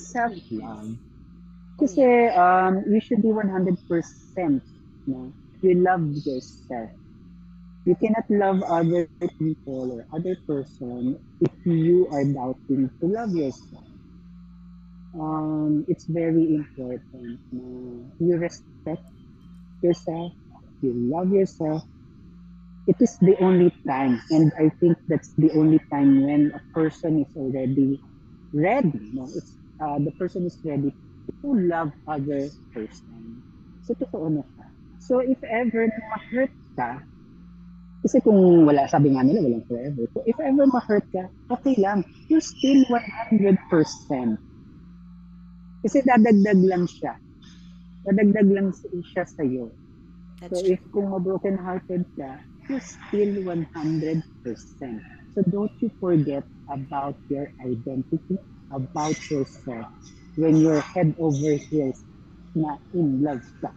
self-love. 0.01 0.97
Kasi 1.78 2.28
um, 2.36 2.84
you 2.88 3.01
should 3.01 3.22
be 3.22 3.32
100%. 3.32 3.76
No? 5.07 5.32
You 5.62 5.74
love 5.80 6.05
yourself. 6.24 6.91
You 7.84 7.96
cannot 7.96 8.30
love 8.30 8.62
other 8.62 9.08
people 9.38 9.92
or 9.92 10.06
other 10.12 10.36
person 10.46 11.18
if 11.40 11.52
you 11.64 12.08
are 12.12 12.24
doubting 12.24 12.90
to 13.00 13.06
love 13.06 13.30
yourself. 13.34 13.84
Um, 15.14 15.84
it's 15.88 16.06
very 16.06 16.54
important 16.54 17.40
you 18.18 18.36
respect 18.36 19.04
yourself, 19.82 20.32
you 20.80 20.92
love 20.94 21.30
yourself. 21.32 21.82
It 22.86 22.96
is 23.00 23.16
the 23.20 23.36
only 23.40 23.72
time, 23.86 24.20
and 24.30 24.52
I 24.58 24.68
think 24.80 24.98
that's 25.08 25.32
the 25.36 25.50
only 25.52 25.80
time 25.92 26.22
when 26.24 26.52
a 26.54 26.62
person 26.74 27.20
is 27.22 27.30
already 27.36 28.00
ready. 28.52 29.10
No, 29.12 29.24
it's 29.34 29.56
uh, 29.80 29.98
the 29.98 30.12
person 30.18 30.46
is 30.46 30.58
ready 30.64 30.92
to 31.42 31.48
love 31.54 31.92
other 32.06 32.50
person. 32.74 33.44
So 33.82 33.94
siya. 33.94 34.44
So 34.98 35.20
if 35.20 35.42
ever 35.44 35.86
na 35.86 35.98
ma-hurt 36.12 36.52
ka, 36.76 37.00
kasi 38.01 38.16
kung 38.24 38.64
wala, 38.64 38.88
sabi 38.88 39.12
nga 39.12 39.20
nila, 39.20 39.44
walang 39.44 39.66
forever. 39.68 40.09
So 40.16 40.24
if 40.24 40.36
ever 40.40 40.64
ma-hurt 40.64 41.05
ka, 41.12 41.28
okay 41.53 41.76
lang. 41.76 42.01
You're 42.32 42.44
still 42.44 42.80
100%. 42.88 43.61
Kasi 45.84 45.98
dadagdag 46.05 46.61
lang 46.64 46.88
siya. 46.88 47.12
Dadagdag 48.09 48.48
lang 48.48 48.72
siya 48.72 49.24
sa'yo. 49.28 49.68
That's 50.40 50.48
So 50.48 50.64
true. 50.64 50.72
if 50.72 50.80
kung 50.96 51.12
ma-broken 51.12 51.61
hearted 51.61 52.09
ka, 52.16 52.40
you're 52.72 52.80
still 52.80 53.32
100%. 53.44 53.68
So 55.36 55.38
don't 55.53 55.72
you 55.84 55.92
forget 56.01 56.44
about 56.72 57.20
your 57.28 57.53
identity, 57.61 58.40
about 58.72 59.18
yourself 59.28 59.92
when 60.40 60.57
you're 60.57 60.80
head 60.80 61.12
over 61.20 61.61
heels 61.68 62.01
na 62.57 62.80
in 62.96 63.20
love 63.20 63.44
ka. 63.61 63.76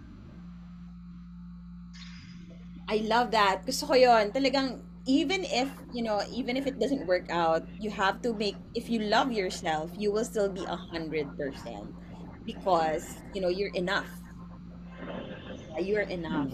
I 2.93 3.01
love 3.09 3.33
that. 3.33 3.65
Gusto 3.65 3.89
ko 3.89 3.97
yon. 3.97 4.29
Talagang, 4.29 4.85
even 5.09 5.41
if, 5.49 5.65
you 5.97 6.05
know, 6.05 6.21
even 6.29 6.53
if 6.53 6.69
it 6.69 6.77
doesn't 6.77 7.09
work 7.09 7.25
out, 7.33 7.65
you 7.81 7.89
have 7.89 8.21
to 8.21 8.37
make, 8.37 8.53
if 8.77 8.85
you 8.85 9.01
love 9.09 9.33
yourself, 9.33 9.89
you 9.97 10.13
will 10.13 10.21
still 10.21 10.45
be 10.45 10.61
a 10.69 10.77
hundred 10.77 11.25
percent. 11.33 11.89
Because, 12.45 13.17
you 13.33 13.41
know, 13.41 13.49
you're 13.49 13.73
enough. 13.73 14.05
You're 15.81 16.05
enough. 16.05 16.53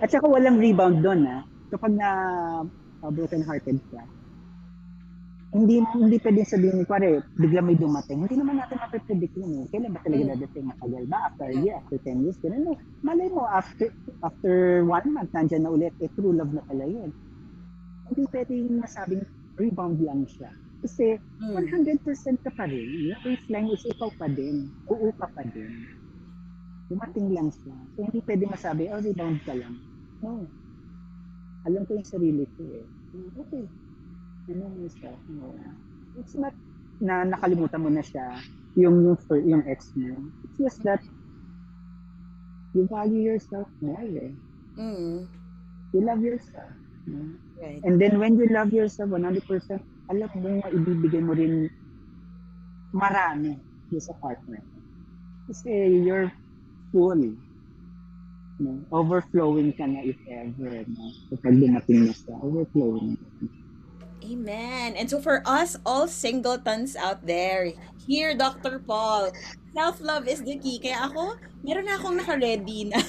At 0.00 0.08
saka 0.08 0.24
walang 0.24 0.56
rebound 0.56 1.04
doon 1.04 1.28
ha. 1.28 1.44
Kapag 1.68 1.92
na 2.00 2.10
uh, 3.04 3.12
broken 3.12 3.44
hearted 3.44 3.76
ka, 3.92 4.00
hindi 5.50 5.82
hindi 5.82 6.16
pwedeng 6.22 6.46
sabihin, 6.46 6.86
pare, 6.86 7.26
bigla 7.34 7.58
may 7.58 7.74
dumating. 7.74 8.22
Hindi 8.22 8.38
naman 8.38 8.62
natin 8.62 8.78
mapipredict 8.78 9.34
yun 9.34 9.52
eh. 9.58 9.66
Kailan 9.66 9.90
ba 9.90 10.00
talaga 10.00 10.22
Mm. 10.22 10.30
dadating? 10.38 10.66
Matagal 10.70 11.04
ba? 11.10 11.18
After 11.26 11.46
a 11.50 11.56
year, 11.58 11.74
after 11.74 11.98
10 11.98 12.22
years? 12.22 12.38
Ganun 12.38 12.62
no. 12.62 12.72
Malay 13.02 13.28
mo, 13.28 13.42
after 13.44 13.90
after 14.22 14.54
one 14.86 15.06
month, 15.10 15.30
nandyan 15.34 15.66
na 15.66 15.74
ulit. 15.74 15.90
Eh, 15.98 16.10
true 16.14 16.30
love 16.30 16.54
na 16.54 16.62
pala 16.62 16.86
yun. 16.86 17.10
Hindi 18.06 18.22
pwedeng 18.30 18.78
masabing 18.78 19.22
rebound 19.58 19.98
lang 19.98 20.22
siya. 20.24 20.50
Kasi 20.80 21.18
Mm. 21.42 21.54
100% 21.58 22.38
ka 22.40 22.50
pa 22.54 22.64
rin. 22.64 23.10
Yung 23.10 23.20
baseline 23.20 23.68
is 23.68 23.82
ikaw 23.84 24.08
pa 24.14 24.30
din. 24.30 24.70
Oo 24.86 25.10
ka 25.18 25.26
pa 25.34 25.42
din. 25.44 25.82
Dumating 26.86 27.30
lang 27.30 27.50
siya. 27.50 27.74
So, 27.94 28.02
hindi 28.02 28.18
pwede 28.22 28.46
masabi, 28.46 28.86
oh, 28.86 28.98
rebound 28.98 29.38
ka 29.42 29.54
lang. 29.54 29.74
No. 30.22 30.46
Alam 31.66 31.82
ko 31.86 31.98
yung 31.98 32.06
sarili 32.06 32.46
ko 32.54 32.62
eh. 32.70 32.86
Hmm, 33.10 33.30
Okay. 33.36 33.66
Ano 34.48 34.64
mo 34.70 34.88
siya? 34.88 35.12
No. 35.28 35.52
It's 36.16 36.34
not 36.38 36.56
na 37.00 37.24
nakalimutan 37.24 37.80
mo 37.80 37.88
na 37.92 38.04
siya 38.04 38.40
yung 38.78 39.02
yung, 39.02 39.18
yung 39.44 39.62
ex 39.66 39.92
mo. 39.96 40.14
It's 40.44 40.56
just 40.60 40.80
that 40.84 41.02
you 42.72 42.86
value 42.86 43.20
yourself 43.20 43.66
more 43.82 44.00
eh. 44.00 44.32
Mm. 44.78 45.26
You 45.92 46.00
love 46.06 46.22
yourself. 46.22 46.70
no? 47.06 47.34
Right. 47.60 47.82
And 47.84 48.00
then 48.00 48.18
when 48.18 48.38
you 48.38 48.46
love 48.48 48.72
yourself 48.72 49.10
100%, 49.10 49.42
alam 50.10 50.30
mo 50.38 50.48
nga 50.62 50.68
ibibigay 50.70 51.22
mo 51.22 51.34
rin 51.34 51.70
marami 52.94 53.58
sa 53.98 54.14
partner. 54.22 54.62
Kasi 55.50 55.70
you're 56.06 56.30
full. 56.94 57.34
No? 58.60 58.70
Overflowing 58.94 59.74
ka 59.74 59.88
na 59.88 60.06
if 60.06 60.18
ever. 60.30 60.86
No? 60.86 61.04
Kapag 61.34 61.58
dumating 61.58 62.06
na 62.06 62.14
siya, 62.14 62.38
overflowing. 62.38 63.18
Amen. 64.30 64.94
And 64.94 65.10
so 65.10 65.20
for 65.20 65.42
us 65.44 65.76
all 65.84 66.06
singletons 66.06 66.94
out 66.94 67.26
there, 67.26 67.72
here 68.06 68.36
Dr. 68.36 68.78
Paul, 68.78 69.32
self-love 69.74 70.28
is 70.28 70.42
the 70.42 70.56
key. 70.58 70.78
Kaya 70.78 71.10
ako, 71.10 71.34
meron 71.66 71.90
na 71.90 71.98
akong 71.98 72.14
naka-ready 72.14 72.94
na. 72.94 73.02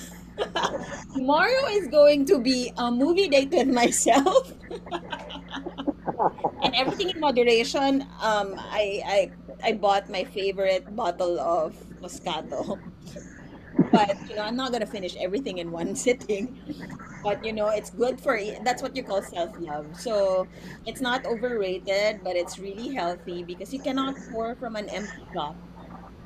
Tomorrow 1.13 1.69
is 1.77 1.85
going 1.93 2.25
to 2.25 2.41
be 2.41 2.73
a 2.77 2.89
movie 2.89 3.29
date 3.29 3.53
with 3.53 3.69
myself. 3.69 4.49
and 6.63 6.73
everything 6.75 7.09
in 7.09 7.19
moderation. 7.19 8.01
Um, 8.21 8.55
I, 8.57 9.01
I 9.05 9.19
I 9.63 9.71
bought 9.73 10.09
my 10.09 10.23
favorite 10.23 10.89
bottle 10.95 11.39
of 11.39 11.77
Moscato. 12.01 12.79
But 13.91 14.17
you 14.27 14.35
know, 14.35 14.43
I'm 14.43 14.55
not 14.55 14.71
gonna 14.71 14.85
finish 14.85 15.15
everything 15.17 15.57
in 15.59 15.71
one 15.71 15.95
sitting. 16.05 16.59
But 17.23 17.43
you 17.43 17.53
know, 17.53 17.69
it's 17.69 17.89
good 17.91 18.19
for 18.21 18.39
that's 18.63 18.81
what 18.81 18.95
you 18.95 19.03
call 19.03 19.21
self-love. 19.21 19.95
So 19.97 20.47
it's 20.85 21.01
not 21.01 21.25
overrated, 21.25 22.21
but 22.23 22.35
it's 22.35 22.57
really 22.59 22.93
healthy 22.93 23.43
because 23.43 23.73
you 23.73 23.79
cannot 23.79 24.15
pour 24.31 24.55
from 24.55 24.75
an 24.75 24.89
empty 24.89 25.27
cup. 25.33 25.57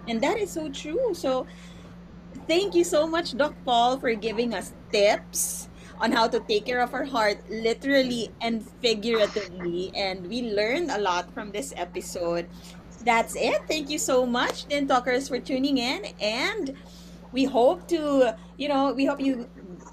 And 0.07 0.21
that 0.21 0.37
is 0.37 0.51
so 0.51 0.69
true. 0.69 1.13
So 1.13 1.47
thank 2.47 2.75
you 2.75 2.83
so 2.83 3.07
much, 3.07 3.35
Doc 3.35 3.55
Paul, 3.65 3.99
for 3.99 4.13
giving 4.15 4.53
us 4.53 4.73
tips 4.91 5.69
on 5.99 6.11
how 6.11 6.27
to 6.27 6.39
take 6.41 6.65
care 6.65 6.81
of 6.81 6.93
our 6.93 7.05
heart, 7.05 7.39
literally 7.49 8.29
and 8.41 8.63
figuratively. 8.81 9.91
And 9.95 10.27
we 10.27 10.41
learned 10.51 10.91
a 10.91 10.99
lot 10.99 11.33
from 11.33 11.51
this 11.51 11.73
episode. 11.75 12.47
That's 13.03 13.35
it. 13.35 13.61
Thank 13.67 13.89
you 13.89 13.99
so 13.99 14.25
much, 14.25 14.65
Tin 14.67 14.87
Talkers, 14.87 15.27
for 15.29 15.39
tuning 15.39 15.77
in. 15.77 16.05
And 16.19 16.75
we 17.35 17.43
hope 17.43 17.85
to, 17.91 18.33
you 18.55 18.69
know, 18.71 18.93
we 18.93 19.03
hope 19.03 19.19
you 19.19 19.45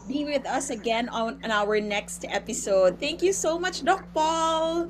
be 0.06 0.24
with 0.24 0.46
us 0.46 0.70
again 0.70 1.10
on, 1.10 1.42
on 1.42 1.50
our 1.50 1.80
next 1.80 2.24
episode. 2.30 3.00
Thank 3.00 3.20
you 3.20 3.32
so 3.32 3.58
much, 3.58 3.82
Doc 3.82 4.06
Paul. 4.14 4.86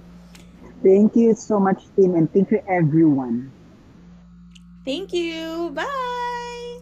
Thank 0.85 1.17
you 1.17 1.35
so 1.35 1.59
much, 1.59 1.89
Tim, 1.97 2.15
and 2.15 2.31
thank 2.31 2.51
you, 2.51 2.61
everyone. 2.69 3.51
Thank 4.85 5.15
you. 5.15 5.73
Bye. 5.73 6.81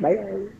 Bye. 0.00 0.52